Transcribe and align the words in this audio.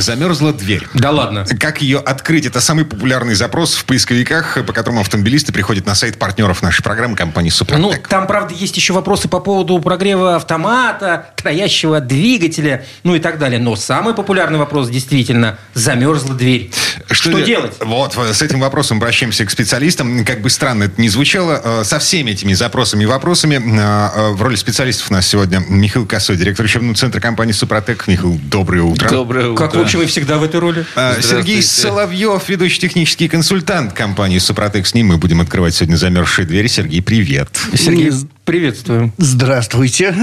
Замерзла 0.00 0.52
дверь. 0.52 0.86
Да 0.94 1.10
ладно. 1.10 1.44
Как 1.58 1.82
ее 1.82 1.98
открыть? 1.98 2.46
Это 2.46 2.60
самый 2.60 2.84
популярный 2.84 3.34
запрос 3.34 3.74
в 3.74 3.84
поисковиках, 3.84 4.58
по 4.66 4.72
которому 4.72 5.00
автомобилисты 5.00 5.52
приходят 5.52 5.86
на 5.86 5.94
сайт 5.94 6.18
партнеров 6.18 6.62
нашей 6.62 6.82
программы 6.82 7.16
компании 7.16 7.50
Ну, 7.50 7.54
Супротек. 7.56 8.08
там, 8.08 8.26
правда, 8.26 8.54
есть 8.54 8.76
еще 8.76 8.92
вопросы 8.92 9.28
по 9.28 9.40
поводу 9.40 9.78
прогрева 9.80 10.36
автомата, 10.36 11.26
троящего 11.36 12.00
двигателя, 12.00 12.84
ну 13.04 13.14
и 13.14 13.18
так 13.18 13.38
далее. 13.38 13.58
Но 13.58 13.76
самый 13.76 14.14
популярный 14.14 14.58
вопрос 14.58 14.88
действительно– 14.88 15.58
замерзла 15.74 16.34
дверь. 16.34 16.70
Что, 17.10 17.32
де- 17.38 17.44
делать? 17.44 17.74
Вот, 17.80 18.14
с 18.16 18.42
этим 18.42 18.60
вопросом 18.60 18.98
обращаемся 18.98 19.44
к 19.44 19.50
специалистам. 19.50 20.24
Как 20.24 20.40
бы 20.40 20.50
странно 20.50 20.84
это 20.84 21.00
ни 21.00 21.08
звучало, 21.08 21.60
э, 21.62 21.84
со 21.84 21.98
всеми 21.98 22.30
этими 22.32 22.52
запросами 22.52 23.04
и 23.04 23.06
вопросами 23.06 23.56
э, 23.56 24.10
э, 24.14 24.30
в 24.32 24.42
роли 24.42 24.56
специалистов 24.56 25.10
у 25.10 25.14
нас 25.14 25.26
сегодня 25.26 25.62
Михаил 25.68 26.06
Косой, 26.06 26.36
директор 26.36 26.64
учебного 26.64 26.94
центра 26.94 27.20
компании 27.20 27.52
Супротек. 27.52 28.06
Михаил, 28.06 28.38
доброе 28.44 28.82
утро. 28.82 29.08
Доброе 29.08 29.48
утро. 29.48 29.66
Как, 29.68 29.74
в 29.90 29.94
общем, 29.94 30.02
и 30.02 30.06
всегда 30.06 30.38
в 30.38 30.42
этой 30.42 30.60
роли. 30.60 30.84
А, 30.94 31.20
Сергей. 31.20 31.62
Соловьев, 31.62 32.48
ведущий 32.48 32.80
технический 32.80 33.28
консультант 33.28 33.92
компании 33.92 34.38
Супротек. 34.38 34.86
С 34.86 34.94
ним 34.94 35.08
мы 35.08 35.16
будем 35.16 35.40
открывать 35.40 35.74
сегодня 35.74 35.96
замерзшие 35.96 36.46
двери. 36.46 36.68
Сергей, 36.68 37.02
привет. 37.02 37.48
Сергей, 37.74 38.12
приветствую. 38.44 39.12
Здравствуйте. 39.18 40.14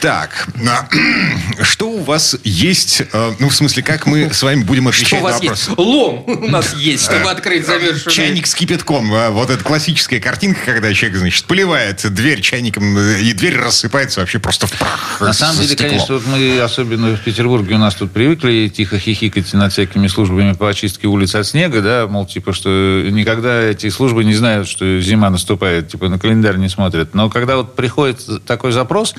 Так, 0.00 0.46
а, 0.68 0.88
что 1.62 1.90
у 1.90 2.02
вас 2.02 2.36
есть, 2.44 3.02
э, 3.12 3.32
ну, 3.40 3.48
в 3.48 3.54
смысле, 3.54 3.82
как 3.82 4.06
мы 4.06 4.32
с 4.32 4.42
вами 4.42 4.62
будем 4.62 4.90
Что 4.92 5.16
отвечать 5.16 5.20
у 5.20 5.24
вас 5.24 5.42
на 5.42 5.50
есть? 5.50 5.68
Лом 5.76 6.24
у 6.26 6.48
нас 6.48 6.74
есть, 6.74 7.04
чтобы 7.04 7.30
открыть 7.30 7.66
замерзшую. 7.66 8.12
Чайник 8.12 8.46
с 8.46 8.54
кипятком. 8.54 9.12
а, 9.12 9.30
Вот 9.30 9.50
это 9.50 9.64
классическая 9.64 10.20
картинка, 10.20 10.60
когда 10.64 10.92
человек, 10.94 11.18
значит, 11.18 11.44
поливает 11.46 12.06
дверь 12.14 12.40
чайником, 12.40 12.96
и 12.98 13.32
дверь 13.32 13.58
рассыпается 13.58 14.20
вообще 14.20 14.38
просто 14.38 14.66
в 14.66 14.72
прах. 14.72 15.18
На 15.20 15.32
самом 15.32 15.56
деле, 15.56 15.68
стеклом. 15.68 15.90
конечно, 15.90 16.14
вот 16.14 16.26
мы, 16.26 16.60
особенно 16.60 17.16
в 17.16 17.20
Петербурге, 17.20 17.74
у 17.74 17.78
нас 17.78 17.94
тут 17.94 18.12
привыкли 18.12 18.70
тихо 18.74 18.98
хихикать 18.98 19.52
над 19.54 19.72
всякими 19.72 20.06
службами 20.06 20.52
по 20.52 20.68
очистке 20.68 21.08
улиц 21.08 21.34
от 21.34 21.46
снега, 21.46 21.80
да, 21.82 22.06
мол, 22.06 22.26
типа, 22.26 22.52
что 22.52 22.68
никогда 23.10 23.62
эти 23.62 23.88
службы 23.88 24.24
не 24.24 24.34
знают, 24.34 24.68
что 24.68 25.00
зима 25.00 25.30
наступает, 25.30 25.88
типа, 25.88 26.08
на 26.08 26.18
календарь 26.18 26.58
не 26.58 26.68
смотрят. 26.68 27.14
Но 27.14 27.28
когда 27.28 27.55
вот 27.56 27.74
приходит 27.74 28.44
такой 28.46 28.72
запрос, 28.72 29.14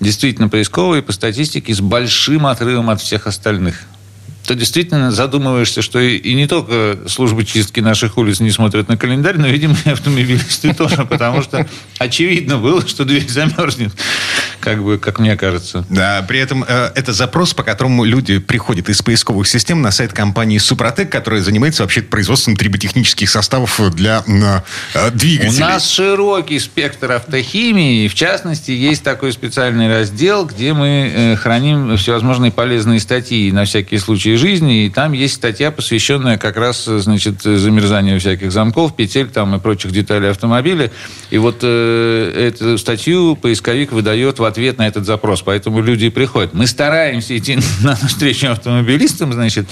действительно 0.00 0.48
поисковый, 0.48 1.02
по 1.02 1.12
статистике, 1.12 1.74
с 1.74 1.80
большим 1.80 2.46
отрывом 2.46 2.90
от 2.90 3.00
всех 3.00 3.26
остальных, 3.26 3.82
то 4.50 4.56
действительно 4.56 5.12
задумываешься, 5.12 5.80
что 5.80 6.00
и, 6.00 6.16
и 6.16 6.34
не 6.34 6.48
только 6.48 6.98
службы 7.06 7.44
чистки 7.44 7.78
наших 7.78 8.18
улиц 8.18 8.40
не 8.40 8.50
смотрят 8.50 8.88
на 8.88 8.96
календарь, 8.96 9.38
но, 9.38 9.46
видимо, 9.46 9.76
и 9.84 9.90
автомобилисты 9.90 10.74
тоже, 10.76 11.04
потому 11.04 11.40
что 11.42 11.68
очевидно 11.98 12.58
было, 12.58 12.84
что 12.84 13.04
дверь 13.04 13.28
замерзнет, 13.28 13.92
как 14.58 14.82
бы, 14.82 14.98
как 14.98 15.20
мне 15.20 15.36
кажется. 15.36 15.86
Да, 15.88 16.24
при 16.26 16.40
этом 16.40 16.64
э, 16.66 16.90
это 16.96 17.12
запрос, 17.12 17.54
по 17.54 17.62
которому 17.62 18.02
люди 18.02 18.38
приходят 18.38 18.88
из 18.88 19.02
поисковых 19.02 19.46
систем 19.46 19.82
на 19.82 19.92
сайт 19.92 20.12
компании 20.12 20.58
Супротек, 20.58 21.12
которая 21.12 21.42
занимается 21.42 21.84
вообще 21.84 22.02
производством 22.02 22.56
триботехнических 22.56 23.30
составов 23.30 23.80
для 23.94 24.24
э, 24.26 24.62
э, 24.94 25.08
У 25.10 25.10
двигателей. 25.12 25.60
нас 25.60 25.88
широкий 25.88 26.58
спектр 26.58 27.12
автохимии, 27.12 28.08
в 28.08 28.16
частности 28.16 28.72
есть 28.72 29.04
такой 29.04 29.32
специальный 29.32 29.88
раздел, 29.88 30.44
где 30.44 30.72
мы 30.72 31.12
э, 31.14 31.36
храним 31.36 31.96
всевозможные 31.96 32.50
полезные 32.50 32.98
статьи 32.98 33.52
на 33.52 33.64
всякие 33.64 34.00
случаи 34.00 34.39
жизни, 34.40 34.86
и 34.86 34.90
там 34.90 35.12
есть 35.12 35.34
статья, 35.34 35.70
посвященная 35.70 36.36
как 36.38 36.56
раз, 36.56 36.84
значит, 36.86 37.42
замерзанию 37.42 38.18
всяких 38.18 38.50
замков, 38.50 38.96
петель 38.96 39.28
там 39.28 39.54
и 39.54 39.60
прочих 39.60 39.92
деталей 39.92 40.30
автомобиля. 40.30 40.90
И 41.30 41.38
вот 41.38 41.58
э, 41.62 42.48
эту 42.48 42.76
статью 42.78 43.36
поисковик 43.36 43.92
выдает 43.92 44.38
в 44.38 44.44
ответ 44.44 44.78
на 44.78 44.86
этот 44.88 45.06
запрос, 45.06 45.42
поэтому 45.42 45.80
люди 45.82 46.06
и 46.06 46.10
приходят. 46.10 46.54
Мы 46.54 46.66
стараемся 46.66 47.36
идти 47.38 47.58
на 47.82 47.94
встречу 47.94 48.48
автомобилистам, 48.48 49.32
значит, 49.32 49.66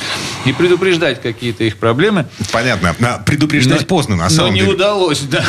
и 0.45 0.53
предупреждать 0.53 1.21
какие-то 1.21 1.65
их 1.65 1.79
проблемы. 1.79 2.27
Понятно. 2.53 2.95
А, 3.01 3.19
Предупреждать 3.25 3.81
Но- 3.81 3.87
поздно, 3.87 4.17
на 4.17 4.25
но 4.25 4.31
самом 4.31 4.55
не 4.55 4.61
деле. 4.61 4.73
удалось, 4.75 5.21
да. 5.23 5.45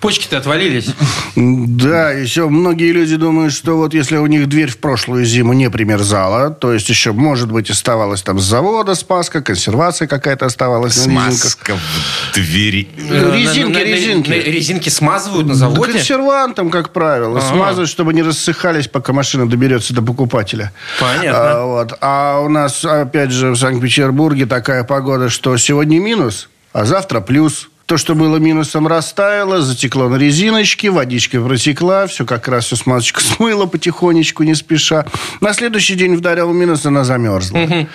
Почки-то 0.00 0.38
отвалились. 0.38 0.94
Да, 1.36 2.10
еще 2.12 2.48
многие 2.48 2.92
люди 2.92 3.16
думают, 3.16 3.52
что 3.52 3.76
вот 3.76 3.92
если 3.92 4.16
у 4.16 4.26
них 4.26 4.48
дверь 4.48 4.70
в 4.70 4.78
прошлую 4.78 5.24
зиму 5.26 5.52
не 5.52 5.68
примерзала, 5.70 6.50
то 6.50 6.72
есть 6.72 6.88
еще, 6.88 7.12
может 7.12 7.52
быть, 7.52 7.68
оставалась 7.70 8.22
там 8.22 8.38
с 8.38 8.44
завода 8.44 8.94
спаска, 8.94 9.42
консервация 9.42 10.08
какая-то 10.08 10.46
оставалась 10.46 10.96
на 11.06 11.10
резинках. 11.10 11.32
Смазка 11.32 11.76
в 11.76 12.34
двери. 12.34 12.88
Э, 13.10 13.32
Резинки, 13.36 13.60
На- 13.60 13.68
на- 13.68 13.74
на- 13.74 13.84
резинки. 13.84 14.30
на- 14.30 14.34
Резинки 14.34 14.88
смазывают 14.88 15.46
на 15.46 15.52
Да 15.52 15.58
заводе? 15.58 15.92
консервантом, 15.92 16.70
как 16.70 16.92
правило. 16.92 17.38
Ага. 17.38 17.48
Смазывать, 17.48 17.90
чтобы 17.90 18.14
не 18.14 18.22
рассыхались, 18.22 18.88
пока 18.88 19.12
машина 19.12 19.48
доберется 19.48 19.92
до 19.94 20.00
покупателя. 20.02 20.72
Понятно. 20.98 21.30
А, 21.52 21.64
вот. 21.66 21.98
а 22.00 22.40
у 22.40 22.48
нас, 22.48 22.84
опять 22.84 23.32
же, 23.32 23.50
в 23.50 23.56
Санкт-Петербурге 23.56 24.46
такая 24.46 24.84
погода, 24.84 25.28
что 25.28 25.54
сегодня 25.58 26.00
минус, 26.00 26.48
а 26.72 26.84
завтра 26.86 27.20
плюс. 27.20 27.68
То, 27.90 27.96
что 27.96 28.14
было 28.14 28.36
минусом, 28.36 28.86
растаяло, 28.86 29.62
затекло 29.62 30.08
на 30.08 30.14
резиночке, 30.14 30.90
водичка 30.90 31.40
протекла, 31.40 32.06
все 32.06 32.24
как 32.24 32.46
раз 32.46 32.66
все 32.66 32.76
смазочка 32.76 33.20
смыло 33.36 33.66
потихонечку, 33.66 34.44
не 34.44 34.54
спеша. 34.54 35.06
На 35.40 35.52
следующий 35.52 35.96
день 35.96 36.14
вдарил 36.14 36.52
минус, 36.52 36.86
она 36.86 37.02
замерзла. 37.02 37.88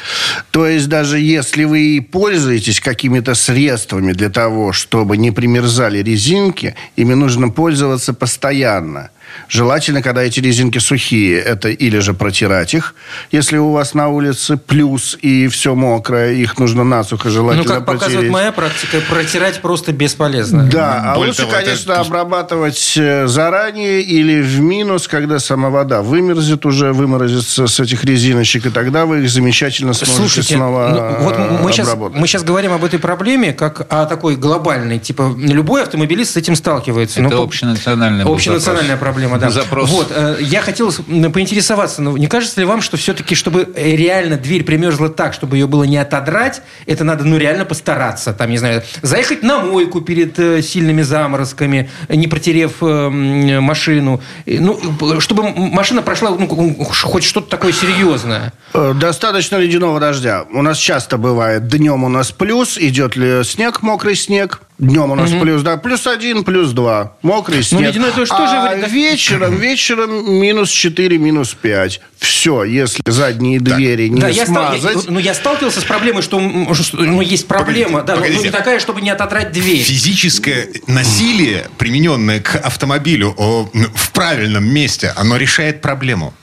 То 0.51 0.67
есть 0.67 0.89
даже 0.89 1.17
если 1.17 1.63
вы 1.63 2.05
пользуетесь 2.11 2.81
какими-то 2.81 3.35
средствами 3.35 4.11
для 4.11 4.29
того, 4.29 4.73
чтобы 4.73 5.15
не 5.15 5.31
примерзали 5.31 5.99
резинки, 5.99 6.75
ими 6.97 7.13
нужно 7.13 7.47
пользоваться 7.47 8.13
постоянно. 8.13 9.11
Желательно, 9.49 10.01
когда 10.01 10.23
эти 10.23 10.39
резинки 10.39 10.79
сухие, 10.79 11.39
это 11.39 11.69
или 11.69 11.99
же 11.99 12.13
протирать 12.13 12.73
их, 12.73 12.95
если 13.31 13.57
у 13.57 13.71
вас 13.71 13.93
на 13.93 14.09
улице 14.09 14.57
плюс 14.57 15.17
и 15.21 15.47
все 15.47 15.75
мокрое, 15.75 16.33
их 16.33 16.57
нужно 16.57 16.83
насухо 16.83 17.29
желательно 17.29 17.63
Ну, 17.63 17.69
как 17.69 17.85
показывает 17.85 18.13
протереть. 18.13 18.31
моя 18.33 18.51
практика, 18.51 18.97
протирать 19.09 19.61
просто 19.61 19.91
бесполезно. 19.93 20.63
Да, 20.63 21.01
а 21.11 21.15
Более 21.15 21.29
лучше, 21.29 21.41
того, 21.43 21.53
это 21.53 21.63
конечно, 21.65 21.95
пусть- 21.95 22.07
обрабатывать 22.09 22.93
э, 22.97 23.27
заранее 23.27 24.01
или 24.01 24.41
в 24.41 24.59
минус, 24.59 25.07
когда 25.07 25.39
сама 25.39 25.69
вода 25.69 26.01
вымерзет 26.01 26.65
уже, 26.65 26.91
выморозится 26.93 27.67
с 27.67 27.79
этих 27.79 28.03
резиночек, 28.03 28.65
и 28.65 28.69
тогда 28.69 29.05
вы 29.05 29.23
их 29.23 29.29
замечательно 29.29 29.93
сможете 29.93 30.17
Слушайте, 30.17 30.55
снова 30.55 31.17
ну, 31.19 31.23
вот 31.25 31.61
мы 31.61 31.71
сейчас, 31.71 31.87
обработать. 31.87 32.19
мы 32.19 32.27
сейчас 32.27 32.43
говорим 32.43 32.71
об 32.71 32.83
этой 32.83 32.99
проблеме 32.99 33.53
как 33.53 33.85
о 33.93 34.05
такой 34.05 34.35
глобальной. 34.35 34.99
Типа, 34.99 35.33
любой 35.37 35.83
автомобилист 35.83 36.33
с 36.33 36.37
этим 36.37 36.55
сталкивается. 36.55 37.21
Это 37.21 37.35
Ну, 37.35 37.43
общенациональная 37.43 38.25
Общенациональная 38.25 38.95
запрос. 38.95 38.99
Проблема, 39.29 39.39
да. 39.39 39.49
Запрос. 39.49 39.89
Вот, 39.89 40.11
э, 40.11 40.37
я 40.41 40.61
хотел 40.61 40.91
поинтересоваться, 40.91 42.01
ну, 42.01 42.17
не 42.17 42.27
кажется 42.27 42.59
ли 42.59 42.65
вам, 42.65 42.81
что 42.81 42.97
все-таки, 42.97 43.35
чтобы 43.35 43.67
э, 43.75 43.95
реально 43.95 44.37
дверь 44.37 44.63
примерзла 44.63 45.09
так, 45.09 45.33
чтобы 45.33 45.57
ее 45.57 45.67
было 45.67 45.83
не 45.83 45.97
отодрать, 45.97 46.61
это 46.85 47.03
надо, 47.03 47.23
ну, 47.23 47.37
реально 47.37 47.65
постараться. 47.65 48.33
Там, 48.33 48.49
не 48.49 48.57
знаю, 48.57 48.83
заехать 49.01 49.43
на 49.43 49.59
мойку 49.59 50.01
перед 50.01 50.37
э, 50.39 50.61
сильными 50.61 51.01
заморозками, 51.01 51.89
не 52.09 52.27
протерев 52.27 52.81
машину. 52.81 54.21
Ну, 54.45 54.79
чтобы 55.19 55.49
машина 55.55 56.01
прошла, 56.01 56.31
ну, 56.31 56.75
хоть 56.83 57.23
что-то 57.23 57.49
такое 57.49 57.71
серьезное. 57.71 58.53
Достаточно 58.73 59.57
ледяного 59.57 59.99
дождя. 59.99 60.45
У 60.51 60.61
нас 60.61 60.77
часто 60.77 61.17
бывает, 61.17 61.67
днем 61.67 62.03
у 62.03 62.09
нас 62.09 62.31
плюс, 62.31 62.77
идет 62.77 63.15
ли 63.15 63.43
снег, 63.43 63.81
мокрый 63.81 64.15
снег. 64.15 64.61
Днем 64.77 65.11
у 65.11 65.15
нас 65.15 65.31
плюс, 65.31 65.61
да, 65.61 65.77
плюс 65.77 66.05
один, 66.05 66.43
плюс 66.43 66.71
два. 66.71 67.13
Мокрый 67.21 67.63
снег. 67.63 67.81
Ну, 67.81 67.87
ледяной 67.87 68.11
дождь 68.13 68.29
тоже 68.29 68.55
а 68.55 68.73
вариант. 68.73 68.91
вечером, 68.91 69.55
вечером 69.59 70.33
минус 70.33 70.69
4, 70.69 71.17
минус 71.17 71.53
5. 71.53 72.01
Все, 72.17 72.63
если 72.65 73.01
задние 73.05 73.61
двери 73.61 74.09
не 74.09 74.19
да, 74.19 74.27
я, 74.27 74.45
стал- 74.45 74.73
я- 74.73 74.79
смазать. 74.79 75.09
ну, 75.09 75.19
я 75.19 75.33
сталкивался 75.33 75.79
с 75.79 75.85
проблемой, 75.85 76.23
что 76.23 76.39
ну, 76.41 77.21
есть 77.21 77.47
проблема, 77.47 78.01
да, 78.01 78.15
ну, 78.15 78.19
погодите. 78.19 78.39
ну, 78.39 78.45
не 78.47 78.51
такая, 78.51 78.79
чтобы 78.79 78.99
не 78.99 79.09
отодрать 79.09 79.53
дверь. 79.53 79.81
Физическое 79.81 80.67
насилие, 80.87 81.69
примененное 81.77 82.41
к 82.41 82.55
автомобилю 82.57 83.33
о, 83.37 83.69
в 83.73 84.11
правильном 84.11 84.65
месте, 84.65 85.13
оно 85.15 85.37
решает 85.37 85.81
проблему. 85.81 86.33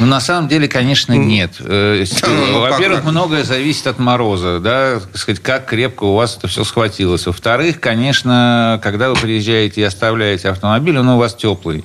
Ну, 0.00 0.06
на 0.06 0.20
самом 0.20 0.48
деле, 0.48 0.68
конечно, 0.68 1.12
нет. 1.14 1.52
Э, 1.60 2.04
Ну, 2.22 2.62
как- 2.62 2.72
Во-первых, 2.72 3.04
многое 3.04 3.42
зависит 3.44 3.86
от 3.88 3.98
мороза, 3.98 4.60
да, 4.60 5.00
сказать, 5.14 5.40
как 5.42 5.66
крепко 5.66 6.04
у 6.04 6.14
вас 6.14 6.36
это 6.36 6.46
все 6.46 6.62
схватилось. 6.62 7.26
Во-вторых, 7.26 7.80
конечно, 7.80 8.78
когда 8.82 9.08
вы 9.10 9.16
приезжаете 9.16 9.80
и 9.80 9.84
оставляете 9.84 10.50
автомобиль, 10.50 10.98
он 10.98 11.08
у 11.08 11.18
вас 11.18 11.34
теплый. 11.34 11.84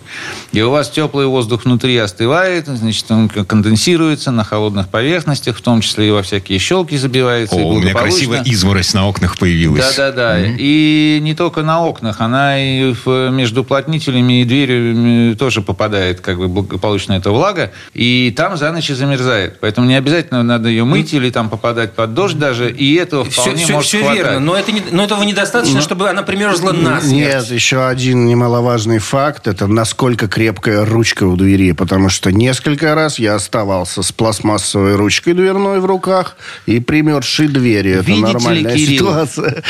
И 0.52 0.62
у 0.62 0.70
вас 0.70 0.90
теплый 0.90 1.26
воздух 1.26 1.66
внутри 1.66 1.98
остывает, 1.98 2.68
значит, 2.68 3.10
он 3.10 3.30
конденсируется 3.30 4.30
на 4.32 4.44
холодных 4.44 4.90
поверхностях, 4.90 5.58
в 5.58 5.62
том 5.62 5.82
числе 5.82 6.10
и 6.10 6.12
во 6.12 6.22
всякие 6.22 6.60
щелки 6.60 6.96
забивается. 6.98 7.56
О, 7.56 7.60
у 7.60 7.80
меня 7.80 7.94
красивая 7.94 8.44
изморозь 8.46 8.94
на 8.94 9.08
окнах 9.08 9.38
появилась. 9.40 9.96
Да, 9.98 10.12
да, 10.12 10.12
да. 10.12 10.40
И 10.46 11.20
не 11.22 11.34
только 11.34 11.64
на 11.64 11.82
окнах, 11.84 12.22
она 12.22 12.60
и 12.60 12.94
между 13.32 13.62
уплотнителями 13.62 14.42
и 14.42 14.46
дверью 14.46 15.36
тоже 15.36 15.62
попадает 15.62 16.22
как 16.22 16.38
бы 16.38 16.48
благополучно 16.48 17.14
эта 17.14 17.32
влага. 17.32 17.72
И 18.04 18.32
там 18.32 18.58
за 18.58 18.72
ночь 18.72 18.90
и 18.90 18.94
замерзает. 18.94 19.58
Поэтому 19.62 19.88
не 19.88 19.96
обязательно 19.96 20.44
надо 20.44 20.68
ее 20.68 20.84
мыть 20.84 21.14
или 21.14 21.30
там 21.30 21.50
попадать 21.50 21.94
под 21.94 22.14
дождь 22.14 22.38
даже, 22.38 22.70
и 22.70 22.96
этого 22.96 23.24
вполне 23.24 23.56
все, 23.56 23.64
все, 23.64 23.74
может 23.74 23.88
все 23.88 24.00
хватать. 24.00 24.18
верно, 24.18 24.40
но, 24.40 24.58
это 24.58 24.72
не, 24.72 24.84
но 24.92 25.04
этого 25.04 25.24
недостаточно, 25.24 25.82
чтобы 25.82 26.10
она 26.10 26.24
примерзла 26.24 26.72
насмерть. 26.74 27.14
Нет, 27.14 27.46
еще 27.46 27.86
один 27.86 28.26
немаловажный 28.26 29.00
факт, 29.00 29.48
это 29.48 29.68
насколько 29.68 30.28
крепкая 30.28 30.86
ручка 30.86 31.24
у 31.24 31.36
двери, 31.36 31.72
потому 31.72 32.10
что 32.10 32.32
несколько 32.32 32.94
раз 32.94 33.20
я 33.20 33.36
оставался 33.36 34.04
с 34.04 34.12
пластмассовой 34.12 34.96
ручкой 34.96 35.34
дверной 35.34 35.80
в 35.80 35.86
руках 35.86 36.36
и 36.66 36.80
примерзшей 36.80 37.48
двери. 37.48 37.92
Это 37.92 38.04
Видите 38.04 38.28
ли, 38.28 38.34
нормальная 38.34 38.76
Кирилл? 38.76 38.98
ситуация. 38.98 39.64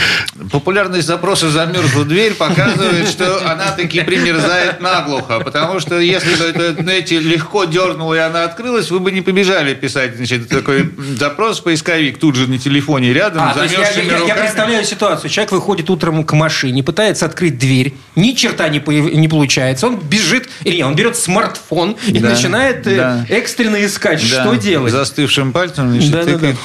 Популярность 0.52 1.08
запроса 1.08 1.50
«замерзла 1.50 2.06
дверь» 2.06 2.34
показывает, 2.34 3.08
что 3.08 3.50
она 3.50 3.72
таки 3.72 4.02
примерзает 4.02 4.82
наглухо. 4.82 5.40
Потому 5.40 5.80
что 5.80 6.00
если 6.00 6.34
знаете, 6.82 7.20
легко 7.20 7.66
дернула 7.66 8.14
и 8.16 8.20
она 8.28 8.44
открылась, 8.44 8.90
вы 8.92 9.00
бы 9.00 9.12
не 9.12 9.22
побежали 9.22 9.74
писать 9.74 10.16
значит, 10.18 10.50
такой 10.50 10.90
запрос 11.18 11.60
в 11.60 11.64
поисковик 11.64 12.18
тут 12.20 12.36
же 12.36 12.48
на 12.48 12.58
телефоне 12.58 13.14
рядом, 13.14 13.44
А, 13.44 13.54
то 13.54 13.64
есть 13.64 13.74
я, 13.76 13.80
замерзшими 13.86 14.06
я- 14.06 14.12
я 14.14 14.20
руками. 14.20 14.40
представляю 14.42 14.86
ситуацию. 14.86 15.30
Человек 15.30 15.52
выходит 15.52 15.90
утром 15.90 16.24
к 16.24 16.34
машине, 16.34 16.84
пытается 16.84 17.26
открыть 17.26 17.58
дверь, 17.58 17.94
ни 18.16 18.32
черта 18.34 18.70
не, 18.70 18.80
не 19.16 19.28
получается. 19.28 19.88
Он 19.88 19.98
бежит, 20.00 20.50
или 20.64 20.78
нет, 20.78 20.86
он 20.88 20.96
берет 20.96 21.16
смартфон 21.18 21.96
и 22.08 22.20
Да, 22.20 22.30
начинает 22.30 22.86
э, 22.88 22.96
да. 22.98 23.26
экстренно 23.30 23.84
искать, 23.86 24.20
Да, 24.30 24.42
что 24.44 24.56
делать. 24.56 24.92
Застывшим 24.92 25.52
пальцем, 25.52 25.92
значит, 25.92 26.12
Да-да-да. 26.12 26.34
тыкает. 26.34 26.58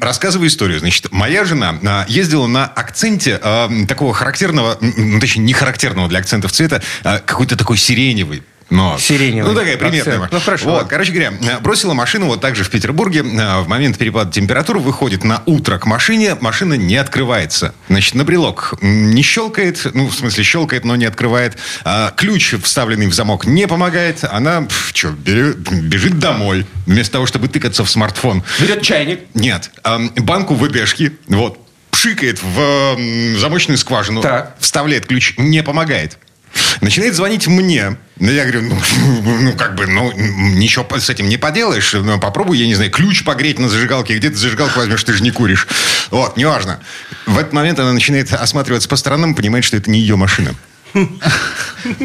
Рассказываю 0.00 0.48
историю. 0.48 0.78
Значит, 0.80 1.12
моя 1.12 1.44
жена 1.44 1.78
а, 1.84 2.04
ездила 2.08 2.46
на 2.46 2.66
акценте 2.66 3.38
а, 3.42 3.70
такого 3.86 4.12
характерного, 4.14 4.78
ну, 4.80 5.20
точнее, 5.20 5.42
не 5.44 5.52
характерного 5.52 6.08
для 6.08 6.18
акцентов 6.18 6.52
цвета, 6.52 6.82
а, 7.04 7.18
какой-то 7.18 7.56
такой 7.56 7.76
сиреневый. 7.76 8.42
Но, 8.70 8.98
Сиреневый 8.98 9.50
Ну, 9.52 9.58
такая 9.58 9.76
примерная. 9.78 10.14
акцент. 10.16 10.32
Ну, 10.32 10.40
хорошо, 10.40 10.70
Вот, 10.70 10.88
короче 10.88 11.10
говоря, 11.12 11.32
а, 11.56 11.60
бросила 11.60 11.94
машину 11.94 12.26
вот 12.26 12.40
так 12.42 12.54
же 12.54 12.64
в 12.64 12.70
Петербурге. 12.70 13.24
а, 13.40 13.62
В 13.62 13.68
момент 13.68 13.96
перепада 13.96 14.30
температуры 14.30 14.78
выходит 14.78 15.24
на 15.24 15.42
утро 15.46 15.78
к 15.78 15.86
машине. 15.86 16.36
Машина 16.40 16.74
не 16.74 16.96
открывается. 16.96 17.74
Значит, 17.88 18.14
на 18.14 18.24
брелок 18.24 18.74
не 18.82 19.22
щелкает. 19.22 19.86
Ну, 19.94 20.08
в 20.08 20.14
смысле, 20.14 20.44
щелкает, 20.44 20.84
но 20.84 20.96
не 20.96 21.06
открывает. 21.06 21.56
А, 21.84 22.12
Ключ, 22.14 22.54
вставленный 22.62 23.06
в 23.06 23.14
замок, 23.14 23.46
не 23.46 23.66
помогает. 23.66 24.22
Она, 24.24 24.66
что, 24.92 25.08
бежит 25.10 26.18
домой. 26.18 26.66
Вместо 26.86 27.12
того, 27.14 27.26
чтобы 27.26 27.48
тыкаться 27.48 27.84
в 27.84 27.90
смартфон. 27.90 28.42
Берет 28.60 28.82
чайник. 28.82 29.20
Нет. 29.34 29.70
Эм, 29.84 30.10
банку 30.16 30.54
ВДшки, 30.54 31.12
вот, 31.28 31.58
пшикает 31.90 32.42
в 32.42 32.60
эм, 32.60 33.38
замочную 33.38 33.78
скважину, 33.78 34.20
Так. 34.20 34.56
вставляет 34.60 35.06
ключ, 35.06 35.34
не 35.38 35.62
помогает. 35.62 36.18
Начинает 36.80 37.14
звонить 37.14 37.46
мне. 37.46 37.96
Ну, 38.20 38.30
Я 38.30 38.42
говорю, 38.44 38.62
ну, 38.62 38.78
ну, 39.40 39.52
как 39.52 39.74
бы, 39.74 39.86
ну, 39.86 40.12
ничего 40.12 40.86
с 40.98 41.10
этим 41.10 41.28
не 41.28 41.36
поделаешь. 41.36 41.92
Ну, 41.92 42.18
попробуй, 42.18 42.58
я 42.58 42.66
не 42.66 42.74
знаю, 42.74 42.90
ключ 42.90 43.24
погреть 43.24 43.58
на 43.58 43.68
зажигалке. 43.68 44.16
Где 44.16 44.30
ты 44.30 44.36
зажигалку 44.36 44.78
возьмешь, 44.80 45.02
ты 45.04 45.12
же 45.12 45.22
не 45.22 45.30
куришь. 45.30 45.66
Вот, 46.10 46.36
неважно. 46.36 46.80
В 47.26 47.38
этот 47.38 47.52
момент 47.52 47.78
она 47.78 47.92
начинает 47.92 48.32
осматриваться 48.32 48.88
по 48.88 48.96
сторонам, 48.96 49.34
понимает, 49.34 49.64
что 49.64 49.76
это 49.76 49.90
не 49.90 50.00
ее 50.00 50.16
машина. 50.16 50.54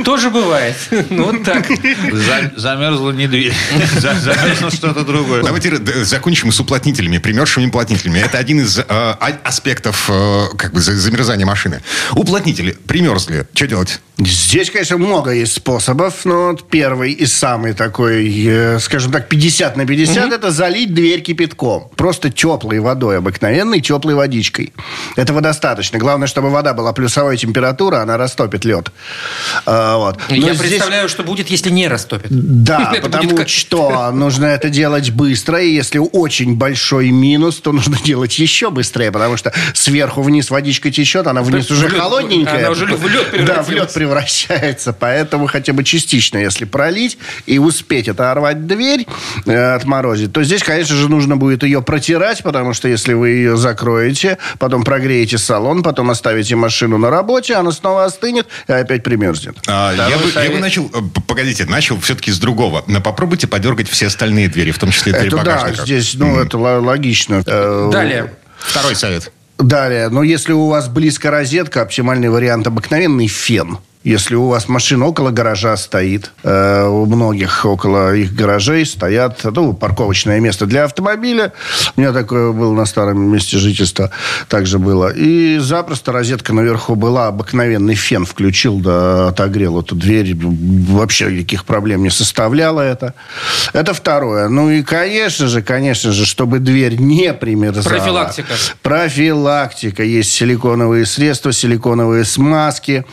Тоже 0.05 0.29
бывает. 0.29 0.75
Ну, 1.09 1.25
вот 1.31 1.43
так. 1.43 1.65
За- 2.11 2.51
Замерзла 2.57 3.11
не 3.11 3.27
дверь. 3.27 3.53
За- 3.99 4.19
Замерзло 4.19 4.71
что-то 4.71 5.03
другое. 5.03 5.43
Давайте 5.43 6.03
закончим 6.03 6.51
с 6.51 6.59
уплотнителями, 6.59 7.17
примерзшими 7.17 7.67
уплотнителями. 7.67 8.19
Это 8.19 8.37
один 8.37 8.59
из 8.61 8.77
э, 8.79 8.83
а- 8.87 9.39
аспектов 9.43 10.09
э, 10.09 10.45
как 10.57 10.73
бы 10.73 10.79
за- 10.81 10.95
замерзания 10.95 11.45
машины. 11.45 11.81
Уплотнители 12.11 12.71
примерзли. 12.71 13.47
Что 13.53 13.67
делать? 13.67 13.99
Здесь, 14.19 14.69
конечно, 14.69 14.97
много 14.97 15.31
есть 15.31 15.53
способов, 15.53 16.23
но 16.23 16.49
вот 16.51 16.69
первый 16.69 17.13
и 17.13 17.25
самый 17.25 17.73
такой, 17.73 18.31
э, 18.45 18.79
скажем 18.79 19.11
так, 19.11 19.27
50 19.27 19.75
на 19.75 19.87
50, 19.87 20.31
это 20.31 20.51
залить 20.51 20.93
дверь 20.93 21.21
кипятком. 21.21 21.89
Просто 21.95 22.29
теплой 22.29 22.79
водой, 22.79 23.17
обыкновенной 23.17 23.81
теплой 23.81 24.13
водичкой. 24.13 24.71
Этого 25.15 25.41
достаточно. 25.41 25.97
Главное, 25.97 26.27
чтобы 26.27 26.51
вода 26.51 26.75
была 26.75 26.93
плюсовой 26.93 27.37
температуры, 27.37 27.97
она 27.97 28.17
растопит 28.17 28.65
лед. 28.65 28.91
А, 29.65 29.97
вот. 29.97 30.19
Но 30.29 30.35
Я 30.35 30.53
здесь- 30.53 30.69
представляю, 30.69 31.09
что 31.09 31.23
будет, 31.23 31.49
если 31.49 31.71
не 31.71 31.87
растопит. 31.87 32.27
Да, 32.29 32.93
потому 33.01 33.47
что 33.47 34.11
нужно 34.11 34.45
это 34.45 34.69
делать 34.69 35.09
быстро, 35.09 35.59
и 35.59 35.73
если 35.73 35.97
очень 35.97 36.55
большой 36.55 37.09
минус, 37.09 37.55
то 37.57 37.71
нужно 37.71 37.97
делать 38.03 38.37
еще 38.37 38.69
быстрее, 38.69 39.11
потому 39.11 39.37
что 39.37 39.51
сверху 39.73 40.21
вниз 40.21 40.51
водичка 40.51 40.91
течет, 40.91 41.25
она 41.25 41.41
вниз 41.41 41.71
уже 41.71 41.89
холодненькая. 41.89 42.59
она 42.59 42.69
уже 42.69 42.85
в 42.85 43.07
лед 43.07 43.31
превратилась. 43.31 44.02
Превращается, 44.03 44.91
поэтому 44.93 45.47
хотя 45.47 45.71
бы 45.73 45.83
частично, 45.83 46.37
если 46.37 46.65
пролить 46.65 47.17
и 47.45 47.57
успеть 47.57 48.09
оторвать 48.09 48.67
дверь, 48.67 49.07
э, 49.45 49.75
отморозить, 49.75 50.33
то 50.33 50.43
здесь, 50.43 50.61
конечно 50.61 50.95
же, 50.95 51.09
нужно 51.09 51.37
будет 51.37 51.63
ее 51.63 51.81
протирать, 51.81 52.43
потому 52.43 52.73
что 52.73 52.87
если 52.89 53.13
вы 53.13 53.29
ее 53.29 53.55
закроете, 53.57 54.37
потом 54.59 54.83
прогреете 54.83 55.37
салон, 55.37 55.83
потом 55.83 56.09
оставите 56.09 56.55
машину 56.55 56.97
на 56.97 57.09
работе, 57.09 57.55
она 57.55 57.71
снова 57.71 58.03
остынет 58.05 58.47
и 58.67 58.73
опять 58.73 59.03
примерзнет. 59.03 59.55
А, 59.67 59.93
я, 59.93 60.17
бы, 60.17 60.43
я 60.43 60.51
бы 60.51 60.59
начал, 60.59 60.89
э, 60.93 60.99
погодите, 61.27 61.65
начал 61.65 61.97
все-таки 62.01 62.31
с 62.31 62.39
другого. 62.39 62.83
Но 62.87 62.99
попробуйте 62.99 63.47
подергать 63.47 63.87
все 63.89 64.07
остальные 64.07 64.49
двери, 64.49 64.71
в 64.71 64.79
том 64.79 64.91
числе 64.91 65.13
дверь 65.13 65.27
Это 65.27 65.37
да, 65.37 65.43
багажника. 65.43 65.85
здесь, 65.85 66.13
ну, 66.15 66.39
это 66.39 66.57
л- 66.57 66.83
логично. 66.83 67.41
Э, 67.45 67.89
Далее. 67.91 68.33
Второй 68.57 68.95
совет. 68.95 69.31
Далее, 69.59 70.09
но 70.09 70.23
если 70.23 70.51
у 70.51 70.67
вас 70.67 70.87
близко 70.87 71.29
розетка, 71.29 71.83
оптимальный 71.83 72.29
вариант 72.29 72.65
обыкновенный 72.67 73.27
фен. 73.27 73.77
Если 74.03 74.35
у 74.35 74.47
вас 74.47 74.67
машина 74.67 75.05
около 75.05 75.31
гаража 75.31 75.77
стоит, 75.77 76.31
э, 76.43 76.85
у 76.85 77.05
многих 77.05 77.65
около 77.65 78.13
их 78.13 78.35
гаражей 78.35 78.85
стоят, 78.85 79.39
ну, 79.43 79.71
парковочное 79.71 80.41
место 80.41 80.65
для 80.65 80.83
автомобиля. 80.83 81.53
У 81.95 82.01
меня 82.01 82.11
такое 82.11 82.51
было 82.51 82.73
на 82.73 82.85
старом 82.85 83.31
месте 83.31 83.57
жительства, 83.57 84.11
также 84.49 84.77
было. 84.77 85.09
И 85.09 85.57
запросто 85.59 86.11
розетка 86.11 86.51
наверху 86.51 86.95
была, 86.95 87.27
обыкновенный 87.27 87.95
фен 87.95 88.25
включил, 88.25 88.79
да, 88.79 89.29
отогрел 89.29 89.79
эту 89.79 89.95
дверь. 89.95 90.35
Вообще 90.35 91.31
никаких 91.31 91.63
проблем 91.63 92.03
не 92.03 92.09
составляло 92.09 92.81
это. 92.81 93.13
Это 93.71 93.93
второе. 93.93 94.49
Ну 94.49 94.69
и, 94.69 94.83
конечно 94.83 95.47
же, 95.47 95.61
конечно 95.61 96.11
же, 96.11 96.25
чтобы 96.25 96.59
дверь 96.59 96.99
не 96.99 97.33
примерзала. 97.33 97.95
Профилактика. 97.95 98.53
Профилактика. 98.81 100.03
Есть 100.03 100.33
силиконовые 100.33 101.05
средства, 101.05 101.53
силиконовые 101.53 102.25
смазки. 102.25 103.05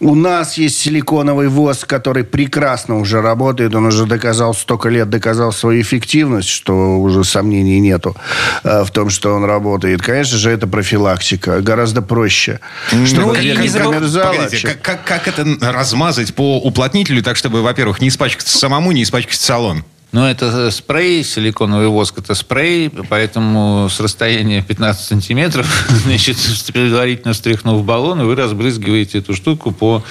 У 0.00 0.14
нас 0.14 0.29
есть 0.54 0.78
силиконовый 0.78 1.48
воск, 1.48 1.86
который 1.86 2.24
прекрасно 2.24 2.98
уже 2.98 3.20
работает. 3.20 3.74
Он 3.74 3.86
уже 3.86 4.06
доказал, 4.06 4.54
столько 4.54 4.88
лет 4.88 5.10
доказал 5.10 5.52
свою 5.52 5.82
эффективность, 5.82 6.48
что 6.48 6.98
уже 7.00 7.24
сомнений 7.24 7.80
нету 7.80 8.16
э, 8.64 8.82
в 8.84 8.90
том, 8.90 9.10
что 9.10 9.34
он 9.34 9.44
работает. 9.44 10.02
Конечно 10.02 10.38
же, 10.38 10.50
это 10.50 10.66
профилактика. 10.66 11.60
Гораздо 11.60 12.02
проще. 12.02 12.60
Ну, 12.92 13.06
Чтобы 13.06 13.36
дверь 13.36 13.58
не 13.58 13.68
Погодите, 13.68 14.58
чем- 14.58 14.70
как, 14.70 14.82
как, 14.82 15.04
как 15.04 15.28
это 15.28 15.72
размазать 15.72 16.34
по 16.34 16.58
уплотнителю 16.58 17.22
так, 17.22 17.36
чтобы, 17.36 17.62
во-первых, 17.62 18.00
не 18.00 18.08
испачкаться 18.08 18.56
самому, 18.58 18.92
не 18.92 19.02
испачкать 19.02 19.40
салон? 19.40 19.84
Ну, 20.12 20.24
это 20.26 20.72
спрей, 20.72 21.22
силиконовый 21.22 21.86
воск, 21.86 22.18
это 22.18 22.34
спрей, 22.34 22.90
поэтому 23.08 23.88
с 23.88 24.00
расстояния 24.00 24.60
15 24.60 25.06
сантиметров, 25.06 25.86
значит, 25.88 26.36
предварительно 26.72 27.32
встряхнув 27.32 27.84
баллон, 27.84 28.26
вы 28.26 28.34
разбрызгиваете 28.34 29.18
эту 29.18 29.34
штуку 29.34 29.70
по 29.70 30.02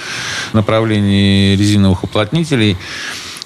направлению 0.54 1.58
резиновых 1.58 2.02
уплотнителей. 2.04 2.78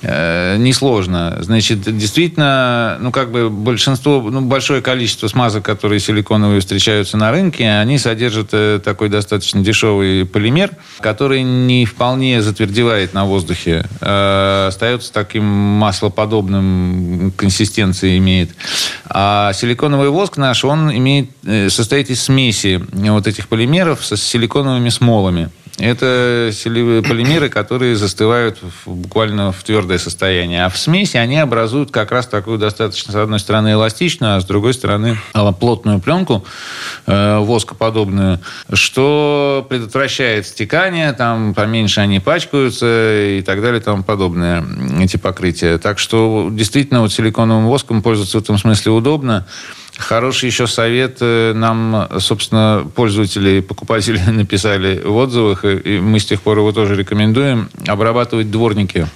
Э, 0.05 0.57
Несложно. 0.59 1.39
Значит, 1.41 1.81
действительно, 1.97 2.99
ну, 3.01 3.11
как 3.11 3.31
бы 3.31 3.49
большинство, 3.49 4.21
ну, 4.21 4.41
большое 4.43 4.83
количество 4.83 5.29
смазок, 5.29 5.65
которые 5.65 5.99
силиконовые 5.99 6.61
встречаются 6.61 7.17
на 7.17 7.31
рынке, 7.31 7.69
они 7.69 7.99
содержат 7.99 8.49
э, 8.53 8.81
такой 8.85 9.09
достаточно 9.09 9.63
дешевый 9.63 10.27
полимер, 10.27 10.71
который 11.01 11.43
не 11.43 11.87
вполне 11.87 12.43
затвердевает 12.43 13.15
на 13.15 13.25
воздухе, 13.25 13.87
э, 14.01 14.67
остается 14.69 15.13
таким 15.13 15.45
маслоподобным 15.45 17.33
консистенцией 17.37 18.19
имеет. 18.19 18.51
А 19.07 19.53
силиконовый 19.55 20.11
воск 20.11 20.37
наш, 20.37 20.65
он 20.65 20.95
имеет, 20.95 21.31
состоит 21.69 22.11
из 22.11 22.23
смеси 22.23 22.85
вот 22.93 23.27
этих 23.27 23.49
полимеров 23.49 24.05
со 24.05 24.17
силиконовыми 24.17 24.91
смолами. 24.91 25.51
Это 25.79 26.51
сили- 26.53 27.01
полимеры, 27.01 27.49
которые 27.49 27.97
застывают 27.97 28.59
в- 28.63 28.91
буквально 28.91 29.51
в 29.51 29.63
твердое 29.65 29.99
состояние. 29.99 30.65
А 30.65 30.69
в 30.69 30.79
смеси 30.79 31.17
они 31.17 31.37
образуют 31.39 31.91
как 31.91 32.13
раз 32.13 32.27
такую 32.27 32.59
достаточно, 32.59 33.13
с 33.13 33.17
одной 33.17 33.41
стороны, 33.41 33.73
эластичную, 33.73 34.37
а 34.37 34.41
с 34.41 34.45
другой 34.45 34.73
стороны, 34.75 35.19
а, 35.33 35.51
плотную 35.53 35.99
пленку, 35.99 36.45
э, 37.07 37.39
воскоподобную, 37.39 38.41
что 38.73 39.67
предотвращает 39.69 40.47
стекание, 40.47 41.13
там 41.13 41.55
поменьше 41.55 42.01
они 42.01 42.21
пачкаются 42.21 43.39
и 43.39 43.43
так 43.43 43.61
далее 43.61 43.81
тому 43.81 44.05
подобное, 44.05 44.65
эти 45.01 45.17
покрытия. 45.17 45.79
Так 45.79 45.99
что 45.99 46.49
действительно 46.53 47.01
вот 47.01 47.13
силиконовым 47.13 47.67
воском 47.67 48.01
пользоваться 48.03 48.39
в 48.39 48.43
этом 48.43 48.59
смысле 48.59 48.93
удобно. 48.93 49.47
Хороший 49.97 50.47
еще 50.47 50.67
совет 50.67 51.19
э, 51.21 51.53
нам, 51.55 52.09
собственно, 52.19 52.85
пользователи 52.95 53.59
и 53.59 53.61
покупатели 53.61 54.19
написали 54.31 55.01
в 55.05 55.15
отзывах, 55.17 55.65
и 55.65 56.01
мы 56.01 56.19
с 56.19 56.25
тех 56.27 56.43
пор 56.43 56.59
его 56.59 56.73
тоже 56.73 56.97
рекомендуем, 56.97 57.69
обрабатывать 57.87 58.51
дворники. 58.51 59.07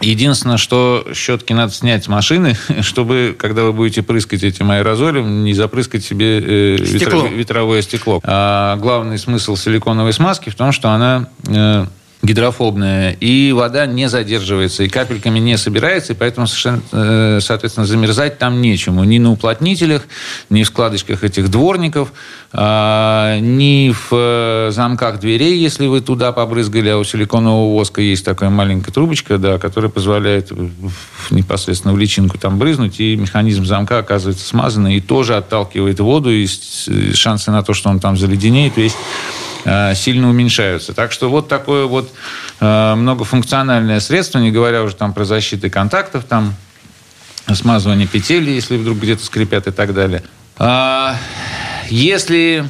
Единственное, 0.00 0.56
что 0.56 1.06
щетки 1.14 1.52
надо 1.52 1.72
снять 1.72 2.04
с 2.04 2.08
машины, 2.08 2.56
чтобы, 2.80 3.34
когда 3.38 3.64
вы 3.64 3.72
будете 3.72 4.02
прыскать 4.02 4.42
этим 4.42 4.70
аэрозолем, 4.70 5.44
не 5.44 5.52
запрыскать 5.52 6.04
себе 6.04 6.40
э, 6.40 6.84
Стекло. 6.84 7.26
ветро- 7.26 7.34
ветровое 7.34 7.82
стекло. 7.82 8.20
А 8.24 8.76
главный 8.76 9.18
смысл 9.18 9.56
силиконовой 9.56 10.12
смазки 10.14 10.48
в 10.48 10.54
том, 10.54 10.72
что 10.72 10.90
она 10.90 11.28
э, 11.46 11.86
гидрофобная, 12.22 13.12
и 13.12 13.52
вода 13.52 13.86
не 13.86 14.08
задерживается, 14.08 14.82
и 14.82 14.88
капельками 14.88 15.38
не 15.38 15.56
собирается, 15.56 16.12
и 16.12 16.16
поэтому, 16.16 16.46
совершенно, 16.46 16.82
э, 16.92 17.38
соответственно, 17.40 17.86
замерзать 17.86 18.38
там 18.38 18.60
нечему. 18.60 19.04
Ни 19.04 19.18
на 19.18 19.32
уплотнителях, 19.32 20.02
ни 20.50 20.62
в 20.62 20.66
складочках 20.66 21.24
этих 21.24 21.50
дворников, 21.50 22.12
а, 22.52 23.38
ни 23.40 23.90
в 23.90 24.08
э, 24.12 24.70
замках 24.70 25.18
дверей, 25.18 25.56
если 25.56 25.86
вы 25.86 26.02
туда 26.02 26.32
побрызгали, 26.32 26.90
а 26.90 26.98
у 26.98 27.04
силиконового 27.04 27.72
воска 27.72 28.02
есть 28.02 28.24
такая 28.24 28.50
маленькая 28.50 28.92
трубочка, 28.92 29.38
да, 29.38 29.58
которая 29.58 29.90
позволяет 29.90 30.52
непосредственно 31.30 31.94
в 31.94 31.98
личинку 31.98 32.36
там 32.36 32.58
брызнуть, 32.58 33.00
и 33.00 33.16
механизм 33.16 33.64
замка 33.64 33.98
оказывается 33.98 34.46
смазанный, 34.46 34.96
и 34.96 35.00
тоже 35.00 35.36
отталкивает 35.36 36.00
воду, 36.00 36.30
и 36.30 36.44
э, 36.44 37.14
шансы 37.14 37.50
на 37.50 37.62
то, 37.62 37.72
что 37.72 37.88
он 37.88 37.98
там 37.98 38.18
заледенеет, 38.18 38.76
весь 38.76 38.96
сильно 39.94 40.28
уменьшаются. 40.28 40.92
Так 40.94 41.12
что 41.12 41.28
вот 41.30 41.48
такое 41.48 41.86
вот 41.86 42.12
э, 42.60 42.94
многофункциональное 42.94 44.00
средство, 44.00 44.38
не 44.38 44.50
говоря 44.50 44.82
уже 44.82 44.94
там 44.94 45.12
про 45.12 45.24
защиты 45.24 45.70
контактов, 45.70 46.24
там 46.24 46.54
смазывание 47.52 48.06
петель, 48.06 48.48
если 48.48 48.76
вдруг 48.76 48.98
где-то 48.98 49.24
скрипят 49.24 49.66
и 49.66 49.72
так 49.72 49.94
далее. 49.94 50.22
А, 50.56 51.16
Если 51.88 52.64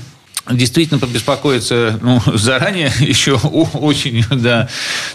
действительно 0.50 0.98
побеспокоиться 0.98 1.98
ну, 2.02 2.20
заранее, 2.34 2.92
еще 3.00 3.34
очень, 3.34 4.24
да, 4.30 4.68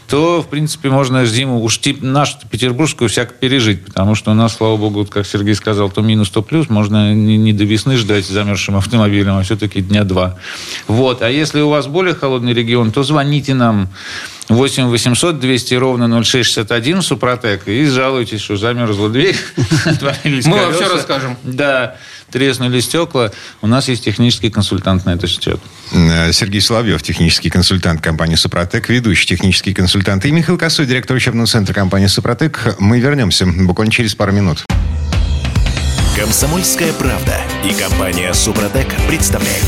то, 0.07 0.41
в 0.41 0.47
принципе, 0.47 0.89
можно 0.89 1.25
зиму, 1.25 1.61
уж 1.61 1.79
тип, 1.79 2.01
нашу 2.01 2.37
петербургскую 2.49 3.09
всяко 3.09 3.33
пережить, 3.33 3.85
потому 3.85 4.15
что 4.15 4.31
у 4.31 4.33
нас, 4.33 4.55
слава 4.55 4.77
богу, 4.77 4.99
вот 4.99 5.09
как 5.09 5.25
Сергей 5.25 5.55
сказал, 5.55 5.89
то 5.89 6.01
минус, 6.01 6.29
то 6.29 6.41
плюс, 6.41 6.69
можно 6.69 7.13
не, 7.13 7.37
не 7.37 7.53
до 7.53 7.63
весны 7.63 7.97
ждать 7.97 8.25
замерзшим 8.25 8.75
автомобилем, 8.77 9.37
а 9.37 9.43
все-таки 9.43 9.81
дня 9.81 10.03
два. 10.03 10.37
Вот, 10.87 11.21
а 11.21 11.29
если 11.29 11.61
у 11.61 11.69
вас 11.69 11.87
более 11.87 12.15
холодный 12.15 12.53
регион, 12.53 12.91
то 12.91 13.03
звоните 13.03 13.53
нам 13.53 13.89
8 14.49 14.89
800 14.89 15.39
200 15.39 15.73
ровно 15.75 16.23
0661 16.23 17.01
Супротек 17.01 17.67
и 17.67 17.85
жалуйтесь, 17.85 18.41
что 18.41 18.57
замерзла 18.57 19.09
дверь, 19.09 19.35
отвалились 19.85 20.45
Мы 20.45 20.57
вам 20.57 20.73
колеса. 20.73 20.93
расскажем. 20.93 21.37
Да, 21.43 21.95
треснули 22.35 22.81
стекла. 22.81 23.31
У 23.61 23.67
нас 23.67 23.87
есть 23.87 24.03
технический 24.03 24.49
консультант 24.49 25.05
на 25.05 25.11
этот 25.11 25.29
счет. 25.29 25.57
Э, 25.93 26.33
Сергей 26.33 26.59
Соловьев, 26.59 27.01
технический 27.01 27.49
консультант 27.49 28.01
компании 28.01 28.35
«Супротек», 28.35 28.89
ведущий 28.89 29.25
технический 29.25 29.73
консультант, 29.73 30.25
и 30.25 30.31
Михаил 30.31 30.57
Косой, 30.57 30.85
директор 30.85 31.15
учебного 31.15 31.47
центра 31.47 31.73
компании 31.73 32.07
«Супротек». 32.07 32.75
Мы 32.77 32.99
вернемся 32.99 33.45
буквально 33.45 33.89
через 33.93 34.15
пару 34.15 34.33
минут. 34.33 34.65
Комсомольская 36.17 36.93
правда 36.93 37.41
и 37.63 37.73
компания 37.73 38.33
Супротек 38.33 38.87
представляют. 39.07 39.65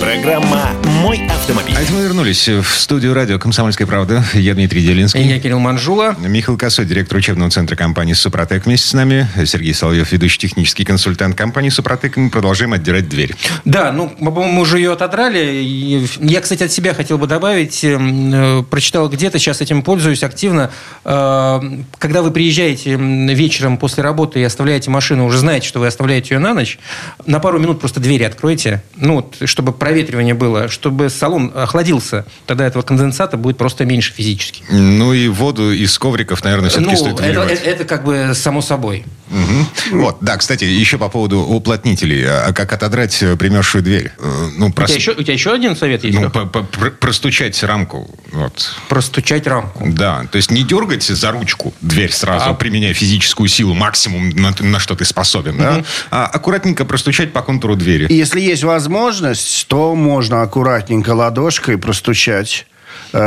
Программа 0.00 0.70
«Мой 1.02 1.26
автомобиль». 1.26 1.74
А 1.76 1.80
это 1.82 1.92
мы 1.92 2.02
вернулись 2.02 2.46
в 2.48 2.62
студию 2.64 3.14
радио 3.14 3.36
«Комсомольская 3.40 3.84
правда». 3.84 4.22
Я 4.32 4.54
Дмитрий 4.54 4.80
И 4.80 4.86
Делинский. 4.86 5.26
я 5.26 5.40
Кирилл 5.40 5.58
Манжула. 5.58 6.14
Михаил 6.20 6.56
Косой, 6.56 6.84
директор 6.84 7.18
учебного 7.18 7.50
центра 7.50 7.74
компании 7.74 8.12
«Супротек» 8.12 8.66
вместе 8.66 8.86
с 8.86 8.92
нами. 8.92 9.26
Сергей 9.44 9.74
Соловьев, 9.74 10.12
ведущий 10.12 10.38
технический 10.38 10.84
консультант 10.84 11.34
компании 11.36 11.70
«Супротек». 11.70 12.16
И 12.16 12.20
мы 12.20 12.30
продолжаем 12.30 12.74
отдирать 12.74 13.08
дверь. 13.08 13.34
Да, 13.64 13.90
ну, 13.90 14.12
мы, 14.20 14.30
по-моему, 14.30 14.52
мы 14.54 14.60
уже 14.62 14.78
ее 14.78 14.92
отодрали. 14.92 15.62
И 15.64 16.06
Я, 16.20 16.42
кстати, 16.42 16.62
от 16.62 16.70
себя 16.70 16.94
хотел 16.94 17.18
бы 17.18 17.26
добавить, 17.26 17.82
эм, 17.82 18.60
э, 18.60 18.62
прочитал 18.62 19.08
где-то, 19.08 19.40
сейчас 19.40 19.60
этим 19.62 19.82
пользуюсь 19.82 20.22
активно. 20.22 20.70
Э, 21.04 21.60
Когда 21.98 22.22
вы 22.22 22.30
приезжаете 22.30 22.94
вечером 22.94 23.78
после 23.78 24.04
работы 24.04 24.38
и 24.38 24.44
оставляете 24.44 24.90
машину, 24.90 25.26
уже 25.26 25.38
знаете, 25.38 25.66
что 25.66 25.77
вы 25.78 25.86
оставляете 25.86 26.34
ее 26.34 26.38
на 26.38 26.54
ночь, 26.54 26.78
на 27.26 27.38
пару 27.40 27.58
минут 27.58 27.80
просто 27.80 28.00
двери 28.00 28.24
откройте, 28.24 28.82
ну, 28.96 29.16
вот, 29.16 29.36
чтобы 29.44 29.72
проветривание 29.72 30.34
было, 30.34 30.68
чтобы 30.68 31.08
салон 31.10 31.52
охладился. 31.54 32.24
Тогда 32.46 32.66
этого 32.66 32.82
конденсата 32.82 33.36
будет 33.36 33.56
просто 33.56 33.84
меньше 33.84 34.12
физически. 34.14 34.62
Ну 34.70 35.12
и 35.12 35.28
воду 35.28 35.72
из 35.72 35.98
ковриков, 35.98 36.44
наверное, 36.44 36.70
все-таки 36.70 36.90
Ну, 36.92 36.96
стоит 36.96 37.20
это, 37.20 37.42
это- 37.42 37.64
это 37.64 37.84
как 37.84 38.04
бы 38.04 38.32
само 38.34 38.62
собой. 38.62 39.04
Мгм. 39.30 39.66
Вот, 40.00 40.18
да, 40.20 40.36
кстати, 40.36 40.64
еще 40.64 40.98
по 40.98 41.08
поводу 41.08 41.38
уплотнителей. 41.40 42.24
А 42.26 42.52
как 42.52 42.72
отодрать 42.72 43.22
э, 43.22 43.36
примерзшую 43.36 43.82
дверь? 43.82 44.12
Э, 44.18 44.48
Ну, 44.56 44.66
У, 44.66 44.70
прос- 44.70 44.86
тебя 44.86 44.94
еще, 44.96 45.10
у 45.12 45.22
тебя 45.22 45.34
еще 45.34 45.52
один 45.52 45.76
совет 45.76 46.04
есть? 46.04 46.18
ну, 46.18 46.30
по- 46.30 46.46
по- 46.46 46.62
простучать 46.62 47.62
рамку. 47.62 48.08
Вот. 48.32 48.74
Простучать 48.88 49.46
рамку. 49.46 49.84
Да, 49.86 50.24
то 50.30 50.36
есть 50.36 50.50
не 50.50 50.62
дергать 50.62 51.02
за 51.02 51.30
ручку 51.30 51.74
дверь 51.80 52.12
сразу, 52.12 52.50
А- 52.50 52.54
применяя 52.54 52.94
физическую 52.94 53.48
силу, 53.48 53.74
максимум, 53.74 54.30
на, 54.30 54.54
на 54.60 54.78
что 54.78 54.94
ты 54.96 55.04
способен, 55.04 55.56
да? 55.58 55.84
А 56.10 56.26
аккуратненько 56.26 56.84
простучать 56.84 57.32
по 57.32 57.42
контуру 57.42 57.76
двери. 57.76 58.06
Если 58.12 58.40
есть 58.40 58.64
возможность, 58.64 59.66
то 59.68 59.94
можно 59.94 60.42
аккуратненько 60.42 61.10
ладошкой 61.10 61.78
простучать 61.78 62.66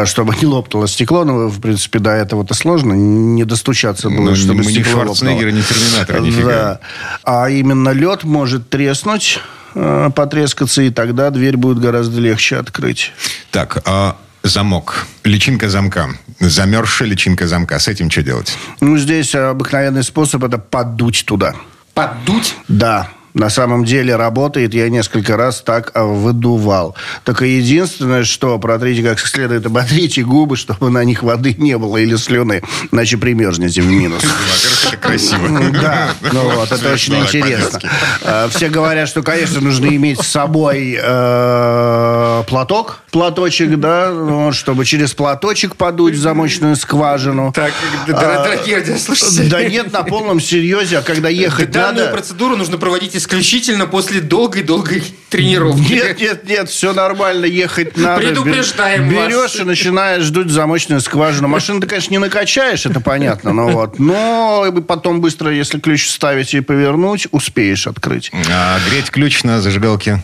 чтобы 0.06 0.36
не 0.42 0.46
лопнуло 0.48 0.88
стекло. 0.88 1.24
Ну, 1.26 1.48
в 1.48 1.60
принципе, 1.62 2.00
до 2.00 2.12
этого-то 2.12 2.54
сложно. 2.54 2.94
Не 2.94 3.46
достучаться 3.46 4.10
было, 4.10 4.30
Ну, 4.32 4.36
чтобы 4.36 4.64
мы 4.64 4.72
не 4.72 4.84
стекло 4.84 5.04
Шварценеггер, 5.04 5.46
лопнуло. 5.48 5.58
не 5.58 5.64
Терминатор, 5.64 6.20
нифига. 6.22 6.50
Да. 6.52 6.80
А 7.24 7.50
именно 7.50 7.90
лед 7.90 8.24
может 8.24 8.70
треснуть, 8.70 9.40
э, 9.76 10.10
потрескаться, 10.16 10.82
и 10.82 10.90
тогда 10.90 11.30
дверь 11.30 11.58
будет 11.58 11.80
гораздо 11.80 12.20
легче 12.20 12.58
открыть. 12.58 13.12
Так, 13.52 13.82
а 13.86 14.18
замок, 14.44 15.06
личинка 15.24 15.70
замка, 15.70 16.10
замерзшая 16.40 17.08
личинка 17.08 17.48
замка. 17.48 17.80
С 17.80 17.88
этим 17.88 18.10
что 18.10 18.24
делать? 18.24 18.54
Ну, 18.80 18.98
здесь 18.98 19.36
обыкновенный 19.36 20.04
способ– 20.04 20.44
это 20.46 20.58
поддуть 20.58 21.24
туда. 21.26 21.54
Поддуть? 21.94 22.56
Да, 22.68 23.10
на 23.34 23.50
самом 23.50 23.86
деле 23.86 24.16
работает. 24.16 24.74
Я 24.74 24.90
несколько 24.90 25.38
раз 25.38 25.62
так 25.62 25.92
а, 25.94 26.04
выдувал. 26.04 26.96
Только 27.24 27.46
единственное, 27.46 28.24
что 28.24 28.58
протрите 28.60 29.04
как 29.04 29.20
следует, 29.20 29.66
оботрите 29.66 30.24
губы, 30.24 30.58
чтобы 30.58 30.90
на 30.90 31.04
них 31.04 31.24
воды 31.24 31.56
не 31.58 31.78
было 31.78 31.98
или 31.98 32.16
слюны. 32.16 32.62
Иначе 32.92 33.18
примерзнете 33.18 33.82
в 33.82 33.88
минус. 33.88 34.24
Во-первых, 34.24 34.86
это 34.88 34.98
красиво. 34.98 35.72
Да, 35.82 36.10
ну 36.32 36.50
вот, 36.56 36.72
это 36.72 36.94
очень 36.94 37.16
интересно. 37.16 37.80
А, 38.24 38.50
Все 38.50 38.70
говорят, 38.70 39.08
что, 39.08 39.22
конечно, 39.24 39.62
нужно 39.62 39.88
иметь 39.88 40.22
с 40.22 40.28
собой 40.28 40.98
э, 41.02 42.44
платок, 42.48 43.02
платочек, 43.12 43.80
да, 43.80 44.12
ну, 44.12 44.52
чтобы 44.52 44.86
через 44.86 45.14
платочек 45.14 45.76
подуть 45.76 46.16
в 46.16 46.20
замочную 46.20 46.76
скважину. 46.76 47.52
Так, 47.54 47.72
А, 48.08 48.44
дорогие 48.44 48.78
радиослушатели. 48.78 49.50
Да 49.50 49.64
нет, 49.64 49.92
на 49.92 50.04
полном 50.04 50.40
серьезе, 50.40 51.00
а 51.00 51.02
когда 51.02 51.30
ехать 51.30 51.72
Данную 51.72 52.06
надо... 52.06 52.18
процедуру 52.18 52.58
нужно 52.58 52.78
проводить 52.78 53.16
исключительно 53.22 53.86
после 53.86 54.20
долгой-долгой 54.20 55.04
тренировки. 55.30 55.94
Нет, 55.94 56.20
нет, 56.20 56.50
нет, 56.50 56.70
все 56.70 56.94
нормально, 56.94 57.46
ехать 57.46 57.96
надо. 57.96 58.22
Предупреждаем 58.22 59.10
Бер- 59.10 59.16
вас. 59.16 59.28
Берешь 59.28 59.56
и 59.56 59.64
начинаешь 59.64 60.28
дуть 60.30 60.48
в 60.48 60.52
замочную 60.52 61.02
скважину. 61.02 61.48
Машину 61.48 61.80
ты, 61.80 61.88
конечно, 61.88 62.12
не 62.12 62.18
накачаешь, 62.18 62.86
это 62.86 63.00
понятно, 63.00 63.54
но 63.54 63.70
вот. 63.70 64.00
Но 64.00 64.72
потом 64.88 65.22
быстро, 65.22 65.52
если 65.54 65.80
ключ 65.80 66.08
вставить 66.08 66.54
и 66.54 66.62
повернуть, 66.62 67.28
успеешь 67.32 67.88
открыть. 67.88 68.32
А 68.52 68.80
греть 68.90 69.12
ключ 69.12 69.44
на 69.44 69.62
зажигалке? 69.62 70.24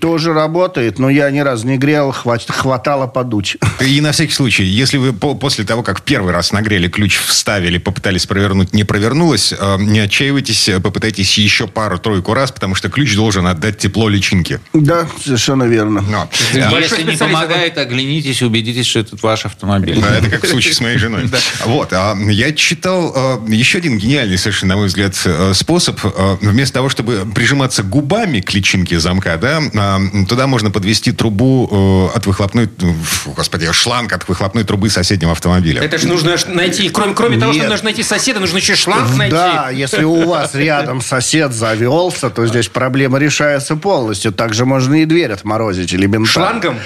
Тоже 0.00 0.32
работает, 0.32 0.98
но 0.98 1.08
я 1.08 1.30
ни 1.30 1.38
разу 1.40 1.66
не 1.66 1.76
грел, 1.78 2.10
хват- 2.10 2.50
хватало 2.50 3.06
подуть. 3.06 3.56
И 3.80 4.00
на 4.00 4.12
всякий 4.12 4.32
случай, 4.32 4.64
если 4.64 4.96
вы 4.98 5.12
по- 5.12 5.34
после 5.34 5.64
того, 5.64 5.82
как 5.82 6.02
первый 6.02 6.32
раз 6.32 6.52
нагрели 6.52 6.88
ключ, 6.88 7.16
вставили, 7.18 7.78
попытались 7.78 8.26
провернуть, 8.26 8.72
не 8.74 8.84
провернулось, 8.84 9.52
э, 9.58 9.76
не 9.78 10.00
отчаивайтесь, 10.00 10.68
э, 10.68 10.80
попытайтесь 10.80 11.38
еще 11.38 11.66
пару-тройку 11.66 12.34
раз, 12.34 12.50
потому 12.52 12.74
что 12.74 12.88
ключ 12.88 13.14
должен 13.14 13.46
отдать 13.46 13.78
тепло 13.78 14.08
личинке. 14.08 14.60
Да, 14.72 15.06
совершенно 15.22 15.64
верно. 15.64 16.00
Но, 16.02 16.28
Большой 16.70 16.82
Если 16.82 17.02
не 17.02 17.10
специалист. 17.10 17.20
помогает, 17.20 17.78
оглянитесь 17.78 18.42
и 18.42 18.44
убедитесь, 18.44 18.86
что 18.86 19.00
это 19.00 19.16
ваш 19.22 19.46
автомобиль. 19.46 20.00
Да, 20.00 20.16
это 20.18 20.28
как 20.30 20.44
в 20.44 20.48
случае 20.48 20.74
с 20.74 20.80
моей 20.80 20.98
женой. 20.98 21.28
Вот. 21.66 21.92
а 21.92 22.16
Я 22.28 22.52
читал 22.52 23.12
э, 23.46 23.52
еще 23.52 23.78
один 23.78 23.98
гениальный, 23.98 24.38
совершенно, 24.38 24.74
на 24.74 24.78
мой 24.78 24.86
взгляд, 24.88 25.14
э, 25.24 25.52
способ. 25.54 26.00
Э, 26.04 26.36
Вместо 26.40 26.74
того, 26.74 26.88
чтобы 26.88 27.24
прижиматься 27.34 27.82
губами 27.82 28.40
к 28.40 28.52
личинке 28.52 28.98
замка, 28.98 29.36
да, 29.36 29.51
э, 29.60 30.24
туда 30.28 30.46
можно 30.46 30.70
подвести 30.70 31.12
трубу 31.12 32.10
э, 32.12 32.16
от 32.16 32.26
выхлопной... 32.26 32.68
фу, 33.02 33.32
Господи, 33.32 33.70
шланг 33.72 34.12
от 34.12 34.28
выхлопной 34.28 34.64
трубы 34.64 34.90
соседнего 34.90 35.32
автомобиля. 35.32 35.82
Это 35.82 35.98
же 35.98 36.08
нужно 36.08 36.36
найти, 36.48 36.88
кроме, 36.88 37.14
кроме 37.14 37.38
того, 37.38 37.52
что 37.52 37.68
нужно 37.68 37.84
найти 37.84 38.02
соседа, 38.02 38.40
нужно 38.40 38.58
еще 38.58 38.74
шланг 38.76 39.16
найти. 39.16 39.34
Да, 39.34 39.70
если 39.70 40.04
у 40.04 40.28
вас 40.28 40.54
рядом 40.54 41.00
сосед 41.00 41.52
завелся, 41.52 42.30
то 42.30 42.46
здесь 42.46 42.68
проблема 42.68 43.18
решается 43.18 43.76
полностью. 43.76 44.32
Также 44.32 44.64
можно 44.64 44.94
и 45.02 45.04
дверь 45.04 45.32
отморозить 45.32 45.92
элементарно. 45.94 46.26
Шлангом? 46.26 46.78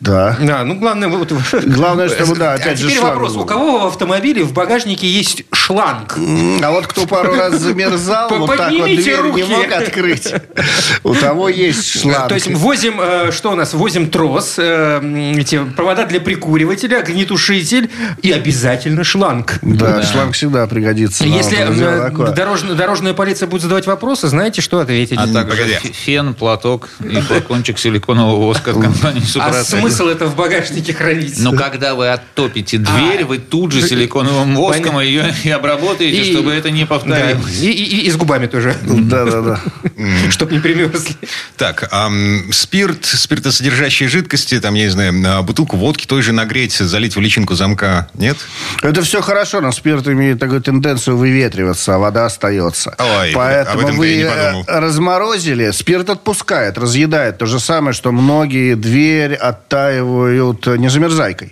Да. 0.00 0.36
Да, 0.40 0.64
ну 0.64 0.74
главное... 0.74 1.08
Вот, 1.08 1.32
Главное, 1.66 2.08
чтобы, 2.08 2.36
да, 2.36 2.52
А 2.52 2.54
опять 2.54 2.78
же, 2.78 2.86
теперь 2.86 2.98
шланг 2.98 3.14
вопрос. 3.14 3.36
У 3.36 3.44
кого 3.44 3.78
в 3.80 3.86
автомобиле 3.86 4.44
в 4.44 4.52
багажнике 4.52 5.08
есть 5.08 5.44
шланг. 5.52 6.16
А 6.62 6.70
вот 6.70 6.86
кто 6.86 7.06
пару 7.06 7.34
раз 7.34 7.54
замерзал, 7.54 8.28
вот 8.30 8.56
так 8.56 8.72
вот 8.72 8.86
дверь 8.86 9.22
не 9.32 9.42
мог 9.42 9.72
открыть, 9.72 10.32
у 11.02 11.14
того 11.14 11.48
есть 11.48 12.00
шланг. 12.00 12.13
То 12.28 12.34
есть 12.34 12.50
возим, 12.52 13.00
э, 13.00 13.30
что 13.32 13.52
у 13.52 13.54
нас? 13.54 13.74
Возим 13.74 14.10
трос, 14.10 14.54
э, 14.58 15.34
эти 15.38 15.62
провода 15.64 16.06
для 16.06 16.20
прикуривателя, 16.20 17.00
огнетушитель 17.00 17.90
и 18.22 18.32
обязательно 18.32 19.04
шланг. 19.04 19.58
Да, 19.62 20.02
шланг 20.02 20.34
всегда 20.34 20.66
пригодится. 20.66 21.24
Если 21.24 21.58
э, 21.58 22.32
дорожная, 22.34 22.74
дорожная 22.74 23.14
полиция 23.14 23.46
будет 23.48 23.62
задавать 23.62 23.86
вопросы, 23.86 24.28
знаете, 24.28 24.60
что 24.62 24.80
ответить. 24.80 25.18
А 25.18 25.26
также 25.26 25.56
Погоди. 25.56 25.92
фен, 25.92 26.34
платок 26.34 26.88
и 27.00 27.20
флакончик 27.20 27.78
силиконового 27.78 28.36
воска 28.36 28.70
от 28.72 28.80
компании 28.80 29.22
а 29.40 29.52
смысл 29.64 30.06
это 30.06 30.26
в 30.26 30.36
багажнике 30.36 30.92
хранить? 30.92 31.38
Но 31.38 31.52
когда 31.52 31.94
вы 31.94 32.08
оттопите 32.08 32.78
дверь, 32.78 33.22
А. 33.22 33.26
вы 33.26 33.38
тут 33.38 33.72
же 33.72 33.82
силиконовым 33.86 34.54
воском 34.56 35.00
ее 35.00 35.34
и 35.44 35.50
обработаете, 35.50 36.24
чтобы 36.32 36.52
это 36.52 36.70
не 36.70 36.82
Да, 36.82 36.86
повторилось. 36.86 37.60
и, 37.60 38.10
с 38.10 38.16
губами 38.16 38.46
тоже, 38.46 38.76
Да-да-да. 38.82 39.60
чтобы 40.30 40.52
не 40.52 40.60
примерзли. 40.60 41.16
Так, 41.56 41.88
спирт, 42.52 43.04
спиртосодержащие 43.04 44.08
жидкости, 44.08 44.60
там, 44.60 44.74
я 44.74 44.84
не 44.84 44.90
знаю, 44.90 45.14
а, 45.26 45.42
бутылку 45.42 45.76
водки 45.76 46.06
той 46.06 46.22
же 46.22 46.32
нагреть, 46.32 46.72
залить 46.72 47.16
в 47.16 47.20
личинку 47.20 47.54
замка, 47.54 48.08
нет? 48.14 48.36
Это 48.82 49.02
все 49.02 49.20
хорошо, 49.20 49.60
но 49.60 49.72
спирт 49.72 50.06
имеет 50.08 50.38
такую 50.38 50.60
тенденцию 50.60 51.16
выветриваться, 51.16 51.94
а 51.94 51.98
вода 51.98 52.26
остается. 52.26 52.94
Ой, 52.98 53.32
Поэтому 53.34 53.88
вы 53.92 54.06
я 54.08 54.16
не 54.16 54.22
э, 54.22 54.28
подумал. 54.30 54.64
разморозили, 54.66 55.70
спирт 55.70 56.10
отпускает, 56.10 56.78
разъедает. 56.78 57.38
То 57.38 57.46
же 57.46 57.60
самое, 57.60 57.92
что 57.94 58.12
многие 58.12 58.74
дверь 58.74 59.34
оттаивают 59.34 60.66
незамерзайкой. 60.66 61.48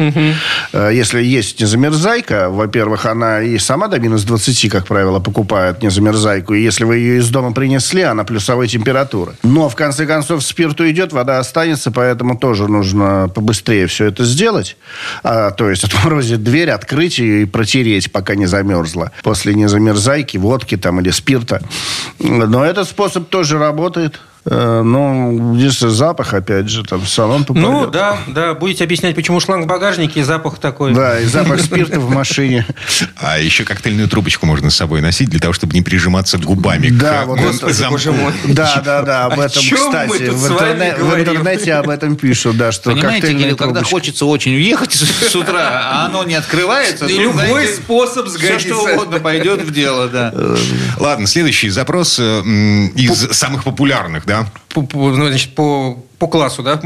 Э, 0.72 0.90
Если 0.92 1.22
есть 1.22 1.60
незамерзайка, 1.60 2.48
во-первых, 2.50 3.06
она 3.06 3.42
и 3.42 3.58
сама 3.58 3.88
до 3.88 3.98
минус 3.98 4.22
20, 4.24 4.70
как 4.70 4.86
правило, 4.86 5.20
покупает 5.20 5.82
незамерзайку. 5.82 6.54
И 6.54 6.62
если 6.62 6.84
вы 6.84 6.96
ее 6.96 7.18
из 7.18 7.28
дома 7.28 7.52
принесли, 7.52 8.02
она 8.02 8.24
плюсовой 8.24 8.68
температуры. 8.68 9.32
Но, 9.42 9.68
в 9.68 9.76
конце 9.76 10.06
концов, 10.06 10.31
спирт 10.40 10.80
уйдет, 10.80 11.12
вода 11.12 11.38
останется, 11.38 11.90
поэтому 11.90 12.36
тоже 12.36 12.68
нужно 12.68 13.30
побыстрее 13.34 13.86
все 13.86 14.06
это 14.06 14.24
сделать. 14.24 14.76
А, 15.22 15.50
то 15.50 15.68
есть 15.68 15.84
отморозить 15.92 16.42
дверь, 16.42 16.70
открыть 16.70 17.18
ее 17.18 17.42
и 17.42 17.44
протереть, 17.44 18.12
пока 18.12 18.34
не 18.34 18.46
замерзла. 18.46 19.12
После 19.22 19.54
незамерзайки, 19.54 20.36
водки 20.36 20.76
там 20.76 21.00
или 21.00 21.10
спирта. 21.10 21.62
Но 22.18 22.64
этот 22.64 22.88
способ 22.88 23.28
тоже 23.28 23.58
работает. 23.58 24.20
Э, 24.44 24.82
Ну, 24.84 25.54
если 25.56 25.88
запах, 25.88 26.34
опять 26.34 26.68
же, 26.68 26.82
там 26.84 27.00
в 27.00 27.08
салон 27.08 27.44
попадет. 27.44 27.68
Ну, 27.70 27.86
да, 27.86 28.18
да. 28.26 28.54
Будете 28.54 28.82
объяснять, 28.84 29.14
почему 29.14 29.38
шланг 29.38 29.64
в 29.64 29.68
багажнике 29.68 30.20
и 30.20 30.22
запах 30.24 30.58
такой. 30.58 30.92
Да, 30.94 31.20
и 31.20 31.26
запах 31.26 31.60
спирта 31.60 32.00
в 32.00 32.10
машине. 32.10 32.66
А 33.20 33.38
еще 33.38 33.64
коктейльную 33.64 34.08
трубочку 34.08 34.46
можно 34.46 34.70
с 34.70 34.76
собой 34.76 35.00
носить 35.00 35.28
для 35.30 35.38
того, 35.38 35.52
чтобы 35.52 35.74
не 35.74 35.82
прижиматься 35.82 36.38
губами 36.38 36.88
Да, 36.88 37.22
к 37.22 37.26
вот 37.26 37.38
это- 37.40 37.72
замку. 37.72 37.94
боже 37.94 38.12
мой. 38.12 38.32
Да, 38.48 38.82
да, 38.84 39.02
да, 39.02 39.26
об 39.26 39.38
этом, 39.38 39.62
чем 39.62 39.78
мы 39.78 39.84
кстати, 39.86 40.26
тут 40.26 40.34
в, 40.34 40.46
с 40.46 40.50
вами 40.50 40.72
интерне- 40.72 40.94
в 40.96 41.14
интернете 41.20 41.74
об 41.74 41.88
этом 41.88 42.16
пишут, 42.16 42.56
да, 42.56 42.72
что 42.72 42.90
Понимаете, 42.90 43.32
Кирилл, 43.34 43.56
когда 43.56 43.82
хочется 43.84 44.26
очень 44.26 44.54
уехать 44.54 44.92
с, 44.92 45.36
утра, 45.36 45.70
а 45.84 46.06
оно 46.06 46.24
не 46.24 46.34
открывается, 46.34 47.06
И 47.06 47.14
то, 47.14 47.22
любой 47.22 47.68
способ 47.68 48.26
все 48.26 48.38
сгодится. 48.38 48.68
что 48.68 48.82
угодно 48.94 49.20
пойдет 49.20 49.62
в 49.62 49.72
дело, 49.72 50.08
да. 50.08 50.34
Ладно, 50.98 51.26
следующий 51.28 51.68
запрос 51.70 52.18
э, 52.20 52.40
из 52.96 53.28
самых 53.36 53.62
популярных, 53.64 54.26
да? 54.32 54.46
По, 54.74 54.82
по- 54.82 55.10
ну, 55.10 55.26
значит, 55.28 55.54
по, 55.54 55.98
по 56.18 56.26
классу, 56.26 56.62
да? 56.62 56.80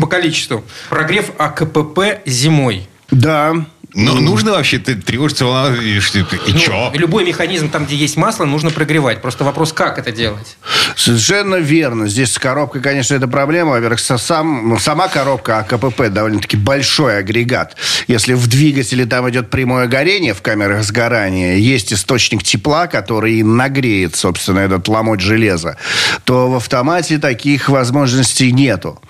По 0.00 0.06
количеству. 0.06 0.62
Прогрев 0.88 1.30
АКПП 1.38 1.98
зимой. 2.26 2.88
Да. 3.10 3.54
Но 3.94 4.14
нужно 4.14 4.52
вообще 4.52 4.78
ты 4.78 4.94
тревожиться, 4.94 5.44
волноваться, 5.44 5.82
и, 5.82 5.98
что- 6.00 6.18
и 6.20 6.24
Ну, 6.52 6.58
чё? 6.58 6.90
Любой 6.94 7.24
механизм, 7.24 7.68
там, 7.70 7.86
где 7.86 7.96
есть 7.96 8.16
масло, 8.16 8.44
нужно 8.44 8.70
прогревать. 8.70 9.20
Просто 9.20 9.44
вопрос, 9.44 9.72
как 9.72 9.98
это 9.98 10.12
делать? 10.12 10.56
Совершенно 10.96 11.56
верно. 11.56 12.08
Здесь 12.08 12.32
с 12.32 12.38
коробкой, 12.38 12.82
конечно, 12.82 13.14
это 13.14 13.26
проблема. 13.26 13.70
Во-первых, 13.72 14.00
сам, 14.00 14.68
ну, 14.68 14.78
сама 14.78 15.08
коробка 15.08 15.58
АКПП 15.58 16.08
довольно-таки 16.08 16.56
большой 16.56 17.18
агрегат. 17.18 17.76
Если 18.06 18.34
в 18.34 18.46
двигателе 18.46 19.06
там 19.06 19.28
идет 19.30 19.50
прямое 19.50 19.86
горение 19.86 20.34
в 20.34 20.42
камерах 20.42 20.84
сгорания, 20.84 21.56
есть 21.56 21.92
источник 21.92 22.42
тепла, 22.42 22.86
который 22.86 23.42
нагреет, 23.42 24.14
собственно, 24.16 24.60
этот 24.60 24.86
ломоть 24.88 25.20
железа, 25.20 25.76
то 26.24 26.48
в 26.50 26.56
автомате 26.56 27.18
таких 27.18 27.68
возможностей 27.68 28.52
нету. 28.52 29.00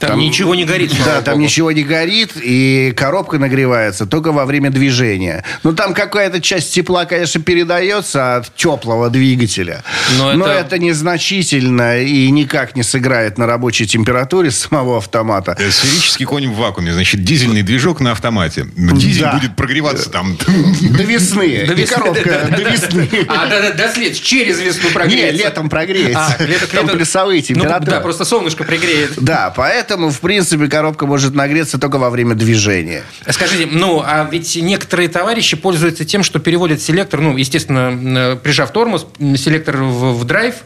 Там, 0.00 0.18
ничего 0.18 0.54
не 0.54 0.64
горит. 0.64 0.92
Да, 1.04 1.20
там 1.22 1.34
богу. 1.34 1.44
ничего 1.44 1.72
не 1.72 1.82
горит, 1.82 2.32
и 2.36 2.92
коробка 2.96 3.38
нагревается 3.38 4.06
только 4.06 4.32
во 4.32 4.46
время 4.46 4.70
движения. 4.70 5.44
Ну, 5.62 5.72
там 5.74 5.92
какая-то 5.94 6.40
часть 6.40 6.72
тепла, 6.74 7.04
конечно, 7.04 7.40
передается 7.40 8.36
от 8.36 8.54
теплого 8.56 9.10
двигателя. 9.10 9.82
Но 10.18 10.32
Но, 10.32 10.46
это- 10.46 10.60
это... 10.76 10.78
незначительно 10.78 12.00
и 12.00 12.30
никак 12.30 12.76
не 12.76 12.82
сыграет 12.82 13.36
на 13.38 13.46
рабочей 13.46 13.86
температуре 13.86 14.50
самого 14.50 14.96
автомата. 14.98 15.54
Э, 15.58 15.70
Сферический 15.70 16.24
конь 16.24 16.48
в 16.48 16.56
вакууме, 16.56 16.92
значит, 16.92 17.22
дизельный 17.22 17.62
движок 17.62 18.00
на 18.00 18.12
автомате. 18.12 18.66
Дизель 18.76 19.22
Да. 19.24 19.32
будет 19.34 19.54
прогреваться 19.56 20.08
там. 20.10 20.36
До 20.36 21.02
весны. 21.02 21.64
До 21.66 21.72
И 21.74 21.76
весны, 21.76 21.94
коробка 21.96 22.48
до 22.56 22.62
весны. 22.62 23.08
А, 23.28 23.46
да, 23.46 23.60
да, 23.60 23.72
до 23.72 23.92
след, 23.92 24.20
через 24.20 24.60
весну 24.60 24.88
Не, 24.88 24.94
прогреется. 24.94 25.44
летом 25.44 25.68
прогреется. 25.68 26.36
А, 26.38 26.42
лето- 26.42 26.66
Там 26.68 26.86
лето- 26.86 26.96
плюсовые 26.96 27.40
Ну, 27.40 27.46
температуры. 27.54 27.90
да, 27.90 28.00
просто 28.00 28.24
солнышко 28.24 28.64
пригреет. 28.64 29.12
Да, 29.16 29.52
поэтому, 29.54 29.89
в 29.96 30.20
принципе, 30.20 30.68
коробка 30.68 31.06
может 31.06 31.34
нагреться 31.34 31.78
только 31.78 31.98
во 31.98 32.10
время 32.10 32.34
движения. 32.34 33.02
Скажите, 33.28 33.68
ну, 33.70 34.02
а 34.04 34.28
ведь 34.30 34.56
некоторые 34.56 35.08
товарищи 35.08 35.56
пользуются 35.56 36.04
тем, 36.04 36.22
что 36.22 36.38
переводят 36.38 36.80
селектор, 36.80 37.20
ну, 37.20 37.36
естественно, 37.36 38.34
э, 38.34 38.36
прижав 38.36 38.72
тормоз, 38.72 39.06
селектор 39.36 39.78
в, 39.78 40.18
в 40.18 40.24
драйв, 40.24 40.56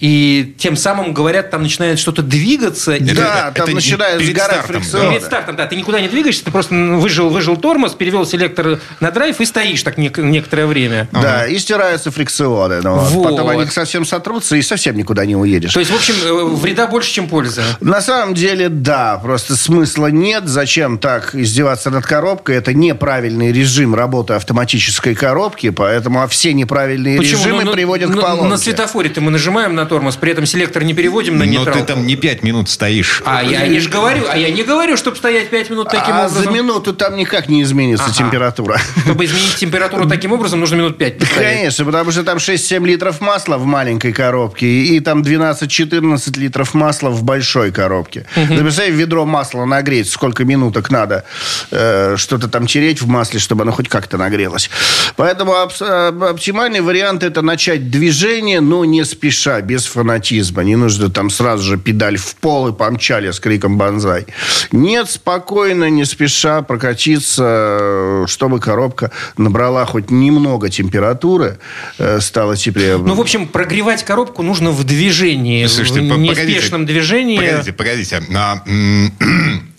и 0.00 0.54
тем 0.58 0.76
самым, 0.76 1.12
говорят, 1.14 1.50
там 1.50 1.62
начинает 1.62 1.98
что-то 1.98 2.22
двигаться. 2.22 2.94
и- 2.94 3.00
Да, 3.00 3.48
это 3.48 3.52
там 3.56 3.68
не 3.68 3.74
начинает 3.74 4.18
перед 4.18 4.32
сгорать 4.32 4.58
стартом, 4.58 4.82
фрикцион. 4.82 5.10
Перед 5.10 5.24
стартом, 5.24 5.56
да, 5.56 5.66
ты 5.66 5.76
никуда 5.76 6.00
не 6.00 6.08
двигаешься, 6.08 6.44
ты 6.44 6.50
просто 6.50 6.74
выжил, 6.74 7.30
выжил 7.30 7.56
тормоз, 7.56 7.94
перевел 7.94 8.26
селектор 8.26 8.78
на 9.00 9.10
драйв 9.10 9.40
и 9.40 9.44
стоишь 9.44 9.82
так 9.82 9.98
нек- 9.98 10.20
некоторое 10.22 10.66
время. 10.66 11.08
Да, 11.12 11.46
и 11.46 11.58
стираются 11.58 12.10
фрикционы. 12.10 12.80
ну, 12.82 12.96
вот. 12.96 13.10
Вот. 13.10 13.30
Потом 13.30 13.48
они 13.48 13.66
совсем 13.66 14.04
сотрутся, 14.04 14.56
и 14.56 14.62
совсем 14.62 14.96
никуда 14.96 15.24
не 15.24 15.36
уедешь. 15.36 15.72
То 15.72 15.80
есть, 15.80 15.90
в 15.90 15.94
общем, 15.96 16.14
э, 16.24 16.44
вреда 16.56 16.86
больше, 16.86 17.12
чем 17.12 17.28
польза. 17.28 17.62
На 17.80 18.00
самом 18.00 18.34
деле, 18.34 18.68
да, 18.68 19.18
просто 19.22 19.56
смысла 19.56 20.08
нет. 20.08 20.46
Зачем 20.48 20.98
так 20.98 21.34
издеваться 21.34 21.90
над 21.90 22.04
коробкой? 22.06 22.56
Это 22.56 22.74
неправильный 22.74 23.52
режим 23.52 23.94
работы 23.94 24.34
автоматической 24.34 25.14
коробки, 25.14 25.70
поэтому 25.70 26.22
а 26.22 26.28
все 26.28 26.52
неправильные 26.52 27.18
режимы 27.18 27.60
Ну, 27.64 27.70
ну, 27.70 27.72
приводят 27.72 28.10
ну, 28.10 28.18
к 28.18 28.20
поломке. 28.20 28.44
На 28.48 28.56
светофоре-то 28.58 29.20
мы 29.20 29.30
нажимаем 29.30 29.74
на 29.74 29.85
тормоз, 29.86 30.16
при 30.16 30.32
этом 30.32 30.44
селектор 30.46 30.82
не 30.84 30.94
переводим 30.94 31.38
на 31.38 31.44
Но 31.44 31.50
нейтрал. 31.50 31.74
ты 31.76 31.82
там 31.84 32.06
не 32.06 32.16
пять 32.16 32.42
минут 32.42 32.68
стоишь. 32.68 33.22
А 33.24 33.42
я 33.42 33.66
не 33.66 33.80
ж 33.80 33.88
говорю, 33.88 34.24
а 34.30 34.36
я 34.36 34.50
не 34.50 34.62
говорю, 34.62 34.96
чтобы 34.96 35.16
стоять 35.16 35.48
5 35.50 35.70
минут 35.70 35.88
таким 35.88 36.14
а 36.14 36.26
образом. 36.26 36.44
за 36.44 36.50
минуту 36.50 36.92
там 36.92 37.16
никак 37.16 37.48
не 37.48 37.62
изменится 37.62 38.04
Ага. 38.06 38.14
температура. 38.14 38.78
Чтобы 39.04 39.24
изменить 39.24 39.56
температуру 39.56 40.06
таким 40.08 40.32
образом, 40.32 40.60
нужно 40.60 40.76
минут 40.76 40.98
5 40.98 41.18
постоять. 41.18 41.56
Конечно, 41.56 41.84
потому 41.84 42.10
что 42.10 42.22
там 42.24 42.38
6-7 42.38 42.84
литров 42.86 43.20
масла 43.20 43.56
в 43.58 43.64
маленькой 43.64 44.12
коробке 44.12 44.66
и 44.66 45.00
там 45.00 45.22
12-14 45.22 46.38
литров 46.38 46.74
масла 46.74 47.10
в 47.10 47.22
большой 47.22 47.70
коробке. 47.72 48.26
Ты 48.34 48.46
представь, 48.58 48.90
ведро 48.90 49.24
масла 49.24 49.64
нагреть, 49.64 50.08
сколько 50.10 50.44
минуток 50.44 50.90
надо 50.90 51.24
э, 51.70 52.14
что-то 52.16 52.48
там 52.48 52.66
тереть 52.66 53.00
в 53.02 53.08
масле, 53.08 53.40
чтобы 53.40 53.62
оно 53.62 53.72
хоть 53.72 53.88
как-то 53.88 54.16
нагрелось. 54.18 54.70
Поэтому 55.16 55.52
абс- 55.54 55.80
э, 55.82 56.08
оптимальный 56.30 56.80
вариант 56.80 57.22
это 57.22 57.42
начать 57.42 57.90
движение, 57.90 58.60
но 58.60 58.84
не 58.84 59.04
спеша, 59.04 59.60
без 59.60 59.75
фанатизма. 59.84 60.64
Не 60.64 60.76
нужно 60.76 61.10
там 61.10 61.28
сразу 61.28 61.62
же 61.62 61.76
педаль 61.76 62.16
в 62.16 62.34
пол 62.36 62.68
и 62.68 62.72
помчали 62.72 63.30
с 63.30 63.38
криком 63.38 63.76
«Бонзай». 63.76 64.26
Нет, 64.72 65.10
спокойно, 65.10 65.90
не 65.90 66.04
спеша 66.04 66.62
прокатиться, 66.62 68.24
чтобы 68.26 68.60
коробка 68.60 69.10
набрала 69.36 69.84
хоть 69.84 70.10
немного 70.10 70.70
температуры, 70.70 71.58
э, 71.98 72.20
стало 72.20 72.56
теплее. 72.56 72.96
Ну, 72.96 73.14
в 73.14 73.20
общем, 73.20 73.46
прогревать 73.46 74.04
коробку 74.04 74.42
нужно 74.42 74.70
в 74.70 74.84
движении, 74.84 75.66
Слушайте, 75.66 76.00
в 76.00 76.18
неспешном 76.18 76.82
погодите. 76.82 76.86
движении. 76.86 77.36
Погодите, 77.36 77.72
погодите. 77.72 78.22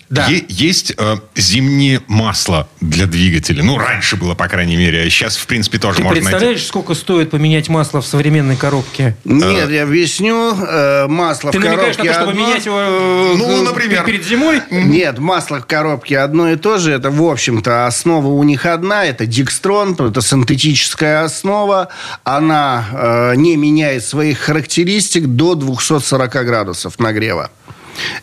А, 0.09 0.13
Да. 0.13 0.27
е- 0.27 0.45
Есть 0.47 0.93
э, 0.97 1.17
зимнее 1.35 2.01
масло 2.07 2.67
для 2.79 3.07
двигателя. 3.07 3.61
Ну, 3.63 3.77
раньше 3.77 4.15
было, 4.15 4.35
по 4.35 4.47
крайней 4.47 4.77
мере. 4.77 5.09
Сейчас, 5.09 5.35
в 5.35 5.45
принципе, 5.47 5.79
тоже 5.79 5.97
Ты 5.97 6.03
можно 6.03 6.15
найти. 6.21 6.29
представляешь, 6.31 6.65
сколько 6.65 6.93
стоит 6.93 7.31
поменять 7.31 7.67
масло 7.67 7.99
в 8.01 8.05
современной 8.07 8.55
коробке? 8.55 9.17
Нет, 9.25 9.69
я 9.69 9.83
объясню. 9.83 10.53
Э, 10.65 11.07
Масло 11.07 11.51
Ты 11.51 11.59
в 11.59 11.63
намекаешь 11.63 11.97
на 11.97 12.03
коробке 12.05 12.07
то, 12.07 12.13
чтобы 12.13 12.31
одно. 12.31 12.47
менять 12.47 12.65
его 12.65 12.79
э, 12.79 13.33
Ну, 13.37 13.61
э, 13.61 13.63
например. 13.65 14.03
перед 14.05 14.25
зимой? 14.25 14.61
Нет, 14.71 15.19
масло 15.19 15.59
в 15.59 15.65
коробке 15.65 16.19
одно 16.19 16.51
и 16.51 16.55
то 16.55 16.77
же. 16.77 16.91
Это, 16.93 17.09
в 17.11 17.21
общем-то, 17.23 17.85
основа 17.85 18.27
у 18.27 18.43
них 18.43 18.65
одна. 18.65 19.05
Это 19.05 19.25
дикстрон, 19.25 19.93
это 19.99 20.21
синтетическая 20.21 21.23
основа. 21.25 21.89
Она 22.23 22.85
э, 22.91 23.33
не 23.35 23.57
меняет 23.57 24.05
своих 24.05 24.39
характеристик 24.39 25.25
до 25.27 25.55
240 25.55 26.31
градусов 26.45 26.97
нагрева. 26.99 27.51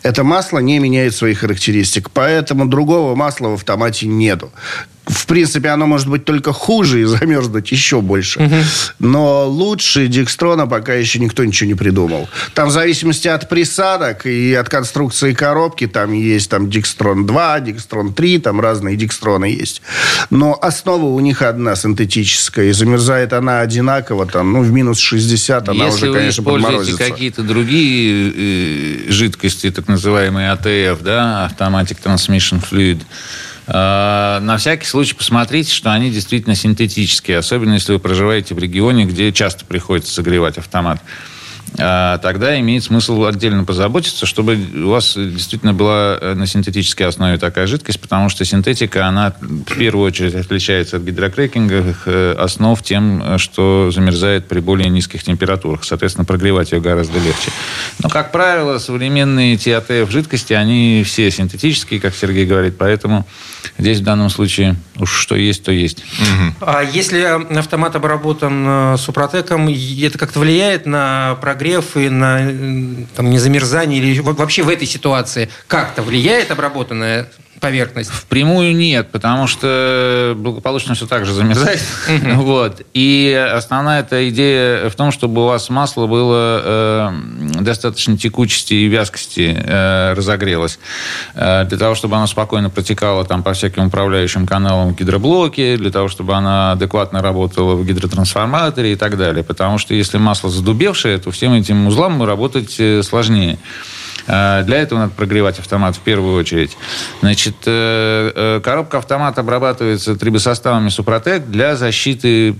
Это 0.03 0.23
масло 0.23 0.59
не 0.59 0.79
меняет 0.79 1.15
своих 1.15 1.39
характеристик. 1.39 2.09
Поэтому 2.11 2.65
другого 2.65 3.15
масла 3.15 3.49
в 3.49 3.53
автомате 3.53 4.07
нету. 4.07 4.51
В 5.05 5.25
принципе, 5.27 5.69
оно 5.69 5.85
может 5.87 6.07
быть 6.07 6.25
только 6.25 6.51
хуже 6.53 7.01
и 7.01 7.05
замерзнуть 7.05 7.71
еще 7.71 8.01
больше. 8.01 8.65
Но 8.99 9.47
лучше 9.47 10.07
Декстрона 10.07 10.67
пока 10.67 10.93
еще 10.93 11.19
никто 11.19 11.43
ничего 11.45 11.67
не 11.67 11.75
придумал. 11.75 12.27
Там 12.53 12.69
в 12.69 12.71
зависимости 12.71 13.27
от 13.27 13.47
присадок 13.49 14.25
и 14.25 14.53
от 14.53 14.69
конструкции 14.69 15.33
коробки, 15.33 15.87
там 15.87 16.11
есть 16.13 16.49
там 16.49 16.69
Декстрон 16.69 17.25
2, 17.25 17.59
Декстрон 17.61 18.13
3, 18.13 18.39
там 18.39 18.59
разные 18.59 18.95
Декстроны 18.95 19.45
есть. 19.45 19.81
Но 20.29 20.57
основа 20.61 21.05
у 21.05 21.19
них 21.19 21.41
одна, 21.41 21.75
синтетическая, 21.75 22.65
и 22.65 22.71
замерзает 22.71 23.33
она 23.33 23.59
одинаково, 23.61 24.25
там, 24.25 24.53
ну, 24.53 24.61
в 24.61 24.71
минус 24.71 24.99
60 24.99 25.69
она 25.69 25.85
Если 25.85 25.97
уже, 25.97 26.11
вы 26.11 26.17
конечно, 26.17 26.43
подморозится. 26.43 26.97
какие-то 26.97 27.43
другие 27.43 28.31
э, 28.35 29.11
жидкости, 29.11 29.71
так 29.71 29.87
называемые 29.87 30.51
АТФ, 30.51 31.01
да, 31.01 31.51
Automatic 31.51 31.97
Transmission 32.03 32.63
Fluid, 32.69 33.01
на 33.67 34.57
всякий 34.59 34.85
случай 34.85 35.15
посмотрите, 35.15 35.73
что 35.73 35.91
они 35.91 36.11
действительно 36.11 36.55
синтетические, 36.55 37.39
особенно 37.39 37.73
если 37.73 37.93
вы 37.93 37.99
проживаете 37.99 38.53
в 38.53 38.59
регионе, 38.59 39.05
где 39.05 39.31
часто 39.31 39.65
приходится 39.65 40.13
согревать 40.13 40.57
автомат. 40.57 41.01
А, 41.77 42.17
Тогда 42.19 42.59
имеет 42.59 42.83
смысл 42.83 43.25
отдельно 43.25 43.63
позаботиться, 43.63 44.25
чтобы 44.25 44.55
у 44.55 44.89
вас 44.89 45.15
действительно 45.15 45.73
была 45.73 46.17
э, 46.19 46.33
на 46.33 46.47
синтетической 46.47 47.07
основе 47.07 47.37
такая 47.37 47.67
жидкость, 47.67 47.99
потому 47.99 48.29
что 48.29 48.45
синтетика, 48.45 49.07
она 49.07 49.33
в 49.41 49.75
первую 49.75 50.05
очередь 50.07 50.35
отличается 50.35 50.97
от 50.97 51.03
гидрокрекинговых 51.03 52.03
э, 52.05 52.35
основ 52.37 52.81
тем, 52.81 53.21
э, 53.21 53.37
что 53.37 53.91
замерзает 53.91 54.47
при 54.47 54.59
более 54.59 54.89
низких 54.89 55.23
температурах. 55.23 55.83
Соответственно, 55.83 56.25
прогревать 56.25 56.71
ее 56.71 56.79
гораздо 56.79 57.19
легче. 57.19 57.51
Но, 57.99 58.09
как 58.09 58.31
правило, 58.31 58.77
современные 58.77 59.57
ТАТФ 59.57 60.09
жидкости, 60.09 60.53
они 60.53 61.03
все 61.05 61.29
синтетические, 61.29 61.99
как 61.99 62.15
Сергей 62.15 62.45
говорит, 62.45 62.77
поэтому 62.77 63.25
здесь 63.77 63.99
в 63.99 64.03
данном 64.03 64.29
случае 64.29 64.75
уж 64.97 65.11
что 65.11 65.35
есть, 65.35 65.63
то 65.63 65.71
есть. 65.71 66.03
А 66.61 66.81
если 66.81 67.21
автомат 67.57 67.95
обработан 67.95 68.65
э, 68.67 68.97
супротеком, 68.97 69.67
это 69.67 70.17
как-то 70.17 70.39
влияет 70.39 70.85
на 70.85 71.35
прогрев 71.41 71.97
и 71.97 72.09
на 72.09 72.39
э, 72.41 73.05
там, 73.15 73.29
незамерзание? 73.29 73.99
Или 74.01 74.19
во- 74.19 74.33
вообще 74.33 74.63
в 74.63 74.69
этой 74.69 74.87
ситуации 74.87 75.49
как-то 75.67 76.01
влияет 76.01 76.51
обработанная 76.51 77.27
поверхность? 77.65 78.11
Впрямую 78.11 78.75
нет, 78.75 79.09
потому 79.11 79.47
что 79.47 80.33
благополучно 80.37 80.93
все 80.93 81.07
так 81.07 81.25
же 81.25 81.33
замерзает. 81.33 81.81
Вот. 82.35 82.81
И 82.93 83.33
основная 83.55 84.01
эта 84.01 84.29
идея 84.29 84.89
в 84.89 84.95
том, 84.95 85.11
чтобы 85.11 85.43
у 85.43 85.47
вас 85.47 85.69
масло 85.69 86.05
было 86.05 86.61
э, 86.63 87.11
достаточно 87.61 88.17
текучести 88.17 88.73
и 88.73 88.85
вязкости 88.85 89.57
э, 89.57 90.13
разогрелось. 90.13 90.77
Э, 91.33 91.65
для 91.65 91.77
того, 91.77 91.95
чтобы 91.95 92.17
оно 92.17 92.27
спокойно 92.27 92.69
протекало 92.69 93.25
там, 93.25 93.41
по 93.41 93.53
всяким 93.53 93.87
управляющим 93.87 94.45
каналам 94.45 94.93
в 94.93 94.95
гидроблоке, 94.95 95.77
для 95.77 95.89
того, 95.89 96.07
чтобы 96.07 96.35
она 96.35 96.73
адекватно 96.73 97.21
работала 97.21 97.75
в 97.75 97.85
гидротрансформаторе 97.85 98.93
и 98.93 98.95
так 98.95 99.17
далее. 99.17 99.43
Потому 99.43 99.79
что 99.79 99.95
если 99.95 100.17
масло 100.17 100.49
задубевшее, 100.49 101.17
то 101.17 101.31
всем 101.31 101.53
этим 101.53 101.87
узлам 101.87 102.21
работать 102.23 102.75
э, 102.79 103.01
сложнее. 103.01 103.57
Э, 104.27 104.63
Для 104.63 104.77
этого 104.77 104.99
надо 104.99 105.11
прогревать 105.15 105.59
автомат 105.59 105.95
в 105.95 105.99
первую 105.99 106.35
очередь. 106.39 106.77
Значит, 107.21 107.55
э, 107.65 108.31
э, 108.35 108.61
коробка 108.63 108.97
автомата 108.97 109.41
обрабатывается 109.41 110.15
трибосоставами 110.15 110.89
Супротек 110.89 111.45
для 111.47 111.75
защиты 111.75 112.53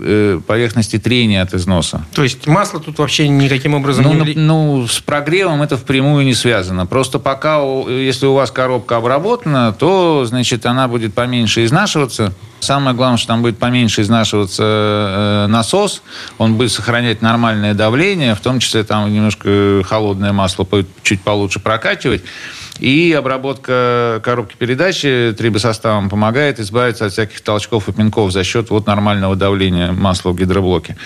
поверхности 0.46 0.98
трения 0.98 1.42
от 1.42 1.54
износа. 1.54 2.04
То 2.14 2.22
есть 2.22 2.46
масло 2.46 2.80
тут 2.80 2.98
вообще 2.98 3.28
никаким 3.28 3.74
образом 3.74 4.04
Ну, 4.04 4.12
не 4.14 4.20
вли- 4.20 4.38
ну, 4.38 4.86
с 4.86 5.00
прогревом 5.00 5.62
это 5.62 5.76
впрямую 5.76 6.24
не 6.24 6.34
связано. 6.34 6.86
Просто 6.86 7.18
пока, 7.18 7.60
если 7.88 8.26
у 8.26 8.34
вас 8.34 8.50
коробка 8.50 8.96
обработана, 8.96 9.72
то, 9.72 10.24
значит, 10.24 10.66
она 10.66 10.88
будет 10.88 11.14
поменьше 11.14 11.64
изнашиваться. 11.64 12.32
Самое 12.60 12.96
главное, 12.96 13.18
что 13.18 13.28
там 13.28 13.42
будет 13.42 13.58
поменьше 13.58 14.00
изнашиваться 14.02 15.46
насос. 15.48 16.02
Он 16.38 16.54
будет 16.54 16.72
сохранять 16.72 17.22
нормальное 17.22 17.74
давление, 17.74 18.34
в 18.34 18.40
том 18.40 18.58
числе 18.60 18.82
там 18.82 19.12
немножко 19.12 19.82
холодное 19.84 20.32
масло 20.32 20.66
чуть 21.02 21.20
получше 21.20 21.55
прокачивать. 21.60 22.22
И 22.78 23.12
обработка 23.12 24.20
коробки 24.22 24.54
передачи 24.58 25.34
трибосоставом 25.36 26.10
помогает 26.10 26.60
избавиться 26.60 27.06
от 27.06 27.12
всяких 27.12 27.40
толчков 27.40 27.88
и 27.88 27.92
пинков 27.92 28.32
за 28.32 28.44
счет 28.44 28.70
вот 28.70 28.86
нормального 28.86 29.34
давления 29.34 29.92
масла 29.92 30.30
в 30.32 30.36
гидроблоке. 30.36 30.96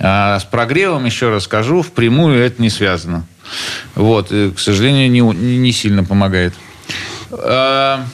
А 0.00 0.38
с 0.40 0.44
прогревом, 0.44 1.04
еще 1.04 1.28
раз 1.28 1.44
скажу, 1.44 1.82
впрямую 1.82 2.42
это 2.42 2.62
не 2.62 2.70
связано. 2.70 3.26
Вот, 3.94 4.32
и, 4.32 4.50
к 4.50 4.58
сожалению, 4.58 5.10
не- 5.10 5.58
не 5.58 5.72
сильно 5.72 6.04
помогает. 6.04 6.54
А, 7.32 8.04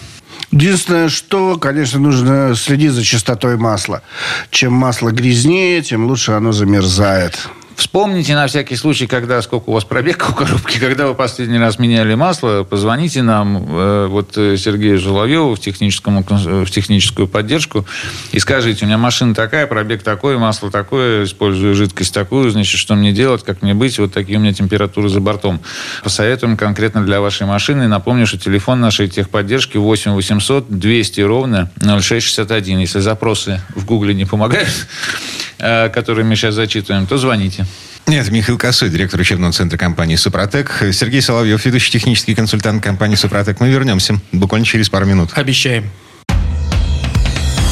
Единственное, 0.52 1.08
что, 1.08 1.58
конечно, 1.58 1.98
нужно 1.98 2.54
следить 2.54 2.92
за 2.92 3.04
чистотой 3.04 3.56
масла. 3.56 4.02
Чем 4.50 4.72
масло 4.72 5.10
грязнее, 5.10 5.82
тем 5.82 6.06
лучше 6.06 6.32
оно 6.32 6.52
замерзает. 6.52 7.48
Вспомните 7.76 8.34
на 8.34 8.46
всякий 8.46 8.74
случай, 8.74 9.06
когда 9.06 9.42
сколько 9.42 9.68
у 9.68 9.72
вас 9.74 9.84
пробег 9.84 10.26
у 10.30 10.32
коробки, 10.32 10.78
когда 10.80 11.06
вы 11.06 11.14
последний 11.14 11.58
раз 11.58 11.78
меняли 11.78 12.14
масло, 12.14 12.64
позвоните 12.64 13.22
нам, 13.22 13.66
э, 13.68 14.06
вот 14.06 14.36
э, 14.38 14.56
Сергею 14.56 14.98
Жоловьеву 14.98 15.54
в, 15.54 15.60
техническому, 15.60 16.22
конс- 16.22 16.64
в 16.64 16.70
техническую 16.70 17.28
поддержку 17.28 17.84
и 18.32 18.38
скажите, 18.38 18.86
у 18.86 18.88
меня 18.88 18.96
машина 18.96 19.34
такая, 19.34 19.66
пробег 19.66 20.02
такой, 20.02 20.38
масло 20.38 20.70
такое, 20.70 21.24
использую 21.24 21.74
жидкость 21.74 22.14
такую, 22.14 22.50
значит, 22.50 22.80
что 22.80 22.94
мне 22.94 23.12
делать, 23.12 23.44
как 23.44 23.60
мне 23.60 23.74
быть, 23.74 23.98
вот 23.98 24.10
такие 24.10 24.38
у 24.38 24.40
меня 24.40 24.54
температуры 24.54 25.10
за 25.10 25.20
бортом. 25.20 25.60
Посоветуем 26.02 26.56
конкретно 26.56 27.04
для 27.04 27.20
вашей 27.20 27.46
машины. 27.46 27.88
Напомню, 27.88 28.26
что 28.26 28.38
телефон 28.38 28.80
нашей 28.80 29.08
техподдержки 29.08 29.76
8 29.76 30.12
800 30.12 30.70
200 30.70 31.20
ровно 31.20 31.70
0661. 31.82 32.78
Если 32.78 33.00
запросы 33.00 33.60
в 33.74 33.84
Гугле 33.84 34.14
не 34.14 34.24
помогают, 34.24 34.68
э, 34.68 34.72
которые 35.58 36.24
мы 36.24 36.36
сейчас 36.36 36.54
зачитываем, 36.54 37.06
то 37.06 37.18
звоните. 37.18 37.66
Нет, 38.06 38.30
Михаил 38.30 38.56
Косой, 38.56 38.88
директор 38.88 39.18
учебного 39.18 39.52
центра 39.52 39.76
компании 39.76 40.14
«Супротек». 40.14 40.80
Сергей 40.92 41.20
Соловьев, 41.20 41.64
ведущий 41.64 41.90
технический 41.90 42.36
консультант 42.36 42.82
компании 42.82 43.16
«Супротек». 43.16 43.58
Мы 43.58 43.68
вернемся 43.68 44.20
буквально 44.30 44.64
через 44.64 44.88
пару 44.88 45.06
минут. 45.06 45.30
Обещаем. 45.34 45.90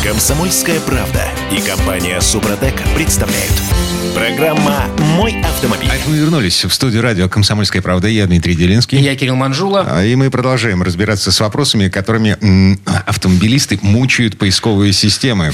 Комсомольская 0.03 0.81
правда 0.81 1.23
и 1.51 1.61
компания 1.61 2.21
Супротек 2.21 2.75
представляют. 2.97 3.53
Программа 4.15 4.87
«Мой 5.17 5.41
автомобиль». 5.43 5.89
А 5.89 6.09
мы 6.09 6.17
вернулись 6.17 6.65
в 6.65 6.75
студию 6.75 7.01
радио 7.03 7.29
«Комсомольская 7.29 7.81
правда». 7.81 8.09
Я 8.09 8.27
Дмитрий 8.27 8.55
Делинский. 8.55 8.99
Я 8.99 9.15
Кирилл 9.17 9.37
Манжула. 9.37 9.87
А, 9.89 10.05
И 10.05 10.15
мы 10.17 10.31
продолжаем 10.31 10.83
разбираться 10.83 11.33
с 11.33 11.41
вопросами, 11.41 11.89
которыми 11.89 12.37
автомобилисты 13.07 13.79
мучают 13.83 14.37
поисковые 14.37 14.93
системы. 14.93 15.53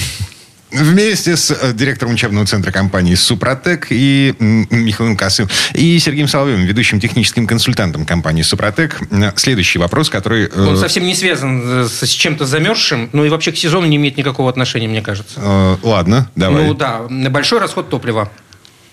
Вместе 0.70 1.36
с 1.36 1.50
э, 1.50 1.72
директором 1.72 2.12
учебного 2.12 2.46
центра 2.46 2.70
компании 2.70 3.14
«Супротек» 3.14 3.88
и 3.90 4.34
Михаилом 4.38 5.16
Косым, 5.16 5.48
и 5.74 5.98
Сергеем 5.98 6.28
Соловьевым, 6.28 6.64
ведущим 6.64 7.00
техническим 7.00 7.46
консультантом 7.46 8.06
компании 8.06 8.42
«Супротек». 8.42 9.00
Следующий 9.36 9.78
вопрос, 9.78 10.10
который... 10.10 10.44
э, 10.46 10.66
Он 10.68 10.76
совсем 10.76 11.04
не 11.04 11.14
связан 11.14 11.62
э, 11.84 11.88
с 11.88 12.08
чем-то 12.08 12.46
замерзшим, 12.46 13.10
ну 13.12 13.24
и 13.24 13.28
вообще 13.28 13.52
к 13.52 13.56
сезону 13.56 13.86
не 13.86 13.96
имеет 13.96 14.16
никакого 14.16 14.48
отношения, 14.48 14.88
мне 14.88 15.02
кажется. 15.02 15.40
ладно, 15.82 16.30
давай. 16.36 16.66
Ну 16.66 16.74
да, 16.74 17.02
большой 17.08 17.58
расход 17.58 17.88
топлива. 17.90 18.30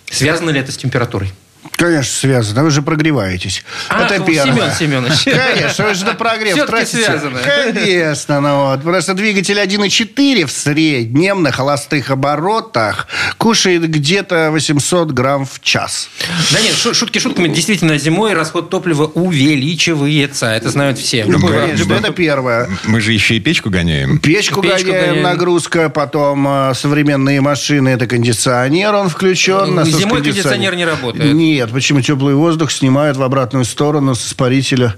Связано 0.10 0.50
ли 0.50 0.60
это 0.60 0.72
с 0.72 0.78
температурой? 0.78 1.32
Конечно, 1.76 2.12
связано. 2.12 2.64
Вы 2.64 2.72
же 2.72 2.82
прогреваетесь. 2.82 3.64
Ах, 3.90 4.10
Это 4.12 4.22
вы, 4.24 4.32
первое. 4.34 4.74
Семен 4.76 5.04
Семенович. 5.06 5.24
Конечно, 5.54 5.86
вы 5.86 5.94
же 5.94 6.06
на 6.06 6.14
прогрев 6.16 6.66
тратите. 6.66 7.04
связано. 7.04 7.40
Конечно, 7.40 8.42
ну 8.42 8.56
вот. 8.70 8.82
Просто 8.84 9.14
двигатель 9.14 9.60
1.4 9.60 10.46
в 10.46 10.52
среднем 10.52 11.44
на 11.44 11.52
холостых 11.52 12.10
оборотах 12.10 13.08
кушает 13.38 13.88
где-то 13.90 14.50
800 14.52 15.12
грамм 15.12 15.46
в 15.46 15.60
час. 15.62 16.10
Да 16.52 16.60
нет, 16.62 16.74
шу- 16.76 16.94
шутки 16.96 17.20
шутками. 17.20 17.48
Действительно, 17.50 17.98
зимой 18.00 18.34
расход 18.34 18.70
топлива 18.72 19.06
увеличивается. 19.06 20.48
Это 20.48 20.70
знают 20.70 20.98
все. 20.98 21.26
Ну, 21.26 21.34
Любой- 21.34 21.54
конечно, 21.54 21.78
любой- 21.84 21.98
Это 22.00 22.12
первое. 22.12 22.70
Мы 22.86 23.02
же 23.02 23.14
еще 23.14 23.36
и 23.36 23.40
печку 23.40 23.70
гоняем. 23.70 24.20
Печку, 24.20 24.62
Печку 24.62 24.88
гоняем, 24.88 25.06
гоняем. 25.10 25.24
нагрузка, 25.24 25.90
потом 25.90 26.48
э, 26.48 26.74
современные 26.74 27.42
машины, 27.42 27.90
это 27.90 28.08
кондиционер, 28.08 28.96
он 28.96 29.10
включен. 29.10 29.76
насос 29.76 29.96
Зимой 30.00 30.24
кондиционер 30.24 30.76
не 30.76 30.86
работает. 30.86 31.34
Нет, 31.34 31.57
почему 31.66 32.02
теплый 32.02 32.36
воздух 32.36 32.72
снимают 32.72 33.18
в 33.18 33.24
обратную 33.24 33.66
сторону 33.66 34.14
с 34.16 34.26
испарителя. 34.28 34.96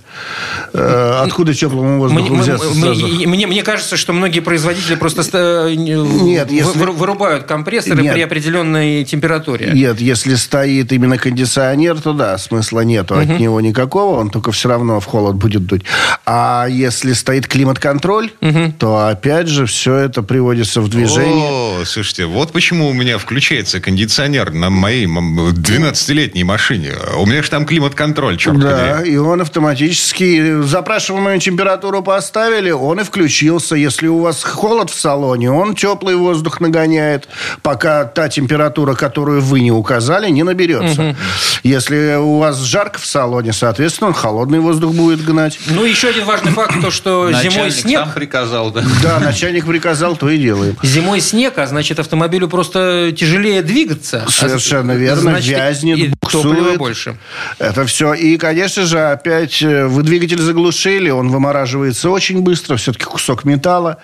Э, 0.73 1.21
откуда 1.23 1.53
теплому 1.53 1.99
воздуху 1.99 2.21
Мне, 2.27 2.37
мы- 2.37 2.43
взяться 2.43 2.67
мы- 2.69 2.81
сразу? 2.95 3.07
мне, 3.07 3.47
мне 3.47 3.63
кажется, 3.63 3.97
что 3.97 4.13
многие 4.13 4.39
производители 4.41 4.95
просто 4.95 5.23
ста- 5.23 5.69
Нет, 5.73 6.51
если- 6.51 6.77
вы- 6.77 6.91
вырубают 6.91 7.45
компрессоры 7.45 8.01
Нет. 8.01 8.13
при 8.13 8.21
определенной 8.21 9.03
температуре. 9.05 9.71
Нет, 9.73 10.01
если 10.01 10.35
стоит 10.35 10.91
именно 10.91 11.17
кондиционер, 11.17 11.99
то 12.01 12.13
да, 12.13 12.37
смысла 12.37 12.81
нету 12.81 13.17
от 13.17 13.39
него 13.39 13.61
никакого, 13.61 14.19
он 14.19 14.29
только 14.29 14.51
все 14.51 14.69
равно 14.69 14.99
в 14.99 15.05
холод 15.05 15.35
будет 15.35 15.65
дуть. 15.65 15.83
А 16.25 16.67
если 16.69 17.13
стоит 17.13 17.47
климат-контроль, 17.47 18.31
то 18.79 19.07
опять 19.07 19.47
же 19.47 19.65
все 19.65 19.95
это 19.95 20.23
приводится 20.23 20.81
в 20.81 20.89
движение. 20.89 21.49
О, 21.81 21.85
слушайте, 21.85 22.25
вот 22.25 22.51
почему 22.51 22.89
у 22.89 22.93
меня 22.93 23.17
включается 23.17 23.79
кондиционер 23.79 24.51
на 24.51 24.69
моей 24.69 25.05
м, 25.05 25.53
12-летней 25.53 26.38
летней 26.39 26.43
машине. 26.43 26.93
У 27.17 27.25
меня 27.25 27.43
же 27.43 27.49
там 27.49 27.65
климат-контроль, 27.65 28.37
черт 28.37 28.59
Да, 28.59 29.01
и 29.01 29.15
он 29.17 29.41
автоматически 29.41 30.61
запрашиваемую 30.61 31.39
температуру 31.39 32.01
поставили, 32.01 32.71
он 32.71 32.99
и 32.99 33.03
включился. 33.03 33.75
Если 33.75 34.07
у 34.07 34.19
вас 34.19 34.43
холод 34.43 34.89
в 34.89 34.99
салоне, 34.99 35.51
он 35.51 35.75
теплый 35.75 36.15
воздух 36.15 36.61
нагоняет, 36.61 37.27
пока 37.61 38.05
та 38.05 38.29
температура, 38.29 38.95
которую 38.95 39.41
вы 39.41 39.61
не 39.61 39.71
указали, 39.71 40.29
не 40.29 40.43
наберется. 40.43 41.15
Если 41.63 42.15
у 42.17 42.39
вас 42.39 42.59
жарко 42.59 42.99
в 42.99 43.05
салоне, 43.05 43.53
соответственно, 43.53 44.09
он 44.09 44.13
холодный 44.13 44.59
воздух 44.59 44.93
будет 44.93 45.23
гнать. 45.23 45.59
Ну, 45.67 45.85
еще 45.85 46.09
один 46.09 46.25
важный 46.25 46.51
факт, 46.51 46.75
то, 46.81 46.91
что 46.91 47.31
зимой 47.31 47.71
снег... 47.71 47.99
сам 47.99 48.11
приказал, 48.11 48.71
да. 48.71 48.83
Да, 49.03 49.19
начальник 49.19 49.65
приказал, 49.65 50.15
то 50.15 50.29
и 50.29 50.37
делаем. 50.37 50.75
Зимой 50.83 51.21
снег, 51.21 51.57
а 51.57 51.67
значит, 51.67 51.99
автомобилю 51.99 52.47
просто 52.47 53.11
тяжелее 53.15 53.61
двигаться. 53.61 54.25
Совершенно 54.29 54.93
А, 54.93 54.95
верно, 54.95 55.21
значит, 55.21 55.57
вязнет, 55.57 55.97
и 55.97 56.13
буксует. 56.37 56.77
больше. 56.77 57.17
Это 57.57 57.85
все. 57.85 58.13
И, 58.13 58.37
конечно 58.37 58.85
же, 58.85 58.99
опять 58.99 59.61
э, 59.61 59.85
вы 59.87 60.03
двигатель 60.03 60.39
заглушили, 60.39 61.09
он 61.09 61.29
вымораживается 61.29 62.09
очень 62.09 62.41
быстро, 62.41 62.75
все-таки 62.77 63.05
кусок 63.05 63.45
металла. 63.45 63.97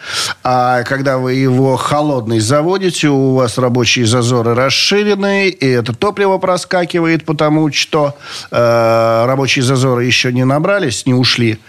А 0.43 0.83
когда 0.83 1.17
вы 1.17 1.33
его 1.33 1.75
холодный 1.75 2.39
заводите, 2.39 3.09
у 3.09 3.35
вас 3.35 3.57
рабочие 3.57 4.05
зазоры 4.05 4.53
расширены, 4.55 5.49
и 5.49 5.67
это 5.67 5.93
топливо 5.93 6.37
проскакивает, 6.37 7.25
потому 7.25 7.71
что 7.71 8.15
э, 8.51 9.25
рабочие 9.25 9.63
зазоры 9.63 10.05
еще 10.05 10.31
не 10.33 10.45
набрались, 10.45 11.05
не 11.05 11.13
ушли, 11.13 11.59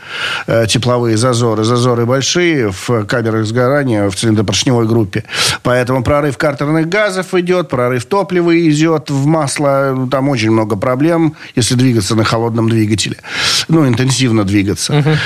э, 0.47 0.67
тепловые 0.69 1.17
зазоры. 1.17 1.65
Зазоры 1.65 2.07
большие 2.07 2.71
в 2.71 3.05
камерах 3.05 3.47
сгорания 3.47 4.09
в 4.09 4.15
цилиндропоршневой 4.15 4.87
группе. 4.87 5.25
Поэтому 5.63 6.03
прорыв 6.03 6.39
картерных 6.39 6.89
газов 6.89 7.35
идет, 7.35 7.69
прорыв 7.69 8.05
топлива 8.05 8.57
идет 8.59 9.11
в 9.11 9.27
масло. 9.27 9.93
Ну, 9.97 10.07
Там 10.09 10.29
очень 10.29 10.46
много 10.49 10.77
проблем, 10.77 11.35
если 11.55 11.75
двигаться 11.75 12.15
на 12.15 12.25
холодном 12.25 12.69
двигателе. 12.69 13.17
Ну, 13.69 13.87
интенсивно 13.87 14.45
двигаться. 14.45 15.19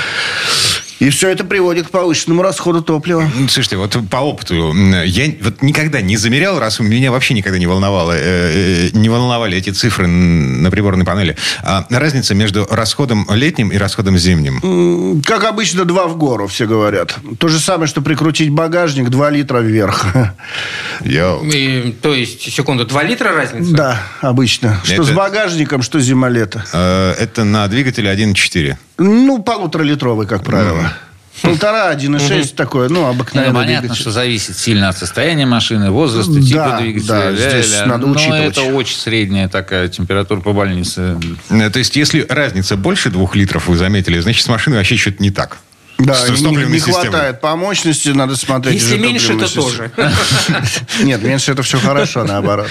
И 1.01 1.09
все 1.09 1.29
это 1.29 1.43
приводит 1.43 1.87
к 1.87 1.89
повышенному 1.89 2.43
расходу 2.43 2.83
топлива. 2.83 3.27
Ну, 3.35 3.47
Слушайте, 3.47 3.77
вот 3.77 3.97
по 4.11 4.17
опыту, 4.17 4.71
я 5.03 5.33
вот 5.41 5.63
никогда 5.63 5.99
не 5.99 6.15
замерял, 6.15 6.59
раз 6.59 6.79
у 6.79 6.83
меня 6.83 7.11
вообще 7.11 7.33
никогда 7.33 7.57
не 7.57 7.65
волновало, 7.65 8.11
э, 8.15 8.19
э, 8.21 8.89
не 8.93 9.09
волновали 9.09 9.57
эти 9.57 9.71
цифры 9.71 10.05
на 10.05 10.69
приборной 10.69 11.03
панели. 11.03 11.35
А 11.63 11.87
разница 11.89 12.35
между 12.35 12.67
расходом 12.69 13.27
летним 13.33 13.69
и 13.69 13.77
расходом 13.77 14.15
зимним. 14.15 15.23
Как 15.23 15.43
обычно, 15.43 15.85
два 15.85 16.05
в 16.05 16.17
гору, 16.17 16.45
все 16.45 16.67
говорят. 16.67 17.15
То 17.39 17.47
же 17.47 17.57
самое, 17.59 17.87
что 17.87 18.03
прикрутить 18.03 18.51
багажник, 18.51 19.09
два 19.09 19.31
литра 19.31 19.57
вверх. 19.57 20.05
Я... 21.03 21.39
И, 21.51 21.95
то 21.99 22.13
есть, 22.13 22.43
секунду, 22.53 22.85
2 22.85 23.03
литра 23.03 23.31
разница? 23.31 23.73
Да, 23.73 24.03
обычно. 24.21 24.79
Что 24.83 24.93
Это- 24.93 25.03
с 25.05 25.09
багажником, 25.09 25.81
что 25.81 25.99
зима-лето. 25.99 26.63
э, 26.73 27.15
Это 27.17 27.43
на 27.43 27.67
двигателе 27.67 28.11
1.4. 28.11 28.77
Ну, 29.03 29.41
полуторалитровый, 29.41 30.27
как 30.27 30.43
правило. 30.43 30.93
Полтора, 31.41 31.87
один 31.89 32.17
и 32.17 32.19
шесть 32.19 32.55
такое, 32.55 32.87
ну, 32.89 33.01
Ну, 33.01 33.07
обыкновенный 33.07 33.53
понятно, 33.55 33.81
двигатель. 33.87 34.01
что 34.01 34.11
зависит 34.11 34.55
сильно 34.57 34.89
от 34.89 34.97
состояния 34.97 35.45
машины, 35.45 35.89
возраста, 35.89 36.33
типа 36.39 36.59
Да, 36.59 36.79
двигателя. 36.81 37.07
да, 37.07 37.31
здесь 37.35 37.81
надо 37.85 38.05
Но 38.05 38.13
учитывать. 38.13 38.57
это 38.57 38.61
очень 38.63 38.97
средняя 38.97 39.47
такая 39.47 39.87
температура 39.87 40.41
по 40.41 40.53
больнице. 40.53 41.17
Э, 41.49 41.69
То 41.71 41.79
есть, 41.79 41.95
если 41.95 42.25
разница 42.29 42.75
больше 42.77 43.09
двух 43.09 43.35
литров, 43.35 43.67
вы 43.69 43.77
заметили, 43.77 44.19
значит, 44.19 44.43
с 44.45 44.49
машиной 44.49 44.77
вообще 44.77 44.97
что-то 44.97 45.23
не 45.23 45.31
так. 45.31 45.57
Да, 46.05 46.15
С- 46.15 46.37
с 46.37 46.41
не, 46.41 46.55
не 46.55 46.79
хватает 46.79 47.41
по 47.41 47.55
мощности, 47.55 48.09
надо 48.09 48.35
смотреть. 48.35 48.75
Если 48.75 48.97
меньше, 48.97 49.37
то 49.37 49.45
систему. 49.45 49.65
тоже. 49.65 49.91
Нет, 51.03 51.21
меньше 51.21 51.51
это 51.51 51.61
все 51.61 51.77
хорошо, 51.77 52.23
наоборот. 52.23 52.67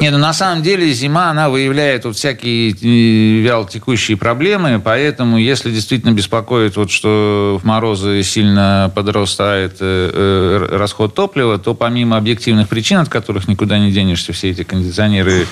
Не, 0.00 0.10
ну 0.10 0.18
на 0.18 0.32
самом 0.32 0.62
деле 0.62 0.92
зима, 0.92 1.30
она 1.30 1.48
выявляет 1.48 2.04
вот 2.04 2.16
всякие 2.16 2.72
э, 2.72 3.40
вялотекущие 3.42 4.16
проблемы, 4.16 4.80
поэтому 4.84 5.38
если 5.38 5.70
действительно 5.70 6.12
беспокоит, 6.12 6.76
вот, 6.76 6.90
что 6.90 7.58
в 7.62 7.66
морозы 7.66 8.22
сильно 8.22 8.92
подрастает 8.94 9.76
э, 9.80 10.10
э, 10.70 10.76
расход 10.76 11.14
топлива, 11.14 11.58
то 11.58 11.74
помимо 11.74 12.16
объективных 12.16 12.68
причин, 12.68 12.98
от 12.98 13.08
которых 13.08 13.48
никуда 13.48 13.78
не 13.78 13.92
денешься, 13.92 14.32
все 14.32 14.50
эти 14.50 14.62
кондиционеры, 14.62 15.46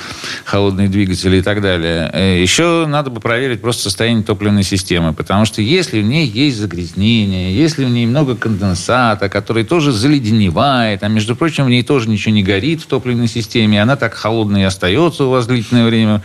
холодные 0.44 0.88
двигатели 0.88 1.38
и 1.38 1.42
так 1.42 1.62
далее, 1.62 2.10
э, 2.12 2.40
еще 2.42 2.86
надо 2.86 3.10
бы 3.10 3.20
проверить 3.20 3.62
просто 3.62 3.84
состояние 3.84 4.22
топливной 4.24 4.64
системы, 4.64 5.14
потому 5.14 5.44
что 5.46 5.62
если 5.62 6.00
в 6.00 6.04
ней 6.04 6.26
есть 6.26 6.57
загрязнение, 6.58 7.56
если 7.56 7.84
в 7.84 7.90
ней 7.90 8.06
много 8.06 8.36
конденсата, 8.36 9.28
который 9.28 9.64
тоже 9.64 9.92
заледеневает, 9.92 11.02
а 11.02 11.08
между 11.08 11.36
прочим, 11.36 11.64
в 11.64 11.70
ней 11.70 11.82
тоже 11.82 12.08
ничего 12.08 12.34
не 12.34 12.42
горит 12.42 12.82
в 12.82 12.86
топливной 12.86 13.28
системе, 13.28 13.82
она 13.82 13.96
так 13.96 14.14
холодной 14.14 14.62
и 14.62 14.64
остается 14.64 15.24
у 15.24 15.30
вас 15.30 15.46
длительное 15.46 15.86
время, 15.86 16.22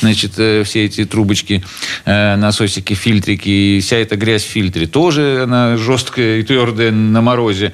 значит, 0.00 0.38
э, 0.38 0.62
все 0.64 0.84
эти 0.84 1.04
трубочки, 1.04 1.64
э, 2.04 2.36
насосики, 2.36 2.94
фильтрики, 2.94 3.48
и 3.48 3.80
вся 3.80 3.96
эта 3.96 4.16
грязь 4.16 4.44
в 4.44 4.48
фильтре 4.48 4.86
тоже 4.86 5.42
она 5.44 5.76
жесткая 5.76 6.38
и 6.38 6.42
твердая 6.42 6.90
на 6.90 7.20
морозе, 7.20 7.72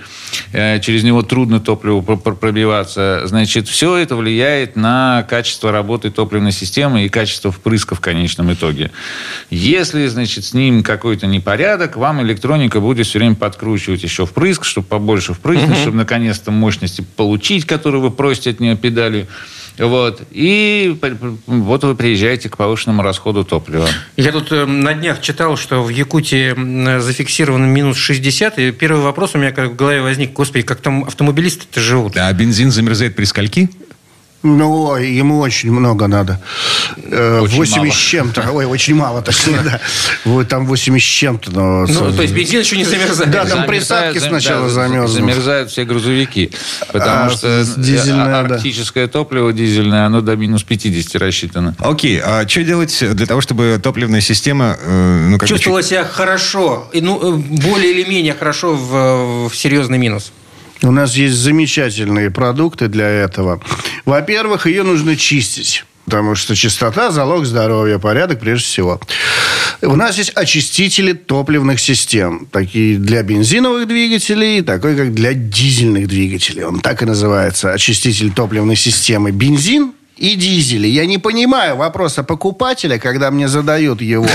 Э, 0.53 0.81
через 0.81 1.05
него 1.05 1.23
трудно 1.23 1.61
пр- 1.61 2.17
пробиваться, 2.35 3.23
значит, 3.27 3.69
все 3.69 3.97
это 3.97 4.17
влияет 4.17 4.77
на 4.77 5.27
качество 5.29 5.73
работы 5.73 6.11
топливной 6.11 6.53
системы 6.53 7.05
и 7.05 7.09
качество 7.09 7.51
впрыска 7.51 7.95
в 7.95 8.01
конечном 8.01 8.53
итоге. 8.53 8.91
Если, 9.51 10.07
значит, 10.07 10.45
с 10.45 10.55
ним 10.55 10.83
какой-то 10.83 11.27
непорядок, 11.27 11.96
вам 11.97 12.23
электроника 12.23 12.81
будет 12.81 13.07
все 13.07 13.19
время 13.19 13.35
подкручивать 13.35 14.03
еще 14.03 14.27
впрыск, 14.27 14.65
чтобы 14.65 14.87
побольше 14.87 15.35
впрыснуть, 15.35 15.79
чтобы 15.79 15.97
наконец-то 15.97 16.51
мощности 16.51 17.05
получить, 17.17 17.65
которую 17.65 18.03
вы 18.03 18.11
просите 18.11 18.51
от 18.51 18.61
нее 18.61 18.77
педалью. 18.77 19.27
Вот. 19.79 20.23
И 20.31 20.99
вот 21.47 21.85
вы 21.85 21.95
приезжаете 21.95 22.49
к 22.49 22.57
повышенному 22.57 23.03
расходу 23.03 23.45
топлива. 23.45 23.87
Я 24.17 24.33
тут 24.33 24.51
э, 24.51 24.65
на 24.65 24.95
днях 24.95 25.21
читал, 25.21 25.57
что 25.57 25.83
в 25.83 25.91
Якутии 25.91 26.99
зафиксировано 26.99 27.67
минус 27.67 27.99
60, 27.99 28.59
и 28.59 28.71
первый 28.73 29.03
вопрос 29.03 29.35
у 29.35 29.39
меня 29.39 29.53
как 29.53 29.73
в 29.73 29.77
голове 29.77 30.01
возник, 30.01 30.33
господи, 30.33 30.65
как 30.65 30.81
там 30.81 31.05
автомобилисты-то 31.05 31.81
живут? 31.81 32.17
А 32.17 32.33
бензин 32.33 32.71
замерзает 32.71 33.17
при 33.17 33.25
скольки? 33.25 33.69
Ну, 34.47 34.83
ой, 34.85 35.11
ему 35.11 35.41
очень 35.41 35.73
много 35.73 36.07
надо. 36.07 36.41
Э, 37.11 37.41
Очень 37.41 37.57
8 37.59 37.77
мало. 37.79 37.91
с 37.91 37.97
чем-то. 37.97 38.51
Ой, 38.53 38.65
очень 38.65 38.95
мало, 38.95 39.23
точнее, 39.23 39.59
да. 39.65 39.81
Вот 40.25 40.49
там 40.49 40.67
8 40.67 40.99
с 40.99 41.03
чем-то. 41.03 41.51
но- 41.51 41.87
Ну, 41.87 42.13
то 42.13 42.23
есть 42.23 42.33
бензин 42.35 42.61
еще 42.61 42.77
не 42.77 42.85
замерзает. 42.85 43.31
Да, 43.31 43.45
там 43.45 43.67
присадки 43.67 44.19
сначала 44.19 44.69
замерзнут. 44.69 45.11
Замерзают 45.11 45.71
все 45.71 45.85
грузовики. 45.85 46.51
Потому 46.93 47.27
А, 47.27 47.31
что 47.31 47.65
дизельное, 47.77 48.45
да. 48.45 48.55
арктическое 48.55 49.09
топливо 49.09 49.53
дизельное, 49.53 50.07
оно 50.07 50.21
до 50.21 50.37
минус 50.37 50.63
50 50.63 51.17
рассчитано. 51.17 51.75
Окей, 51.79 52.21
а 52.23 52.47
что 52.49 52.63
делать 52.63 52.97
для 53.15 53.27
того, 53.27 53.41
чтобы 53.41 53.81
топливная 53.83 54.21
система... 54.21 54.77
э, 54.81 55.29
ну, 55.31 55.39
как 55.39 55.49
Чувствовала 55.49 55.83
себя 55.83 56.05
хорошо, 56.05 56.89
ну, 56.95 57.37
э, 57.37 57.37
более 57.37 57.93
или 57.93 58.09
менее 58.09 58.35
хорошо 58.35 58.75
в, 58.77 59.49
в 59.49 59.57
серьезный 59.57 59.99
минус. 59.99 60.33
У 60.83 60.91
нас 60.91 61.15
есть 61.17 61.37
замечательные 61.37 62.31
продукты 62.31 62.89
для 62.89 63.09
этого. 63.09 63.63
Во-первых, 64.05 64.67
ее 64.67 64.83
нужно 64.83 65.17
чистить. 65.17 65.85
Потому 66.07 66.37
что 66.37 66.55
чистота– 66.55 67.11
залог 67.13 67.47
здоровья, 67.47 67.99
порядок 67.99 68.39
прежде 68.39 68.65
всего. 68.65 69.01
У 69.83 69.97
нас 69.97 70.17
есть 70.19 70.31
очистители 70.37 71.13
топливных 71.13 71.81
систем. 71.81 72.47
Такие 72.53 72.97
для 72.97 73.25
бензиновых 73.25 73.89
двигателей, 73.89 74.63
такой 74.63 74.97
как 74.97 75.13
для 75.15 75.35
дизельных 75.35 76.07
двигателей. 76.07 76.63
Он 76.63 76.79
так 76.79 77.03
и 77.03 77.07
называется. 77.07 77.73
Очиститель 77.73 78.33
топливной 78.33 78.77
системы. 78.77 79.33
Бензин 79.33 79.95
и 80.17 80.35
дизели. 80.35 80.89
Я 80.89 81.05
не 81.07 81.19
понимаю 81.19 81.77
вопроса 81.77 82.23
покупателя, 82.25 82.99
когда 82.99 83.31
мне 83.31 83.49
задают 83.49 84.01
его. 84.01 84.29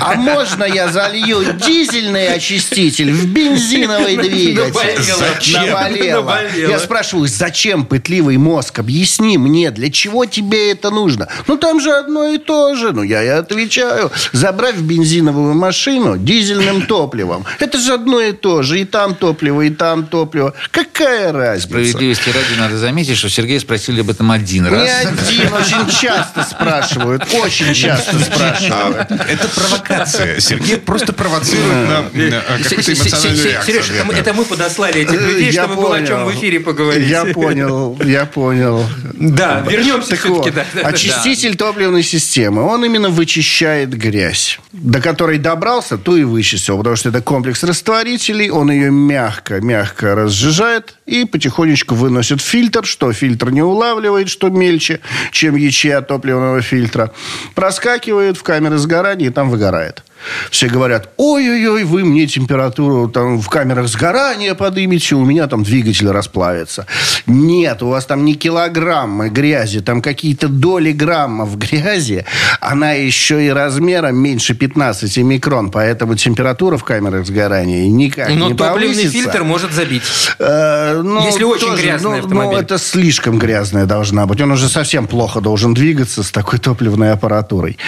А 0.00 0.14
можно 0.14 0.64
я 0.64 0.88
залью 0.88 1.44
дизельный 1.64 2.34
очиститель 2.34 3.12
в 3.12 3.26
бензиновый 3.26 4.16
двигатель? 4.16 4.72
Наболело. 4.72 5.18
Зачем? 5.18 5.66
Наболело. 5.66 6.20
Наболело. 6.22 6.70
Я 6.70 6.78
спрашиваю, 6.78 7.28
зачем 7.28 7.84
пытливый 7.84 8.36
мозг? 8.36 8.80
Объясни 8.80 9.38
мне, 9.38 9.70
для 9.70 9.90
чего 9.90 10.24
тебе 10.24 10.72
это 10.72 10.90
нужно? 10.90 11.28
Ну, 11.46 11.56
там 11.56 11.80
же 11.80 11.92
одно 11.92 12.26
и 12.26 12.38
то 12.38 12.74
же. 12.74 12.92
Ну, 12.92 13.02
я 13.02 13.22
и 13.22 13.28
отвечаю. 13.28 14.10
Забрать 14.32 14.76
бензиновую 14.76 15.54
машину 15.54 16.18
дизельным 16.18 16.86
топливом. 16.86 17.44
Это 17.60 17.78
же 17.78 17.94
одно 17.94 18.20
и 18.20 18.32
то 18.32 18.62
же. 18.62 18.80
И 18.80 18.84
там 18.84 19.14
топливо, 19.14 19.62
и 19.62 19.70
там 19.70 20.06
топливо. 20.06 20.54
Какая 20.70 21.32
разница? 21.32 21.68
Справедливости 21.68 22.30
ради 22.30 22.58
надо 22.58 22.78
заметить, 22.78 23.16
что 23.16 23.28
Сергея 23.28 23.60
спросили 23.60 24.00
об 24.00 24.10
этом 24.10 24.30
один 24.30 24.66
раз. 24.66 24.88
Не 25.11 25.11
один, 25.18 25.52
очень 25.52 25.90
часто 26.00 26.42
спрашивают. 26.42 27.26
Очень 27.34 27.74
часто 27.74 28.18
спрашивают. 28.18 29.10
Это 29.10 29.48
провокация. 29.48 30.40
Сергей 30.40 30.76
просто 30.76 31.12
провоцирует 31.12 31.88
на, 31.88 32.02
на 32.02 32.40
какую-то 32.62 32.92
эмоциональную 32.92 33.48
реакцию. 33.50 33.82
Сереж, 33.82 33.90
это 34.14 34.34
мы- 34.34 34.44
подослали 34.44 35.00
этих 35.02 35.20
людей, 35.20 35.50
Я 35.50 35.64
чтобы 35.64 35.76
было 35.82 35.96
о 35.96 36.06
чем 36.06 36.24
в 36.26 36.32
эфире 36.34 36.60
поговорить. 36.60 37.08
Я 37.08 37.24
понял, 37.24 37.98
я 38.04 38.26
понял. 38.26 38.84
Да, 39.14 39.60
вернемся 39.60 40.10
Так 40.10 40.20
все-таки. 40.20 40.52
очиститель 40.82 41.56
топливной 41.56 42.02
системы, 42.02 42.62
он 42.62 42.84
именно 42.84 43.08
вычищает 43.08 43.90
грязь, 43.90 44.58
до 44.72 45.00
которой 45.00 45.38
добрался, 45.38 45.96
то 45.96 46.16
и 46.16 46.24
вычистил, 46.24 46.78
потому 46.78 46.96
что 46.96 47.08
это 47.08 47.22
комплекс 47.22 47.62
растворителей, 47.62 48.50
он 48.50 48.70
ее 48.70 48.90
мягко, 48.90 49.60
мягко 49.60 50.14
разжижает, 50.14 50.96
и 51.06 51.22
и 51.22 51.24
потихонечку 51.24 51.94
выносит 51.94 52.40
фильтр, 52.40 52.84
что 52.84 53.12
фильтр 53.12 53.50
не 53.50 53.62
улавливает, 53.62 54.28
что 54.28 54.48
мельче, 54.48 54.98
чем 55.30 55.56
ячея 55.56 56.00
топливного 56.00 56.62
фильтра. 56.62 57.12
Проскакивает 57.54 58.36
в 58.36 58.42
камеры 58.42 58.78
сгорания 58.78 59.26
и 59.26 59.30
там 59.30 59.50
выгорает. 59.50 60.02
Все 60.50 60.68
говорят, 60.68 61.10
ой-ой-ой, 61.16 61.84
вы 61.84 62.04
мне 62.04 62.26
температуру 62.26 63.08
там 63.08 63.40
в 63.40 63.48
камерах 63.48 63.88
сгорания 63.88 64.54
подымете, 64.54 65.14
у 65.14 65.24
меня 65.24 65.46
там 65.46 65.62
двигатель 65.62 66.08
расплавится. 66.10 66.86
Нет, 67.26 67.82
у 67.82 67.88
вас 67.88 68.06
там 68.06 68.24
не 68.24 68.34
килограммы 68.34 69.28
грязи, 69.28 69.80
там 69.80 70.02
какие-то 70.02 70.48
доли 70.48 70.92
граммов 70.92 71.56
грязи. 71.58 72.24
Она 72.60 72.92
еще 72.92 73.44
и 73.46 73.50
размером 73.50 74.16
меньше 74.16 74.54
15 74.54 75.18
микрон, 75.18 75.70
поэтому 75.70 76.14
температура 76.14 76.76
в 76.76 76.84
камерах 76.84 77.26
сгорания 77.26 77.88
никак 77.88 78.28
Но 78.28 78.50
не 78.50 78.54
топливный 78.54 78.94
повысится. 78.94 79.12
фильтр 79.12 79.44
может 79.44 79.72
забить. 79.72 80.02
Э, 80.38 81.00
ну, 81.02 81.24
Если 81.24 81.44
очень 81.44 81.68
тоже, 81.68 81.82
грязный 81.82 82.10
ну, 82.10 82.18
автомобиль. 82.18 82.56
Ну, 82.56 82.62
это 82.62 82.78
слишком 82.78 83.38
грязная 83.38 83.86
должна 83.86 84.26
быть. 84.26 84.40
Он 84.40 84.52
уже 84.52 84.68
совсем 84.68 85.06
плохо 85.06 85.40
должен 85.40 85.74
двигаться 85.74 86.22
с 86.22 86.30
такой 86.30 86.58
топливной 86.58 87.12
аппаратурой. 87.12 87.78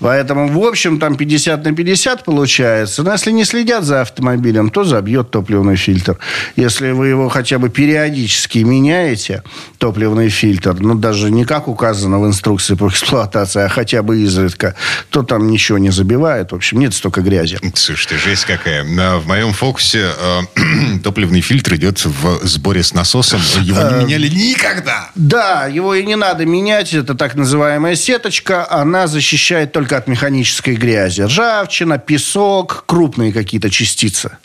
Поэтому, 0.00 0.48
в 0.48 0.64
общем, 0.64 0.98
там 0.98 1.16
50 1.16 1.64
на 1.64 1.72
50 1.72 1.83
получается. 2.24 3.02
Но 3.02 3.12
если 3.12 3.30
не 3.32 3.44
следят 3.44 3.84
за 3.84 4.00
автомобилем, 4.02 4.70
то 4.70 4.84
забьет 4.84 5.30
топливный 5.30 5.76
фильтр. 5.76 6.18
Если 6.56 6.90
вы 6.92 7.08
его 7.08 7.28
хотя 7.28 7.58
бы 7.58 7.68
периодически 7.68 8.58
меняете, 8.58 9.42
топливный 9.78 10.28
фильтр, 10.28 10.74
ну, 10.80 10.94
даже 10.94 11.30
не 11.30 11.44
как 11.44 11.68
указано 11.68 12.20
в 12.20 12.26
инструкции 12.26 12.74
по 12.74 12.88
эксплуатации, 12.88 13.62
а 13.62 13.68
хотя 13.68 14.02
бы 14.02 14.20
изредка, 14.22 14.74
то 15.10 15.22
там 15.22 15.48
ничего 15.48 15.78
не 15.78 15.90
забивает. 15.90 16.52
В 16.52 16.54
общем, 16.54 16.78
нет 16.80 16.94
столько 16.94 17.20
грязи. 17.20 17.58
Слушай, 17.74 18.08
ты 18.08 18.18
жесть 18.18 18.44
какая. 18.44 18.84
На- 18.84 19.18
В 19.18 19.26
моем 19.26 19.52
фокусе 19.52 20.08
э, 20.18 20.98
топливный 21.02 21.40
фильтр 21.40 21.74
идет 21.76 22.04
в 22.04 22.46
сборе 22.46 22.82
с 22.82 22.94
насосом. 22.94 23.40
Его 23.62 23.80
Э, 23.80 23.98
не 23.98 24.04
меняли 24.04 24.28
никогда. 24.28 25.10
Да, 25.14 25.66
его 25.66 25.94
и 25.94 26.04
не 26.04 26.16
надо 26.16 26.46
менять. 26.46 26.94
Это 26.94 27.14
так 27.14 27.34
называемая 27.34 27.96
сеточка. 27.96 28.66
Она 28.70 29.06
защищает 29.06 29.72
только 29.72 29.96
от 29.96 30.06
механической 30.08 30.74
грязи. 30.76 31.22
Ржавчина, 31.22 31.73
песок, 31.98 32.84
крупные 32.86 33.32
какие-то 33.32 33.70
частицы. 33.70 34.38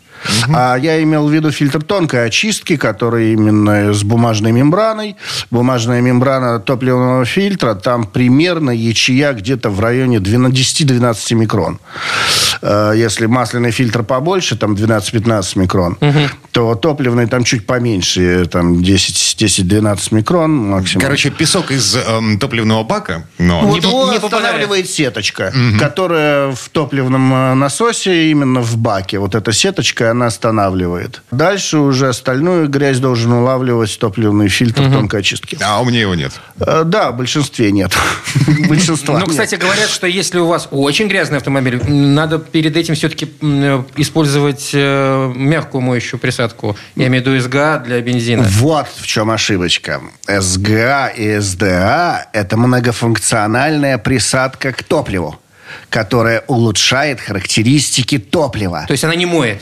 А 0.54 0.76
я 0.78 1.02
имел 1.04 1.28
в 1.28 1.32
виду 1.32 1.52
фильтр 1.52 1.82
тонкой 1.84 2.26
очистки, 2.26 2.76
который 2.78 3.34
именно 3.34 3.94
с 3.94 4.04
бумажной 4.04 4.52
мембраной. 4.52 5.16
Бумажная 5.52 6.02
мембрана 6.02 6.60
топливного 6.60 7.26
фильтра, 7.26 7.76
там 7.76 8.06
примерно 8.06 8.72
ячея 8.72 9.34
где-то 9.34 9.70
в 9.70 9.80
районе 9.80 10.20
12 10.20 10.82
10-12 10.90 11.36
микрон. 11.36 11.80
Э, 12.62 12.94
Если 12.96 13.26
масляный 13.28 13.72
фильтр 13.72 14.04
побольше, 14.04 14.56
там 14.58 14.74
12-15 14.74 15.60
микрон, 15.60 15.98
то 16.52 16.76
топливный 16.76 17.28
там 17.28 17.44
чуть 17.44 17.66
поменьше, 17.66 18.46
там 18.52 18.84
10 18.84 19.42
10-12 19.42 20.08
микрон 20.16 20.52
максимум. 20.56 21.02
Короче, 21.04 21.30
песок 21.30 21.72
из 21.72 21.96
эм, 21.96 22.40
топливного 22.40 22.84
бака, 22.84 23.26
но... 23.38 23.62
Вот 23.62 23.84
не- 23.84 23.90
его 23.90 24.12
не 24.12 24.20
попадает. 24.20 24.44
останавливает 24.46 24.90
сеточка, 24.90 25.54
которая 25.80 26.52
в 26.52 26.70
топливном 26.70 27.34
э, 27.34 27.54
насосе, 27.56 28.32
именно 28.32 28.62
в 28.62 28.78
баке. 28.78 29.20
Вот 29.20 29.36
эта 29.36 29.52
сеточка, 29.52 30.09
она 30.10 30.28
останавливает. 30.28 31.22
Дальше 31.32 31.78
уже 31.78 32.10
остальную 32.10 32.68
грязь 32.70 33.00
должен 33.00 33.32
улавливать 33.34 33.98
топливный 34.00 34.50
фильтр 34.50 34.92
тонкой 34.92 35.22
очистки. 35.22 35.58
А 35.62 35.82
у 35.82 35.86
меня 35.86 36.02
его 36.02 36.16
нет. 36.16 36.34
Э, 36.60 36.84
Да, 36.86 37.12
в 37.12 37.18
большинстве 37.18 37.72
нет. 37.72 37.92
Большинства 38.68 39.20
Ну, 39.20 39.26
кстати, 39.26 39.56
говорят, 39.56 39.90
что 39.90 40.08
если 40.08 40.40
у 40.40 40.48
вас 40.48 40.68
очень 40.72 41.08
грязный 41.08 41.38
автомобиль, 41.38 41.82
надо 41.88 42.40
перед 42.40 42.76
этим 42.78 42.96
все-таки 42.96 43.32
м, 43.42 43.86
использовать 43.96 44.72
э, 44.74 45.32
мягкую 45.36 45.82
моющую 45.82 46.20
присадку. 46.20 46.78
Я 46.96 47.08
имею 47.08 47.24
в 47.24 47.28
виду 47.28 47.40
СГА 47.40 47.80
для 47.86 48.02
бензина. 48.02 48.44
Вот 48.44 48.88
в 48.98 49.06
чем 49.06 49.30
ошибочка. 49.32 50.02
СГА 50.28 51.08
и 51.16 51.40
СДА– 51.40 52.28
это 52.34 52.58
многофункциональная 52.58 53.98
присадка 53.98 54.72
к 54.72 54.84
топливу, 54.84 55.40
которая 55.90 56.44
улучшает 56.48 57.20
характеристики 57.20 58.18
топлива. 58.18 58.86
То 58.88 58.92
есть 58.94 59.04
она 59.04 59.16
не 59.16 59.26
моет. 59.26 59.62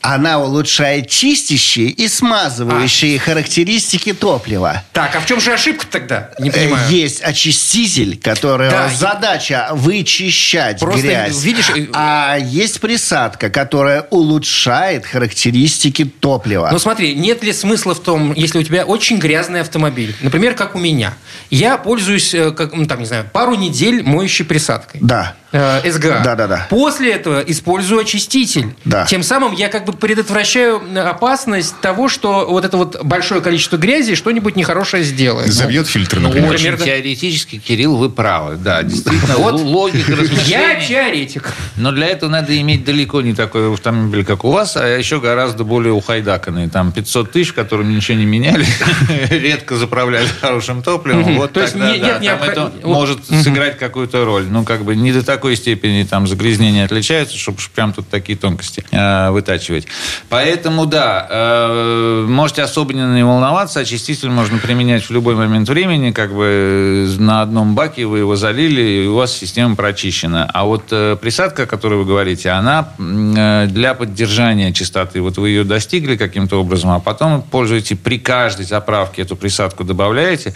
Она 0.00 0.38
улучшает 0.40 1.08
чистящие 1.08 1.88
и 1.88 2.08
смазывающие 2.08 3.18
характеристики 3.18 4.12
топлива. 4.12 4.82
Так, 4.92 5.16
а 5.16 5.20
в 5.20 5.26
чем 5.26 5.40
же 5.40 5.52
ошибка 5.52 5.86
тогда? 5.90 6.30
Не 6.38 6.50
Э, 6.50 6.52
понимаю. 6.52 6.90
Есть 6.90 7.22
очиститель, 7.22 8.18
которого 8.18 8.70
Да, 8.70 8.88
задача 8.88 9.68
вычищать 9.72 10.78
Просто, 10.80 11.02
грязь. 11.06 11.42
видишь, 11.42 11.70
э, 11.70 11.86
а 11.92 12.36
есть 12.38 12.80
присадка, 12.80 13.50
которая 13.50 14.02
улучшает 14.10 15.06
характеристики 15.06 16.04
топлива. 16.04 16.68
Ну 16.72 16.78
смотри, 16.78 17.14
нет 17.14 17.42
ли 17.42 17.52
смысла 17.52 17.94
в 17.94 18.00
том, 18.00 18.32
если 18.34 18.58
у 18.58 18.62
тебя 18.62 18.84
очень 18.84 19.18
грязный 19.18 19.60
автомобиль, 19.60 20.14
например, 20.20 20.54
как 20.54 20.74
у 20.74 20.78
меня, 20.78 21.14
я 21.50 21.76
пользуюсь, 21.78 22.34
э, 22.34 22.50
как, 22.52 22.72
ну, 22.74 22.86
там, 22.86 23.00
не 23.00 23.06
знаю, 23.06 23.26
пару 23.32 23.54
недель 23.54 24.02
моющей 24.02 24.44
присадкой. 24.44 25.00
да. 25.02 25.34
Э, 25.54 25.90
СГА. 25.90 26.20
Да-да-да. 26.24 26.66
После 26.70 27.12
этого 27.12 27.40
использую 27.40 28.00
очиститель. 28.00 28.74
Да. 28.84 29.06
Тем 29.06 29.22
самым 29.22 29.52
я 29.52 29.68
как 29.68 29.84
бы 29.84 29.92
предотвращаю 29.92 30.82
э, 30.94 30.98
опасность 31.00 31.74
того, 31.80 32.08
что 32.08 32.46
вот 32.48 32.64
это 32.64 32.76
вот 32.76 33.02
большое 33.02 33.40
количество 33.40 33.76
грязи 33.76 34.14
что-нибудь 34.14 34.56
нехорошее 34.56 35.04
сделает. 35.04 35.52
Забьет 35.52 35.86
фильтр, 35.86 36.18
Ну, 36.20 36.28
например. 36.28 36.50
очень 36.50 36.62
примерно- 36.64 36.84
теоретически, 36.84 37.58
Кирилл, 37.58 37.96
вы 37.96 38.10
правы. 38.10 38.56
Да, 38.56 38.82
действительно, 38.82 39.36
Вот. 39.36 39.60
логика 39.60 40.12
Я 40.12 40.16
размышлений. 40.18 40.86
теоретик. 40.88 41.52
Но 41.76 41.92
для 41.92 42.08
этого 42.08 42.30
надо 42.30 42.58
иметь 42.60 42.84
далеко 42.84 43.20
не 43.22 43.34
такой 43.34 43.72
автомобиль, 43.72 44.24
как 44.24 44.44
у 44.44 44.50
вас, 44.50 44.76
а 44.76 44.86
еще 44.98 45.20
гораздо 45.20 45.64
более 45.64 45.92
ухайдаканный. 45.92 46.68
Там 46.68 46.92
500 46.92 47.30
тысяч, 47.30 47.50
в 47.50 47.54
котором 47.54 47.94
ничего 47.94 48.18
не 48.18 48.26
меняли, 48.26 48.66
редко 49.30 49.76
заправляли 49.76 50.26
хорошим 50.40 50.82
топливом. 50.82 51.36
Вот 51.36 51.52
То 51.52 51.60
есть 51.60 51.74
тогда, 51.74 51.94
да, 51.96 52.18
нет 52.18 52.38
там 52.40 52.48
это 52.48 52.72
может 52.86 53.24
сыграть 53.26 53.78
какую-то 53.78 54.24
роль. 54.24 54.46
Ну, 54.48 54.64
как 54.64 54.84
бы 54.84 54.96
не 54.96 55.12
до 55.12 55.22
такой 55.24 55.43
степени 55.52 56.04
там 56.04 56.26
загрязнения 56.26 56.84
отличаются, 56.84 57.36
чтобы 57.36 57.58
прям 57.74 57.92
тут 57.92 58.08
такие 58.08 58.36
тонкости 58.36 58.84
э, 58.90 59.30
вытачивать. 59.30 59.86
Поэтому, 60.28 60.86
да, 60.86 61.26
э, 61.30 62.26
можете 62.28 62.62
особо 62.62 62.94
не 62.94 63.24
волноваться. 63.24 63.80
Очиститель 63.80 64.30
можно 64.30 64.58
применять 64.58 65.04
в 65.04 65.10
любой 65.10 65.34
момент 65.34 65.68
времени. 65.68 66.10
Как 66.10 66.34
бы 66.34 66.44
э, 66.44 67.20
на 67.20 67.42
одном 67.42 67.74
баке 67.74 68.06
вы 68.06 68.20
его 68.20 68.36
залили, 68.36 69.04
и 69.04 69.06
у 69.06 69.16
вас 69.16 69.32
система 69.32 69.76
прочищена. 69.76 70.50
А 70.52 70.64
вот 70.64 70.86
присадка, 71.20 71.64
о 71.64 71.66
которой 71.66 71.98
вы 71.98 72.04
говорите, 72.04 72.50
она 72.50 72.88
для 72.98 73.94
поддержания 73.94 74.72
чистоты. 74.72 75.20
Вот 75.20 75.38
вы 75.38 75.50
ее 75.50 75.64
достигли 75.64 76.16
каким-то 76.16 76.60
образом, 76.60 76.90
а 76.90 77.00
потом 77.00 77.42
пользуете 77.42 77.96
при 77.96 78.18
каждой 78.18 78.66
заправке 78.66 79.22
эту 79.22 79.36
присадку 79.36 79.84
добавляете, 79.84 80.54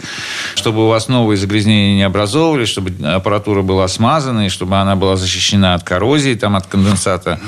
чтобы 0.55 0.85
у 0.85 0.87
вас 0.87 1.07
новые 1.07 1.37
загрязнения 1.37 1.95
не 1.95 2.03
образовывались, 2.03 2.69
чтобы 2.69 2.91
аппаратура 3.05 3.61
была 3.61 3.87
смазана, 3.87 4.45
и 4.45 4.49
чтобы 4.49 4.78
она 4.81 4.95
была 4.95 5.15
защищена 5.15 5.73
от 5.75 5.83
коррозии, 5.83 6.35
там, 6.35 6.55
от 6.55 6.67
конденсата. 6.67 7.39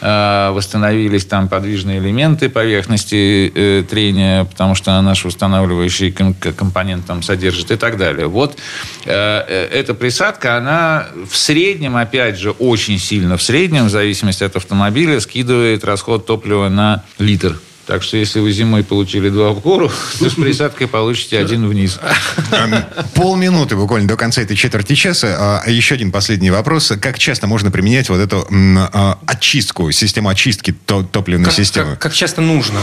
Э, 0.00 0.50
Восстановились 0.52 1.24
там 1.24 1.48
подвижные 1.48 1.98
элементы 1.98 2.48
поверхности 2.48 3.52
э, 3.54 3.82
трения, 3.88 4.44
потому 4.44 4.74
что 4.74 5.00
наш 5.02 5.24
устанавливающий 5.24 6.12
ком- 6.12 6.34
компонент 6.34 7.06
там 7.06 7.22
содержит 7.22 7.70
и 7.70 7.76
так 7.76 7.96
далее. 7.96 8.26
Вот 8.26 8.56
э, 9.04 9.10
э, 9.48 9.68
эта 9.72 9.94
присадка, 9.94 10.56
она 10.56 11.06
в 11.28 11.36
среднем, 11.36 11.96
опять 11.96 12.38
же, 12.38 12.50
очень 12.50 12.98
сильно 12.98 13.36
в 13.36 13.42
среднем, 13.42 13.86
в 13.86 13.90
зависимости 13.90 14.44
от 14.44 14.56
автомобиля, 14.56 15.20
скидывает 15.20 15.84
расход 15.84 16.26
топлива 16.26 16.68
на 16.68 17.02
литр. 17.18 17.58
Так 17.86 18.02
что 18.02 18.16
если 18.16 18.40
вы 18.40 18.50
зимой 18.52 18.82
получили 18.82 19.28
два 19.28 19.50
в 19.52 19.60
гору, 19.60 19.90
то 20.18 20.28
с 20.28 20.34
присадкой 20.34 20.88
получите 20.88 21.38
один 21.38 21.68
вниз. 21.68 22.00
Полминуты 23.14 23.76
буквально 23.76 24.08
до 24.08 24.16
конца 24.16 24.42
этой 24.42 24.56
четверти 24.56 24.94
часа. 24.94 25.62
А, 25.64 25.70
Еще 25.70 25.94
один 25.94 26.10
последний 26.10 26.50
вопрос. 26.50 26.92
Как 27.00 27.18
часто 27.18 27.46
можно 27.46 27.70
применять 27.70 28.08
вот 28.08 28.18
эту 28.18 28.46
а, 28.92 29.18
очистку, 29.26 29.90
систему 29.92 30.28
очистки 30.28 30.72
то- 30.84 31.02
топливной 31.04 31.44
Как, 31.46 31.54
системы? 31.54 31.90
как- 31.92 32.00
как 32.00 32.12
часто 32.14 32.40
нужно. 32.40 32.80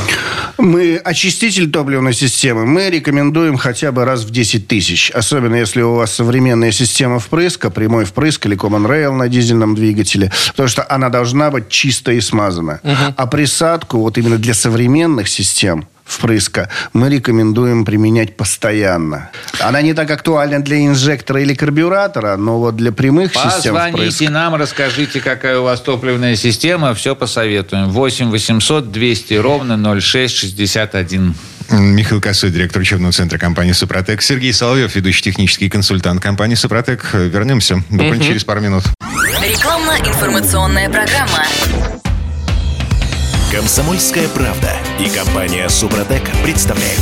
Мы 0.58 0.98
очиститель 0.98 1.70
топливной 1.70 2.14
системы 2.14 2.66
мы 2.66 2.90
рекомендуем 2.90 3.58
хотя 3.58 3.92
бы 3.92 4.06
раз 4.06 4.24
в 4.24 4.30
10 4.32 4.68
тысяч. 4.68 5.12
Особенно 5.12 5.56
если 5.56 5.82
у 5.82 5.96
вас 5.96 6.14
современная 6.14 6.72
система 6.72 7.20
впрыска, 7.20 7.70
прямой 7.70 8.06
впрыск 8.06 8.46
или 8.46 8.56
Common 8.58 8.88
Rail 8.88 9.12
на 9.14 9.28
дизельном 9.28 9.76
двигателе. 9.76 10.32
Потому 10.48 10.70
что 10.70 10.86
она 10.90 11.10
должна 11.10 11.52
быть 11.52 11.68
чистая 11.70 12.16
и 12.16 12.22
смазана. 12.22 12.80
А 13.18 13.28
присадку 13.28 13.98
вот 14.00 14.18
именно 14.18 14.38
для 14.38 14.54
современных 14.54 14.93
систем 15.26 15.88
впрыска 16.06 16.70
мы 16.94 17.10
рекомендуем 17.10 17.86
применять 17.86 18.38
постоянно. 18.38 19.32
Она 19.60 19.82
не 19.82 19.94
так 19.94 20.10
актуальна 20.12 20.62
для 20.62 20.86
инжектора 20.86 21.42
или 21.42 21.54
карбюратора, 21.54 22.38
но 22.38 22.60
вот 22.60 22.76
для 22.76 22.92
прямых 22.92 23.34
систем 23.34 23.76
впрыска... 23.76 23.92
Позвоните 23.92 24.30
нам, 24.30 24.56
расскажите, 24.56 25.20
какая 25.22 25.60
у 25.60 25.64
вас 25.64 25.82
топливная 25.82 26.36
система, 26.36 26.94
все 26.94 27.16
посоветуем. 27.16 27.90
8 27.90 28.30
800 28.30 28.92
200 28.92 29.34
ровно 29.36 29.78
0661. 30.02 31.36
М, 31.70 31.96
Михаил 31.96 32.22
Косой, 32.22 32.52
директор 32.52 32.82
учебного 32.82 33.14
центра 33.14 33.38
компании 33.38 33.72
«Супротек». 33.72 34.22
Сергей 34.22 34.54
Соловьев, 34.54 34.94
ведущий 34.96 35.24
технический 35.24 35.70
консультант 35.70 36.22
компании 36.22 36.56
«Супротек». 36.56 37.14
Вернемся 37.14 37.84
буквально 37.90 38.24
через 38.24 38.44
пару 38.44 38.60
минут. 38.60 38.84
Рекламно-информационная 39.42 40.90
программа. 40.90 41.46
«Комсомольская 43.52 44.28
правда» 44.30 44.74
и 45.00 45.10
компания 45.10 45.68
Супротек 45.70 46.24
представляют. 46.44 47.02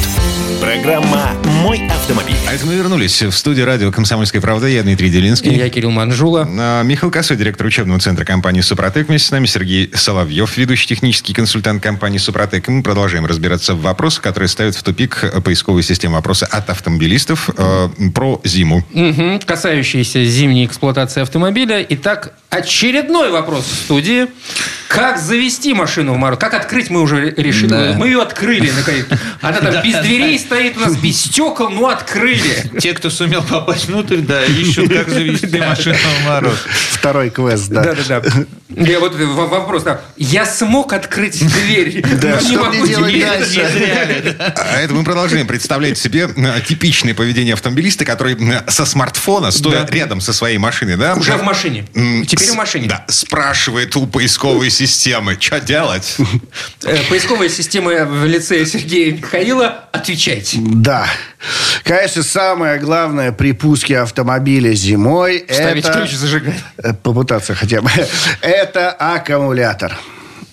Программа 0.62 1.32
«Мой 1.64 1.88
автомобиль». 1.88 2.36
А 2.48 2.54
это 2.54 2.66
мы 2.66 2.76
вернулись 2.76 3.22
в 3.24 3.32
студию 3.32 3.66
радио 3.66 3.92
«Комсомольская 3.92 4.42
правда». 4.42 4.68
Я 4.68 4.84
Дмитрий 4.84 5.10
Делинский. 5.10 5.56
Я 5.56 5.70
Кирилл 5.70 5.90
Манжула. 5.90 6.48
А, 6.48 6.84
Михаил 6.84 7.12
Косой, 7.12 7.36
директор 7.36 7.66
учебного 7.66 8.00
центра 8.00 8.26
компании 8.26 8.62
«Супротек». 8.62 9.08
Вместе 9.08 9.30
с 9.30 9.32
нами 9.32 9.48
Сергей 9.48 9.92
Соловьев, 9.94 10.56
ведущий 10.58 10.88
технический 10.88 11.34
консультант 11.34 11.82
компании 11.82 12.20
«Супротек». 12.20 12.68
И 12.68 12.72
мы 12.72 12.84
продолжаем 12.84 13.26
разбираться 13.26 13.74
в 13.74 13.82
вопросах, 13.82 14.22
которые 14.22 14.50
ставят 14.50 14.76
в 14.76 14.84
тупик 14.84 15.34
поисковую 15.44 15.82
систему 15.82 16.16
вопроса 16.16 16.46
от 16.46 16.70
автомобилистов 16.70 17.50
э, 17.58 17.90
про 18.14 18.40
зиму. 18.44 18.86
Мгм. 18.92 19.40
Касающиеся 19.40 20.24
зимней 20.26 20.68
эксплуатации 20.68 21.22
автомобиля. 21.22 21.84
Итак, 21.90 22.34
очередной 22.52 23.32
вопрос 23.32 23.66
в 23.66 23.74
студии. 23.86 24.28
Как 24.90 25.18
завести 25.18 25.74
машину 25.74 26.14
в 26.14 26.18
мороз? 26.18 26.38
Как 26.38 26.54
открыть 26.54 26.90
мы 26.90 27.02
уже 27.02 27.32
решили? 27.32 27.70
Да. 27.70 27.81
Мы 27.98 28.08
ее 28.08 28.22
открыли, 28.22 28.72
наконец. 28.72 29.06
Она 29.42 29.60
там 29.60 29.82
без 29.84 29.98
дверей 30.00 30.38
стоит 30.40 30.78
у 30.78 30.82
нас, 30.82 30.96
без 30.98 31.20
стекол, 31.26 31.70
но 31.70 31.88
открыли. 31.90 32.72
Те, 32.80 32.94
кто 32.94 33.10
сумел 33.10 33.44
попасть 33.44 33.86
внутрь, 33.86 34.18
да, 34.18 34.44
ищут, 34.46 34.90
как 34.94 35.10
завести 35.10 35.58
машину 35.60 35.96
в 36.22 36.28
мороз. 36.28 36.58
Второй 36.92 37.30
квест, 37.30 37.70
да. 37.70 37.82
Да-да-да. 37.84 38.22
Я 38.70 39.00
вот 39.00 39.16
в- 39.16 39.36
вопрос. 39.36 39.84
да. 39.84 40.02
Я 40.18 40.46
смог 40.46 40.94
открыть 40.94 41.40
дверь, 41.46 42.02
Да, 42.22 42.40
но 42.42 42.50
не 42.50 42.58
могу 42.58 42.88
делать 42.88 43.20
дальше? 43.20 44.36
А 44.56 44.80
это 44.80 44.94
мы 44.94 45.04
продолжаем 45.04 45.48
представлять 45.48 45.98
себе 45.98 46.30
э, 46.36 46.62
типичное 46.68 47.14
поведение 47.14 47.54
автомобилиста, 47.54 48.06
который 48.06 48.36
э, 48.36 48.70
со 48.70 48.86
смартфона, 48.86 49.52
стоя 49.52 49.86
рядом 49.88 50.22
со 50.22 50.32
своей 50.34 50.58
машиной, 50.58 50.96
да? 50.98 51.16
Уже 51.16 51.36
в 51.36 51.44
машине. 51.44 51.86
Теперь 52.28 52.50
в 52.52 52.56
машине. 52.56 52.88
Да, 52.88 53.06
спрашивает 53.10 53.96
у 53.96 54.06
поисковой 54.08 54.70
системы, 54.70 55.38
что 55.40 55.60
делать? 55.60 56.16
Э, 56.84 56.98
Поисковая 57.10 57.50
система 57.50 57.71
в 57.80 58.26
лице 58.26 58.66
Сергея 58.66 59.14
Михаила. 59.14 59.86
Отвечайте. 59.92 60.58
Да. 60.62 61.06
Конечно, 61.84 62.24
самое 62.24 62.80
главное 62.80 63.32
при 63.32 63.54
пуске 63.54 64.00
автомобиля 64.00 64.74
зимой 64.74 65.46
Ставить 65.50 65.86
это... 65.86 66.00
ключ 66.00 66.12
зажигать. 66.12 66.64
Попытаться 67.04 67.56
хотя 67.56 67.82
бы. 67.82 67.90
Это 68.42 68.92
аккумулятор. 68.92 69.98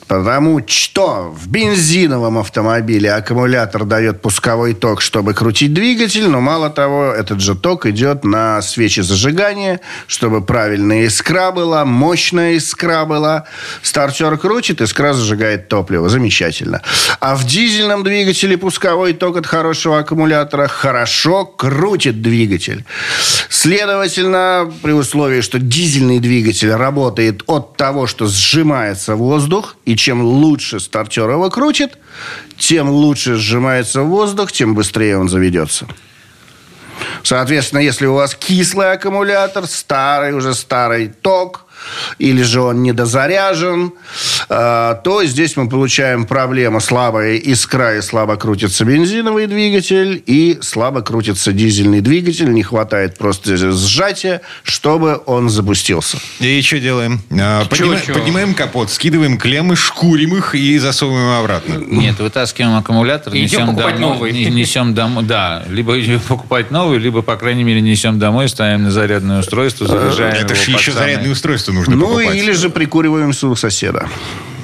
Потому 0.09 0.63
что 0.67 1.35
в 1.37 1.49
бензиновом 1.49 2.39
автомобиле 2.39 3.13
аккумулятор 3.13 3.85
дает 3.85 4.23
пусковой 4.23 4.73
ток, 4.73 5.03
чтобы 5.03 5.35
крутить 5.35 5.75
двигатель, 5.75 6.29
но 6.29 6.41
мало 6.41 6.71
того, 6.71 7.13
этот 7.13 7.41
же 7.41 7.55
ток 7.55 7.85
идет 7.85 8.25
на 8.25 8.63
свечи 8.63 9.01
зажигания, 9.01 9.81
чтобы 10.07 10.41
правильная 10.41 11.05
искра 11.05 11.51
была, 11.51 11.85
мощная 11.85 12.55
искра 12.55 13.05
была. 13.05 13.45
Стартер 13.83 14.39
крутит, 14.39 14.81
искра 14.81 15.13
зажигает 15.13 15.69
топливо. 15.69 16.09
Замечательно. 16.09 16.81
А 17.21 17.37
в 17.37 17.45
дизельном 17.45 18.03
двигателе 18.03 18.57
пусковой 18.57 19.13
ток 19.13 19.37
от 19.37 19.47
хорошего 19.47 19.99
аккумулятора 19.99 20.69
хорошо 20.69 21.45
крутит 21.45 22.23
двигатель. 22.23 22.87
Следовательно, 23.51 24.73
при 24.83 24.93
условии, 24.93 25.43
что 25.43 25.59
дизельный 25.59 26.19
двигатель 26.19 26.73
работает 26.73 27.43
от 27.47 27.77
того, 27.77 28.07
что 28.07 28.27
сжимается 28.27 29.15
воздух, 29.15 29.77
и 29.85 29.98
чем 29.99 30.23
лучше 30.23 30.81
стартер 30.81 31.29
его 31.31 31.51
крутит, 31.51 31.99
тем 32.57 32.89
лучше 32.89 33.37
сжимается 33.37 34.03
воздух, 34.03 34.51
тем 34.53 34.75
быстрее 34.75 35.19
он 35.19 35.29
заведется. 35.29 35.87
Соответственно, 37.23 37.81
если 37.81 38.07
у 38.07 38.15
вас 38.15 38.35
кислый 38.35 38.93
аккумулятор, 38.93 39.67
старый, 39.67 40.33
уже 40.33 40.55
старый 40.55 41.09
ток, 41.09 41.67
или 42.19 42.43
же 42.43 42.61
он 42.61 42.83
недозаряжен, 42.83 43.93
то 44.49 45.23
здесь 45.25 45.57
мы 45.57 45.69
получаем 45.69 46.25
проблему 46.27 46.81
слабая 46.81 47.35
искра 47.37 47.97
и 47.99 48.01
слабо 48.01 48.37
крутится 48.37 48.85
бензиновый 48.85 49.47
двигатель, 49.47 50.23
и 50.27 50.59
слабо 50.63 51.03
крутится 51.03 51.53
дизельный 51.53 52.01
двигатель, 52.01 52.51
не 52.53 52.63
хватает 52.63 53.19
просто 53.19 53.57
сжатия, 53.73 54.41
чтобы 54.63 55.21
он 55.27 55.51
запустился. 55.51 56.19
И 56.41 56.63
что 56.63 56.79
делаем? 56.81 57.21
А, 57.31 57.65
поднима- 57.67 58.01
чё? 58.05 58.15
Поднимаем 58.15 58.55
капот, 58.55 58.91
скидываем 58.91 59.37
клеммы, 59.39 59.77
шкурим 59.77 60.37
их 60.37 60.55
и 60.55 60.79
засовываем 60.79 61.41
обратно. 61.41 61.75
Нет, 61.75 62.19
вытаскиваем 62.19 62.77
аккумулятор, 62.77 63.35
И 63.35 63.39
идем 63.45 63.45
несем 63.45 63.67
покупать 63.69 63.95
домой. 63.97 64.15
новый. 64.15 64.33
не- 64.33 64.47
Несем 64.47 64.95
домой, 64.95 65.25
да. 65.25 65.63
Либо 65.69 65.95
покупать 66.27 66.71
новый, 66.71 66.99
либо, 66.99 67.23
по 67.23 67.37
крайней 67.37 67.65
мере, 67.65 67.81
несем 67.81 68.19
домой, 68.19 68.49
ставим 68.49 68.85
на 68.85 68.91
зарядное 68.91 69.41
устройство, 69.41 69.87
заряжаем 69.87 70.35
Это 70.45 70.55
же 70.55 70.71
еще 70.71 70.91
самый- 70.93 71.07
зарядное 71.07 71.33
устройство 71.33 71.73
нужно 71.73 71.97
ну, 71.97 72.07
покупать. 72.09 72.35
или 72.37 72.53
же 72.53 72.71
прикуриваемся 72.71 73.47
у 73.49 73.55
соседа. 73.55 74.09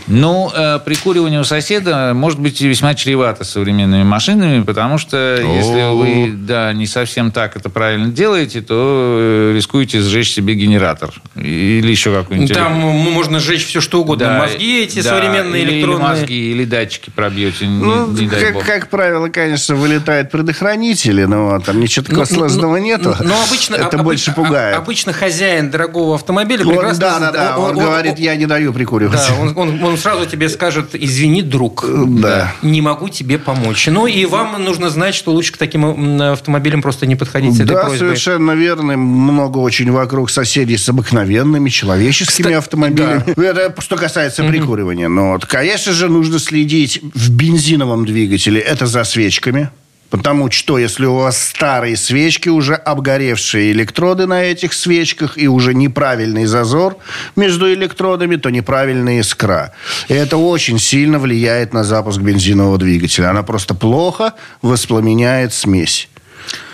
Ну, 0.06 0.50
э, 0.54 0.78
прикуривание 0.84 1.40
у 1.40 1.44
соседа 1.44 2.12
может 2.14 2.38
быть 2.38 2.60
и 2.60 2.68
весьма 2.68 2.94
чревато 2.94 3.44
современными 3.44 4.02
машинами, 4.02 4.62
потому 4.62 4.98
что 4.98 5.36
если 5.40 5.94
вы 5.96 6.32
да, 6.36 6.72
не 6.74 6.86
совсем 6.86 7.30
так 7.30 7.56
это 7.56 7.70
правильно 7.70 8.08
делаете, 8.08 8.60
то 8.60 9.16
э, 9.18 9.52
рискуете 9.56 10.00
сжечь 10.00 10.32
себе 10.32 10.54
генератор. 10.54 11.10
Или 11.36 11.90
еще 11.90 12.14
какой-нибудь... 12.14 12.52
Там 12.54 12.72
можно 12.74 13.40
сжечь 13.40 13.66
все, 13.66 13.80
что 13.80 14.02
угодно. 14.02 14.26
Да, 14.26 14.38
Мозги 14.40 14.82
эти 14.82 15.00
да, 15.00 15.10
современные 15.10 15.62
или, 15.62 15.72
электронные. 15.76 16.12
Или 16.12 16.20
мозги, 16.20 16.50
или 16.52 16.64
датчики 16.66 17.10
пробьете, 17.10 17.66
не, 17.66 17.82
Ну, 17.82 18.06
не 18.08 18.28
дай 18.28 18.40
как, 18.44 18.54
бог. 18.54 18.64
как 18.66 18.90
правило, 18.90 19.28
конечно, 19.28 19.74
вылетают 19.74 20.30
предохранители, 20.30 21.24
но 21.24 21.58
там 21.60 21.80
ничего 21.80 22.04
такого 22.04 22.24
Ну, 22.24 22.26
ну, 22.30 22.36
сложного 22.36 22.76
ну, 22.76 22.84
нету. 22.84 23.16
Но 23.24 23.42
обычно, 23.42 23.76
Это 23.76 23.96
об- 23.96 24.04
больше 24.04 24.30
об- 24.32 24.36
пугает. 24.36 24.76
Обычно 24.76 25.12
хозяин 25.14 25.70
дорогого 25.70 26.16
автомобиля 26.16 26.62
Он- 26.66 26.72
прекрасно... 26.74 27.00
да, 27.00 27.18
да, 27.20 27.32
да. 27.32 27.58
Он, 27.58 27.74
говорит, 27.74 28.18
я 28.18 28.36
не 28.36 28.44
даю 28.46 28.72
прикуривать. 28.74 29.16
Да, 29.16 29.34
он, 29.40 29.52
он- 29.56 29.82
он 29.82 29.93
сразу 29.96 30.26
тебе 30.26 30.48
скажет, 30.48 30.90
извини, 30.94 31.42
друг, 31.42 31.84
Да. 31.88 32.52
не 32.62 32.80
могу 32.80 33.08
тебе 33.08 33.38
помочь. 33.38 33.86
Ну 33.90 34.06
и 34.06 34.24
вам 34.26 34.62
нужно 34.64 34.90
знать, 34.90 35.14
что 35.14 35.32
лучше 35.32 35.52
к 35.52 35.56
таким 35.56 35.84
м, 35.84 36.22
автомобилям 36.32 36.82
просто 36.82 37.06
не 37.06 37.16
подходить 37.16 37.52
с 37.54 37.60
этой 37.60 37.74
Да, 37.74 37.80
просьбой. 37.82 37.98
совершенно 37.98 38.52
верно. 38.52 38.96
Много 38.96 39.58
очень 39.58 39.90
вокруг 39.90 40.30
соседей 40.30 40.76
с 40.76 40.88
обыкновенными 40.88 41.68
человеческими 41.70 42.48
Кста- 42.52 42.58
автомобилями. 42.58 43.24
Это 43.40 43.74
что 43.80 43.96
касается 43.96 44.44
прикуривания. 44.44 45.08
Но, 45.08 45.32
вот, 45.32 45.46
конечно 45.46 45.92
же, 45.92 46.08
нужно 46.08 46.38
следить 46.38 47.00
в 47.14 47.30
бензиновом 47.30 48.04
двигателе. 48.06 48.60
Это 48.60 48.86
за 48.86 49.04
свечками. 49.04 49.70
Потому 50.10 50.50
что 50.50 50.78
если 50.78 51.06
у 51.06 51.16
вас 51.16 51.42
старые 51.42 51.96
свечки, 51.96 52.48
уже 52.48 52.74
обгоревшие 52.74 53.72
электроды 53.72 54.26
на 54.26 54.44
этих 54.44 54.72
свечках 54.72 55.36
и 55.36 55.48
уже 55.48 55.74
неправильный 55.74 56.44
зазор 56.44 56.98
между 57.34 57.72
электродами, 57.72 58.36
то 58.36 58.50
неправильная 58.50 59.20
искра. 59.20 59.72
И 60.08 60.14
это 60.14 60.36
очень 60.36 60.78
сильно 60.78 61.18
влияет 61.18 61.72
на 61.72 61.82
запуск 61.82 62.20
бензинового 62.20 62.78
двигателя. 62.78 63.30
Она 63.30 63.42
просто 63.42 63.74
плохо 63.74 64.34
воспламеняет 64.62 65.52
смесь. 65.52 66.08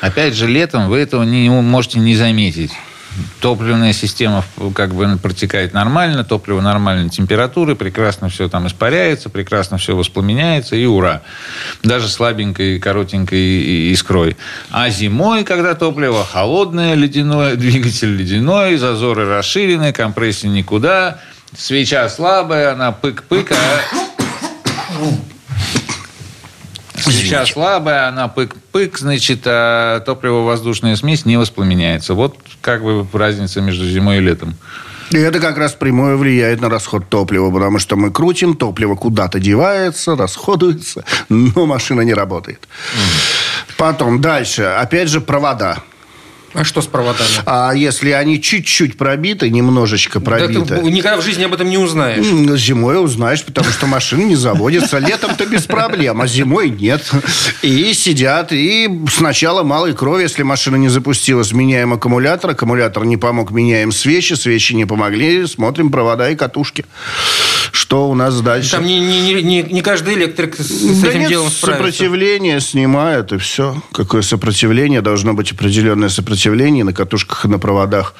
Опять 0.00 0.34
же, 0.34 0.46
летом 0.46 0.88
вы 0.88 0.98
этого 0.98 1.22
не 1.22 1.48
можете 1.48 1.98
не 1.98 2.16
заметить. 2.16 2.72
Топливная 3.40 3.92
система 3.92 4.44
как 4.74 4.94
бы 4.94 5.18
протекает 5.20 5.72
нормально, 5.72 6.24
топливо 6.24 6.60
нормальной 6.60 7.08
температуры, 7.08 7.74
прекрасно 7.74 8.28
все 8.28 8.48
там 8.48 8.66
испаряется, 8.66 9.30
прекрасно 9.30 9.78
все 9.78 9.96
воспламеняется, 9.96 10.76
и 10.76 10.84
ура. 10.84 11.22
Даже 11.82 12.08
слабенькой, 12.08 12.78
коротенькой 12.78 13.92
искрой. 13.92 14.36
А 14.70 14.90
зимой, 14.90 15.44
когда 15.44 15.74
топливо 15.74 16.24
холодное, 16.24 16.94
ледяное, 16.94 17.56
двигатель 17.56 18.16
ледяной, 18.16 18.76
зазоры 18.76 19.26
расширены, 19.26 19.92
компрессия 19.92 20.50
никуда, 20.50 21.20
свеча 21.56 22.08
слабая, 22.08 22.72
она 22.72 22.92
пык-пык, 22.92 23.52
а 23.52 23.80
Свеча 27.10 27.46
слабая, 27.46 28.08
она 28.08 28.28
пык-пык, 28.28 28.98
значит, 28.98 29.42
а 29.46 30.00
топливо-воздушная 30.00 30.96
смесь 30.96 31.24
не 31.26 31.36
воспламеняется. 31.36 32.14
Вот 32.14 32.36
как 32.60 32.82
бы 32.82 33.06
разница 33.12 33.60
между 33.60 33.88
зимой 33.88 34.18
и 34.18 34.20
летом. 34.20 34.56
И 35.10 35.16
это 35.16 35.40
как 35.40 35.58
раз 35.58 35.72
прямое 35.72 36.16
влияет 36.16 36.60
на 36.60 36.68
расход 36.68 37.08
топлива, 37.08 37.50
потому 37.50 37.80
что 37.80 37.96
мы 37.96 38.12
крутим, 38.12 38.54
топливо 38.54 38.94
куда-то 38.94 39.40
девается, 39.40 40.14
расходуется, 40.14 41.04
но 41.28 41.66
машина 41.66 42.02
не 42.02 42.14
работает. 42.14 42.68
Потом 43.76 44.20
дальше, 44.20 44.62
опять 44.62 45.08
же, 45.08 45.20
провода. 45.20 45.78
А 46.52 46.64
что 46.64 46.82
с 46.82 46.86
проводами? 46.86 47.28
А 47.46 47.72
если 47.74 48.10
они 48.10 48.42
чуть-чуть 48.42 48.98
пробиты, 48.98 49.48
немножечко 49.50 50.18
Да 50.18 50.36
ты 50.48 50.52
пробиты, 50.60 50.80
никогда 50.90 51.16
в 51.20 51.22
жизни 51.24 51.44
об 51.44 51.54
этом 51.54 51.68
не 51.70 51.78
узнаешь. 51.78 52.24
зимой 52.58 53.02
узнаешь, 53.02 53.44
потому 53.44 53.68
что 53.70 53.86
машины 53.86 54.24
не 54.24 54.34
заводятся. 54.36 54.98
Летом-то 54.98 55.46
без 55.46 55.62
проблем, 55.66 56.20
а 56.20 56.26
зимой 56.26 56.70
нет. 56.70 57.08
И 57.62 57.94
сидят, 57.94 58.52
и 58.52 58.88
сначала 59.12 59.62
малой 59.62 59.94
крови, 59.94 60.22
если 60.22 60.42
машина 60.42 60.74
не 60.76 60.88
запустилась, 60.88 61.52
меняем 61.52 61.92
аккумулятор, 61.92 62.50
аккумулятор 62.50 63.04
не 63.04 63.16
помог, 63.16 63.52
меняем 63.52 63.92
свечи, 63.92 64.34
свечи 64.34 64.72
не 64.74 64.86
помогли, 64.86 65.46
смотрим 65.46 65.90
провода 65.90 66.30
и 66.30 66.34
катушки. 66.36 66.84
Что 67.72 68.08
у 68.10 68.14
нас 68.14 68.40
дальше? 68.40 68.72
Там 68.72 68.84
не, 68.84 68.98
не- 68.98 69.42
не- 69.42 69.62
не- 69.62 69.82
каждый 69.82 70.14
электрик 70.14 70.56
с, 70.56 70.68
Да 71.00 71.08
этим 71.08 71.20
нет, 71.20 71.28
делом 71.28 71.48
справится. 71.50 71.66
сопротивление 71.92 72.60
снимают, 72.60 73.32
и 73.32 73.38
все. 73.38 73.80
Какое 73.92 74.22
сопротивление? 74.22 75.00
Должно 75.00 75.34
быть 75.34 75.52
определенное 75.52 76.08
сопротивление 76.08 76.39
сопротивление 76.40 76.84
на 76.84 76.92
катушках 76.92 77.44
и 77.44 77.48
на 77.48 77.58
проводах. 77.58 78.14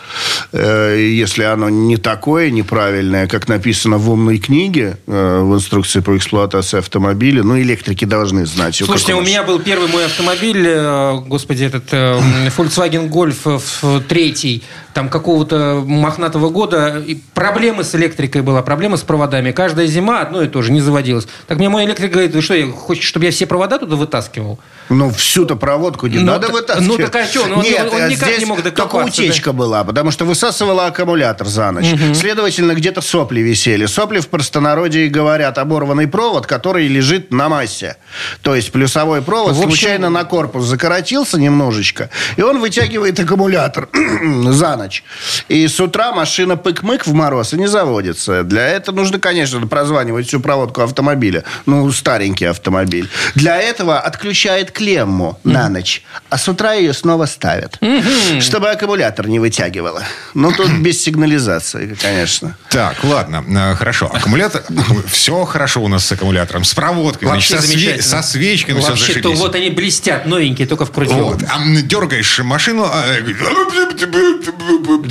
Э, 0.53 0.97
если 0.99 1.45
оно 1.45 1.69
не 1.69 1.97
такое 1.97 2.51
неправильное, 2.51 3.27
как 3.27 3.49
написано 3.49 3.99
в 3.99 4.11
умной 4.11 4.39
книге, 4.39 4.99
э, 5.07 5.41
в 5.43 5.55
инструкции 5.55 6.01
по 6.01 6.17
эксплуатации 6.17 6.79
автомобиля, 6.79 7.43
ну, 7.43 7.59
электрики 7.59 8.05
должны 8.05 8.47
знать. 8.47 8.77
Слушайте, 8.77 9.15
у 9.15 9.23
меня 9.23 9.43
был 9.43 9.59
первый 9.59 9.89
мой 9.89 10.05
автомобиль, 10.05 10.65
э, 10.67 11.19
господи, 11.27 11.65
этот 11.65 11.93
Volkswagen 11.93 13.09
Golf 13.09 13.61
в 13.83 14.01
третий, 14.03 14.63
там 14.93 15.09
какого-то 15.09 15.83
мохнатого 15.87 16.51
года. 16.51 17.03
И 17.07 17.17
проблемы 17.35 17.85
с 17.85 17.95
электрикой 17.95 18.43
была, 18.43 18.63
проблема 18.63 18.97
с 18.97 19.03
проводами. 19.03 19.53
Каждая 19.53 19.87
зима 19.87 20.21
одно 20.21 20.43
и 20.43 20.49
то 20.49 20.63
же, 20.63 20.73
не 20.73 20.81
заводилось. 20.81 21.27
Так 21.47 21.59
мне 21.59 21.69
мой 21.69 21.85
электрик 21.85 22.13
говорит, 22.13 22.35
вы 22.35 22.43
что, 22.43 22.55
хочешь, 22.73 23.05
чтобы 23.05 23.25
я 23.27 23.31
все 23.31 23.47
провода 23.47 23.79
туда 23.79 23.97
вытаскивал? 23.97 24.59
Ну, 24.91 25.11
всю-то 25.11 25.55
проводку 25.55 26.09
не 26.09 26.19
ну, 26.19 26.33
надо 26.33 26.49
вытаскивать. 26.49 26.99
Ну, 26.99 26.99
так 26.99 27.15
а 27.15 27.25
что? 27.25 27.47
Ну, 27.47 27.63
Нет, 27.63 27.89
он, 27.93 28.03
он 28.03 28.09
никак 28.09 28.29
здесь 28.29 28.41
не 28.41 28.45
мог 28.47 28.61
только 28.63 28.97
утечка 28.97 29.53
да? 29.53 29.57
была, 29.57 29.85
потому 29.85 30.11
что 30.11 30.25
высасывала 30.25 30.87
аккумулятор 30.87 31.47
за 31.47 31.71
ночь. 31.71 31.93
Угу. 31.93 32.15
Следовательно, 32.15 32.75
где-то 32.75 33.01
сопли 33.01 33.41
висели. 33.41 33.87
Сопли 33.87 34.19
в 34.19 34.27
простонародье 34.29 35.09
говорят 35.09 35.59
оборванный 35.59 36.09
провод, 36.09 36.49
который 36.49 36.89
лежит 36.89 37.33
на 37.33 37.49
массе. 37.49 37.97
То 38.43 38.57
есть 38.57 38.73
плюсовой 38.73 39.23
провод 39.23 39.53
общем... 39.53 39.63
случайно 39.63 40.11
на 40.11 40.25
корпус 40.25 40.65
закоротился 40.65 41.39
немножечко, 41.39 42.11
и 42.37 42.43
он 42.43 42.59
вытягивает 42.59 43.19
аккумулятор 43.21 43.89
за 44.49 44.77
ночь. 44.77 45.05
И 45.49 45.69
с 45.69 45.79
утра 45.79 46.13
машина 46.13 46.57
пык-мык 46.57 47.07
в 47.07 47.13
мороз 47.13 47.53
и 47.53 47.57
не 47.57 47.69
заводится. 47.69 48.43
Для 48.43 48.67
этого 48.67 48.97
нужно, 48.97 49.21
конечно, 49.21 49.65
прозванивать 49.69 50.27
всю 50.27 50.41
проводку 50.41 50.83
автомобиля. 50.83 51.45
Ну, 51.67 51.91
старенький 51.93 52.47
автомобиль. 52.47 53.09
Для 53.37 53.57
этого 53.57 54.01
отключает 54.01 54.73
клемму 54.81 55.39
mm-hmm. 55.45 55.53
на 55.53 55.69
ночь, 55.69 56.03
а 56.31 56.39
с 56.39 56.49
утра 56.49 56.73
ее 56.73 56.95
снова 56.95 57.27
ставят, 57.27 57.77
mm-hmm. 57.83 58.41
чтобы 58.41 58.71
аккумулятор 58.71 59.29
не 59.29 59.39
вытягивало. 59.39 60.03
Ну, 60.33 60.53
тут 60.53 60.71
без 60.79 61.03
сигнализации, 61.03 61.99
конечно. 62.01 62.57
Так, 62.71 63.05
ладно, 63.05 63.45
э, 63.47 63.75
хорошо. 63.75 64.11
Аккумулятор, 64.13 64.63
все 65.07 65.45
хорошо 65.45 65.83
у 65.83 65.89
нас 65.89 66.07
с 66.07 66.13
аккумулятором, 66.13 66.65
с 66.65 66.73
проводкой, 66.73 67.29
Вообще 67.29 67.59
значит, 67.59 68.03
со, 68.03 68.19
све- 68.19 68.23
со 68.23 68.29
свечками 68.29 68.81
Вообще, 68.81 68.95
все 68.95 69.07
зашибись. 69.07 69.23
то 69.23 69.33
вот 69.33 69.55
они 69.55 69.69
блестят, 69.69 70.25
новенькие, 70.25 70.67
только 70.67 70.87
в 70.87 70.93
крутилку. 70.93 71.33
Вот. 71.33 71.43
А 71.43 71.59
дергаешь 71.83 72.39
машину, 72.39 72.85
а... 72.85 73.05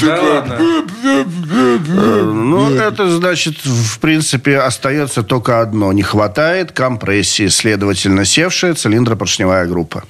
да 0.01 0.21
ладно. 0.21 0.59
Ну, 2.33 2.73
это 2.73 3.09
значит, 3.11 3.57
в 3.63 3.99
принципе, 3.99 4.57
остается 4.57 5.21
только 5.21 5.61
одно. 5.61 5.93
Не 5.93 6.01
хватает 6.01 6.71
компрессии, 6.71 7.49
следовательно, 7.49 8.25
севшая 8.25 8.73
цилиндропоршневая 8.73 9.48
группа. 9.65 10.03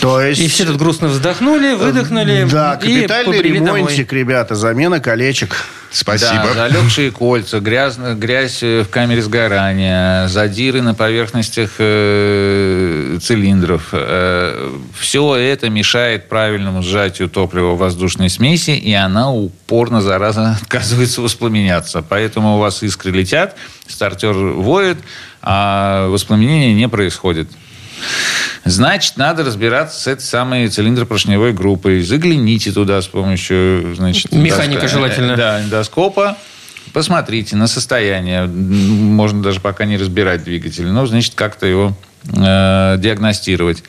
То 0.00 0.20
есть... 0.20 0.40
И 0.40 0.48
все 0.48 0.64
тут 0.64 0.76
грустно 0.76 1.08
вздохнули, 1.08 1.74
выдохнули. 1.74 2.46
Да, 2.50 2.76
капитальный 2.76 3.40
ремонтик, 3.40 4.08
домой. 4.08 4.20
ребята, 4.20 4.54
замена 4.54 5.00
колечек. 5.00 5.56
Спасибо. 5.90 6.52
Да, 6.54 6.68
залегшие 6.68 7.10
кольца, 7.10 7.60
грязь, 7.60 7.96
грязь 7.96 8.62
в 8.62 8.86
камере 8.90 9.22
сгорания, 9.22 10.28
задиры 10.28 10.82
на 10.82 10.94
поверхностях 10.94 11.70
э, 11.78 13.18
цилиндров. 13.22 13.88
Э, 13.92 14.76
все 14.98 15.34
это 15.36 15.70
мешает 15.70 16.28
правильному 16.28 16.82
сжатию 16.82 17.30
топлива 17.30 17.72
в 17.72 17.78
воздушной 17.78 18.28
смеси, 18.28 18.72
и 18.72 18.92
она 18.92 19.32
упорно, 19.32 20.02
зараза, 20.02 20.58
отказывается 20.62 21.22
воспламеняться. 21.22 22.04
Поэтому 22.06 22.56
у 22.56 22.58
вас 22.58 22.82
искры 22.82 23.12
летят, 23.12 23.56
стартер 23.88 24.34
воет, 24.34 24.98
а 25.40 26.08
воспламенение 26.08 26.74
не 26.74 26.88
происходит. 26.88 27.48
Значит, 28.64 29.16
надо 29.16 29.44
разбираться 29.44 30.00
с 30.00 30.06
этой 30.06 30.22
самой 30.22 30.68
цилиндропоршневой 30.68 31.52
группой. 31.52 32.02
Загляните 32.02 32.72
туда 32.72 33.00
с 33.00 33.06
помощью... 33.06 33.94
Значит, 33.94 34.32
Механика 34.32 34.82
доска, 34.82 34.96
желательно. 34.96 35.36
Да, 35.36 35.62
эндоскопа. 35.62 36.36
Посмотрите 36.92 37.56
на 37.56 37.66
состояние. 37.68 38.46
Можно 38.46 39.42
даже 39.42 39.60
пока 39.60 39.84
не 39.84 39.96
разбирать 39.96 40.42
двигатель. 40.44 40.86
Но, 40.86 41.06
значит, 41.06 41.34
как-то 41.34 41.66
его 41.66 41.96
диагностировать. 42.32 43.82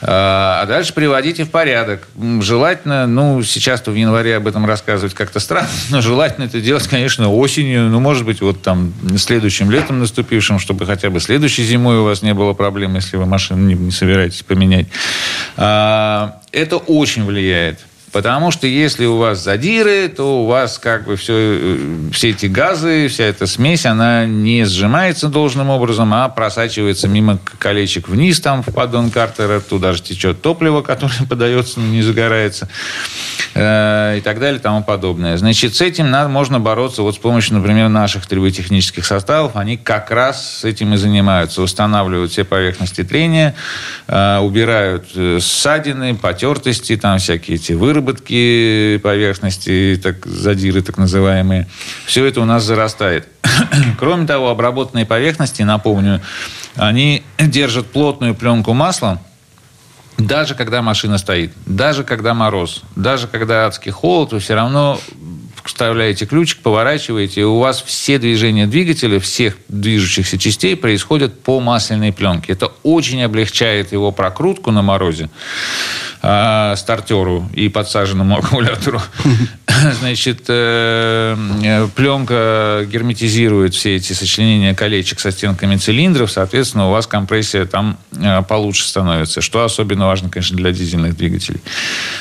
Э, 0.00 0.06
а 0.08 0.66
дальше 0.66 0.92
приводите 0.92 1.44
в 1.44 1.50
порядок. 1.50 2.06
Желательно, 2.40 3.06
ну, 3.06 3.42
сейчас-то 3.42 3.90
в 3.90 3.94
январе 3.94 4.36
об 4.36 4.46
этом 4.46 4.66
рассказывать 4.66 5.14
как-то 5.14 5.40
странно, 5.40 5.68
но 5.90 6.00
желательно 6.00 6.44
это 6.44 6.60
делать, 6.60 6.86
конечно, 6.88 7.28
осенью, 7.30 7.88
ну, 7.88 8.00
может 8.00 8.24
быть, 8.24 8.40
вот 8.40 8.62
там 8.62 8.92
следующим 9.16 9.70
летом 9.70 9.98
наступившим, 9.98 10.58
чтобы 10.58 10.86
хотя 10.86 11.10
бы 11.10 11.20
следующей 11.20 11.64
зимой 11.64 11.98
у 11.98 12.04
вас 12.04 12.22
не 12.22 12.34
было 12.34 12.52
проблем, 12.52 12.94
если 12.94 13.16
вы 13.16 13.26
машину 13.26 13.66
не, 13.66 13.74
не 13.74 13.90
собираетесь 13.90 14.42
поменять. 14.42 14.86
Э, 15.56 16.30
это 16.52 16.76
очень 16.76 17.24
влияет. 17.24 17.80
Потому 18.12 18.50
что 18.50 18.66
если 18.66 19.06
у 19.06 19.16
вас 19.16 19.42
задиры, 19.42 20.06
то 20.08 20.42
у 20.42 20.46
вас 20.46 20.78
как 20.78 21.06
бы 21.06 21.16
все, 21.16 21.34
э, 21.34 21.78
все 22.12 22.30
эти 22.30 22.44
газы, 22.44 23.08
вся 23.08 23.24
эта 23.24 23.46
смесь, 23.46 23.86
она 23.86 24.26
не 24.26 24.66
сжимается 24.66 25.28
должным 25.28 25.70
образом, 25.70 26.12
а 26.12 26.28
просачивается 26.28 27.08
мимо 27.08 27.38
колечек 27.58 28.08
вниз, 28.08 28.38
там 28.40 28.62
в 28.62 28.66
поддон 28.66 29.10
Картера, 29.10 29.60
туда 29.60 29.94
же 29.94 30.02
течет 30.02 30.42
топливо, 30.42 30.82
которое 30.92 31.24
подается, 31.26 31.80
но 31.80 31.86
не 31.86 32.02
загорается, 32.02 32.68
э, 33.54 34.18
и 34.18 34.20
так 34.20 34.38
далее, 34.40 34.58
и 34.58 34.62
тому 34.62 34.84
подобное. 34.84 35.38
Значит, 35.38 35.74
с 35.74 35.80
этим 35.80 36.10
надо, 36.10 36.28
можно 36.28 36.60
бороться 36.60 37.00
вот 37.00 37.14
с 37.14 37.18
помощью, 37.18 37.54
например, 37.54 37.88
наших 37.88 38.26
триботехнических 38.26 39.06
составов. 39.06 39.56
Они 39.56 39.78
как 39.78 40.10
раз 40.10 40.58
с 40.58 40.64
этим 40.64 40.92
и 40.92 40.98
занимаются. 40.98 41.62
Устанавливают 41.62 42.30
все 42.30 42.44
поверхности 42.44 43.04
трения, 43.04 43.54
э, 44.06 44.38
убирают 44.38 45.06
ссадины, 45.40 46.14
потертости, 46.14 46.98
там 46.98 47.18
всякие 47.18 47.56
эти 47.56 47.72
выработки, 47.72 48.01
выработки 48.02 48.98
поверхности, 49.02 49.98
так, 50.02 50.26
задиры 50.26 50.82
так 50.82 50.98
называемые, 50.98 51.68
все 52.06 52.24
это 52.26 52.40
у 52.40 52.44
нас 52.44 52.64
зарастает. 52.64 53.28
Кроме 53.98 54.26
того, 54.26 54.50
обработанные 54.50 55.06
поверхности, 55.06 55.62
напомню, 55.62 56.20
они 56.76 57.22
держат 57.38 57.86
плотную 57.86 58.34
пленку 58.34 58.72
масла, 58.72 59.22
даже 60.18 60.54
когда 60.54 60.82
машина 60.82 61.18
стоит, 61.18 61.52
даже 61.66 62.04
когда 62.04 62.34
мороз, 62.34 62.82
даже 62.96 63.28
когда 63.28 63.66
адский 63.66 63.90
холод, 63.90 64.32
вы 64.32 64.40
все 64.40 64.54
равно 64.54 65.00
вставляете 65.64 66.26
ключик, 66.26 66.58
поворачиваете, 66.58 67.42
и 67.42 67.44
у 67.44 67.58
вас 67.58 67.82
все 67.82 68.18
движения 68.18 68.66
двигателя, 68.66 69.18
всех 69.20 69.56
движущихся 69.68 70.38
частей 70.38 70.76
происходят 70.76 71.42
по 71.42 71.60
масляной 71.60 72.12
пленке. 72.12 72.52
Это 72.52 72.72
очень 72.82 73.22
облегчает 73.22 73.92
его 73.92 74.12
прокрутку 74.12 74.70
на 74.70 74.82
морозе 74.82 75.30
э, 76.22 76.74
стартеру 76.76 77.48
и 77.54 77.68
подсаженному 77.68 78.38
аккумулятору. 78.38 79.00
Значит, 80.00 80.44
э, 80.48 81.88
пленка 81.94 82.86
герметизирует 82.90 83.74
все 83.74 83.96
эти 83.96 84.12
сочленения 84.12 84.74
колечек 84.74 85.20
со 85.20 85.30
стенками 85.30 85.76
цилиндров, 85.76 86.30
соответственно, 86.30 86.88
у 86.88 86.90
вас 86.90 87.06
компрессия 87.06 87.64
там 87.64 87.98
э, 88.12 88.42
получше 88.42 88.86
становится, 88.86 89.40
что 89.40 89.64
особенно 89.64 90.06
важно, 90.06 90.28
конечно, 90.28 90.56
для 90.56 90.72
дизельных 90.72 91.16
двигателей. 91.16 91.60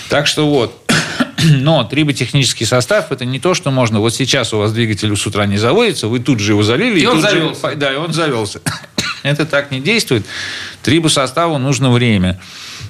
Так 0.09 0.27
что 0.27 0.49
вот, 0.49 0.80
но 1.43 1.83
триботехнический 1.83 2.65
состав 2.65 3.11
это 3.11 3.25
не 3.25 3.39
то, 3.39 3.53
что 3.53 3.71
можно. 3.71 3.99
Вот 3.99 4.13
сейчас 4.13 4.53
у 4.53 4.57
вас 4.57 4.73
двигатель 4.73 5.15
с 5.15 5.25
утра 5.25 5.45
не 5.45 5.57
заводится, 5.57 6.07
вы 6.07 6.19
тут 6.19 6.39
же 6.39 6.53
его 6.53 6.63
залили. 6.63 6.99
И, 6.99 7.03
и 7.03 7.05
он 7.05 7.21
завелся. 7.21 7.69
Же, 7.69 7.75
да, 7.75 7.93
и 7.93 7.95
он 7.95 8.13
завелся. 8.13 8.61
это 9.23 9.45
так 9.45 9.71
не 9.71 9.79
действует. 9.79 10.25
Трибосоставу 10.83 11.57
нужно 11.57 11.91
время. 11.91 12.39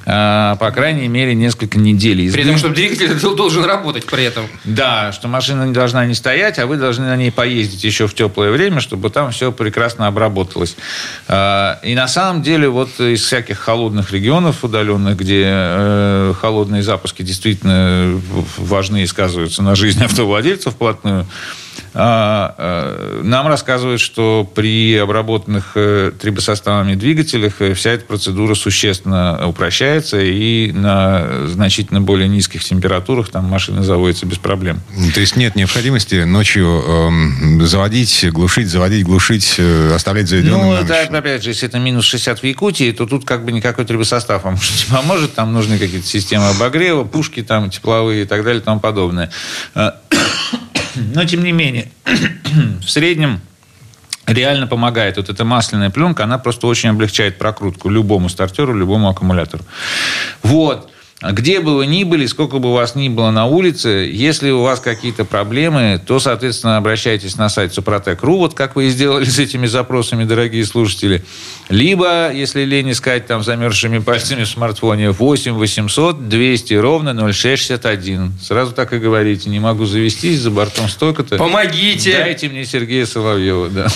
А, 0.05 0.55
по 0.55 0.71
крайней 0.71 1.07
мере, 1.07 1.35
несколько 1.35 1.77
недель. 1.77 2.31
При 2.31 2.43
этом, 2.43 2.57
чтобы 2.57 2.75
двигатель 2.75 3.13
должен 3.35 3.63
работать 3.65 4.05
при 4.05 4.23
этом. 4.23 4.47
Да, 4.63 5.11
что 5.11 5.27
машина 5.27 5.63
не 5.63 5.73
должна 5.73 6.05
не 6.05 6.13
стоять, 6.13 6.59
а 6.59 6.65
вы 6.65 6.77
должны 6.77 7.05
на 7.05 7.15
ней 7.15 7.31
поездить 7.31 7.83
еще 7.83 8.07
в 8.07 8.13
теплое 8.13 8.51
время, 8.51 8.81
чтобы 8.81 9.09
там 9.09 9.31
все 9.31 9.51
прекрасно 9.51 10.07
обработалось. 10.07 10.75
А, 11.27 11.79
и 11.83 11.95
на 11.95 12.07
самом 12.07 12.41
деле, 12.41 12.69
вот 12.69 12.99
из 12.99 13.23
всяких 13.23 13.59
холодных 13.59 14.11
регионов 14.11 14.63
удаленных, 14.63 15.17
где 15.17 15.43
э, 15.45 16.33
холодные 16.39 16.83
запуски 16.83 17.21
действительно 17.21 18.19
важны 18.57 19.03
и 19.03 19.07
сказываются 19.07 19.61
на 19.63 19.75
жизни 19.75 20.03
автовладельцев 20.05 20.73
вплотную, 20.73 21.25
нам 21.93 23.47
рассказывают, 23.47 23.99
что 23.99 24.49
при 24.55 24.95
обработанных 24.95 25.71
э, 25.75 26.11
трибосоставами 26.19 26.95
двигателях 26.95 27.55
э, 27.59 27.73
вся 27.73 27.91
эта 27.91 28.05
процедура 28.05 28.55
существенно 28.55 29.47
упрощается 29.47 30.21
и 30.21 30.71
на 30.71 31.47
значительно 31.47 32.01
более 32.01 32.27
низких 32.27 32.63
температурах 32.63 33.29
там 33.29 33.45
машина 33.45 33.83
заводится 33.83 34.25
без 34.25 34.37
проблем. 34.37 34.81
То 35.13 35.19
есть 35.19 35.35
нет 35.35 35.55
необходимости 35.55 36.23
ночью 36.23 36.83
э, 36.85 37.65
заводить, 37.65 38.25
глушить, 38.31 38.69
заводить, 38.69 39.05
глушить, 39.05 39.55
э, 39.57 39.93
оставлять 39.93 40.27
заведенным 40.27 40.61
Ну, 40.61 40.73
это, 40.73 41.01
опять 41.01 41.43
же, 41.43 41.49
если 41.49 41.67
это 41.67 41.79
минус 41.79 42.05
60 42.05 42.39
в 42.39 42.43
Якутии, 42.43 42.91
то 42.91 43.05
тут 43.05 43.25
как 43.25 43.43
бы 43.43 43.51
никакой 43.51 43.85
трибосостав 43.85 44.43
вам 44.43 44.55
не 44.55 44.95
поможет. 44.95 45.35
Там 45.35 45.53
нужны 45.53 45.77
какие-то 45.77 46.07
системы 46.07 46.49
обогрева, 46.49 47.03
пушки 47.03 47.43
там 47.43 47.69
тепловые 47.69 48.23
и 48.23 48.25
так 48.25 48.43
далее 48.43 48.61
и 48.61 48.63
тому 48.63 48.79
подобное. 48.79 49.31
Но, 50.95 51.25
тем 51.25 51.43
не 51.43 51.51
менее, 51.51 51.91
в 52.81 52.89
среднем 52.89 53.41
реально 54.27 54.67
помогает. 54.67 55.17
Вот 55.17 55.29
эта 55.29 55.43
масляная 55.43 55.89
пленка, 55.89 56.23
она 56.23 56.37
просто 56.37 56.67
очень 56.67 56.89
облегчает 56.89 57.37
прокрутку 57.37 57.89
любому 57.89 58.29
стартеру, 58.29 58.73
любому 58.73 59.09
аккумулятору. 59.09 59.63
Вот. 60.43 60.91
Где 61.21 61.59
бы 61.59 61.75
вы 61.75 61.85
ни 61.85 62.03
были, 62.03 62.25
сколько 62.25 62.57
бы 62.57 62.69
у 62.69 62.73
вас 62.73 62.95
ни 62.95 63.07
было 63.07 63.29
на 63.29 63.45
улице, 63.45 64.09
если 64.11 64.49
у 64.49 64.61
вас 64.63 64.79
какие-то 64.79 65.23
проблемы, 65.23 66.01
то, 66.03 66.19
соответственно, 66.19 66.77
обращайтесь 66.77 67.37
на 67.37 67.47
сайт 67.47 67.73
Супротек.ру, 67.73 68.37
вот 68.37 68.55
как 68.55 68.75
вы 68.75 68.87
и 68.87 68.89
сделали 68.89 69.25
с 69.25 69.37
этими 69.37 69.67
запросами, 69.67 70.23
дорогие 70.23 70.65
слушатели. 70.65 71.23
Либо, 71.69 72.33
если 72.33 72.63
лень 72.63 72.91
искать 72.91 73.27
там 73.27 73.43
замерзшими 73.43 73.99
пальцами 73.99 74.43
в 74.43 74.49
смартфоне, 74.49 75.11
8 75.11 75.53
800 75.53 76.27
200 76.27 76.73
ровно 76.73 77.13
0661. 77.31 78.33
Сразу 78.41 78.71
так 78.73 78.91
и 78.93 78.97
говорите, 78.97 79.49
не 79.49 79.59
могу 79.59 79.85
завестись, 79.85 80.39
за 80.39 80.49
бортом 80.49 80.89
столько-то. 80.89 81.37
Помогите! 81.37 82.17
Дайте 82.17 82.49
мне 82.49 82.65
Сергея 82.65 83.05
Соловьева, 83.05 83.69
да. 83.69 83.87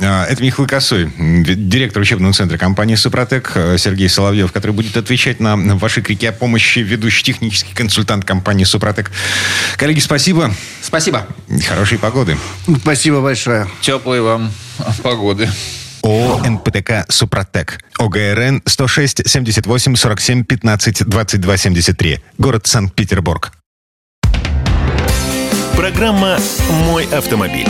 А, 0.00 0.24
Это 0.26 0.42
Михаил 0.42 0.68
Косой, 0.68 1.10
директор 1.16 2.02
учебного 2.02 2.32
центра 2.32 2.58
компании 2.58 2.94
«Супротек», 2.94 3.52
э, 3.54 3.76
Сергей 3.78 4.08
Соловьев, 4.08 4.52
который 4.52 4.72
будет 4.72 4.96
отвечать 4.96 5.40
на 5.40 5.56
ваши 5.76 6.00
крики 6.00 6.17
о 6.26 6.32
помощи, 6.32 6.80
ведущий 6.80 7.24
технический 7.24 7.74
консультант 7.74 8.24
компании 8.24 8.64
«Супротек». 8.64 9.10
Коллеги, 9.76 10.00
спасибо. 10.00 10.54
Спасибо. 10.82 11.26
Хорошей 11.66 11.98
погоды. 11.98 12.36
Спасибо 12.80 13.20
большое. 13.20 13.68
Теплой 13.80 14.20
вам 14.20 14.52
погоды. 15.02 15.48
ООО 16.02 16.42
«НПТК 16.46 17.04
Супротек». 17.08 17.80
ОГРН 17.98 18.62
106 18.64 19.28
78 19.28 19.96
47 19.96 20.44
15 20.44 21.08
22 21.08 21.56
73. 21.56 22.20
Город 22.38 22.66
Санкт-Петербург. 22.66 23.52
Программа 25.76 26.38
«Мой 26.86 27.06
автомобиль». 27.06 27.68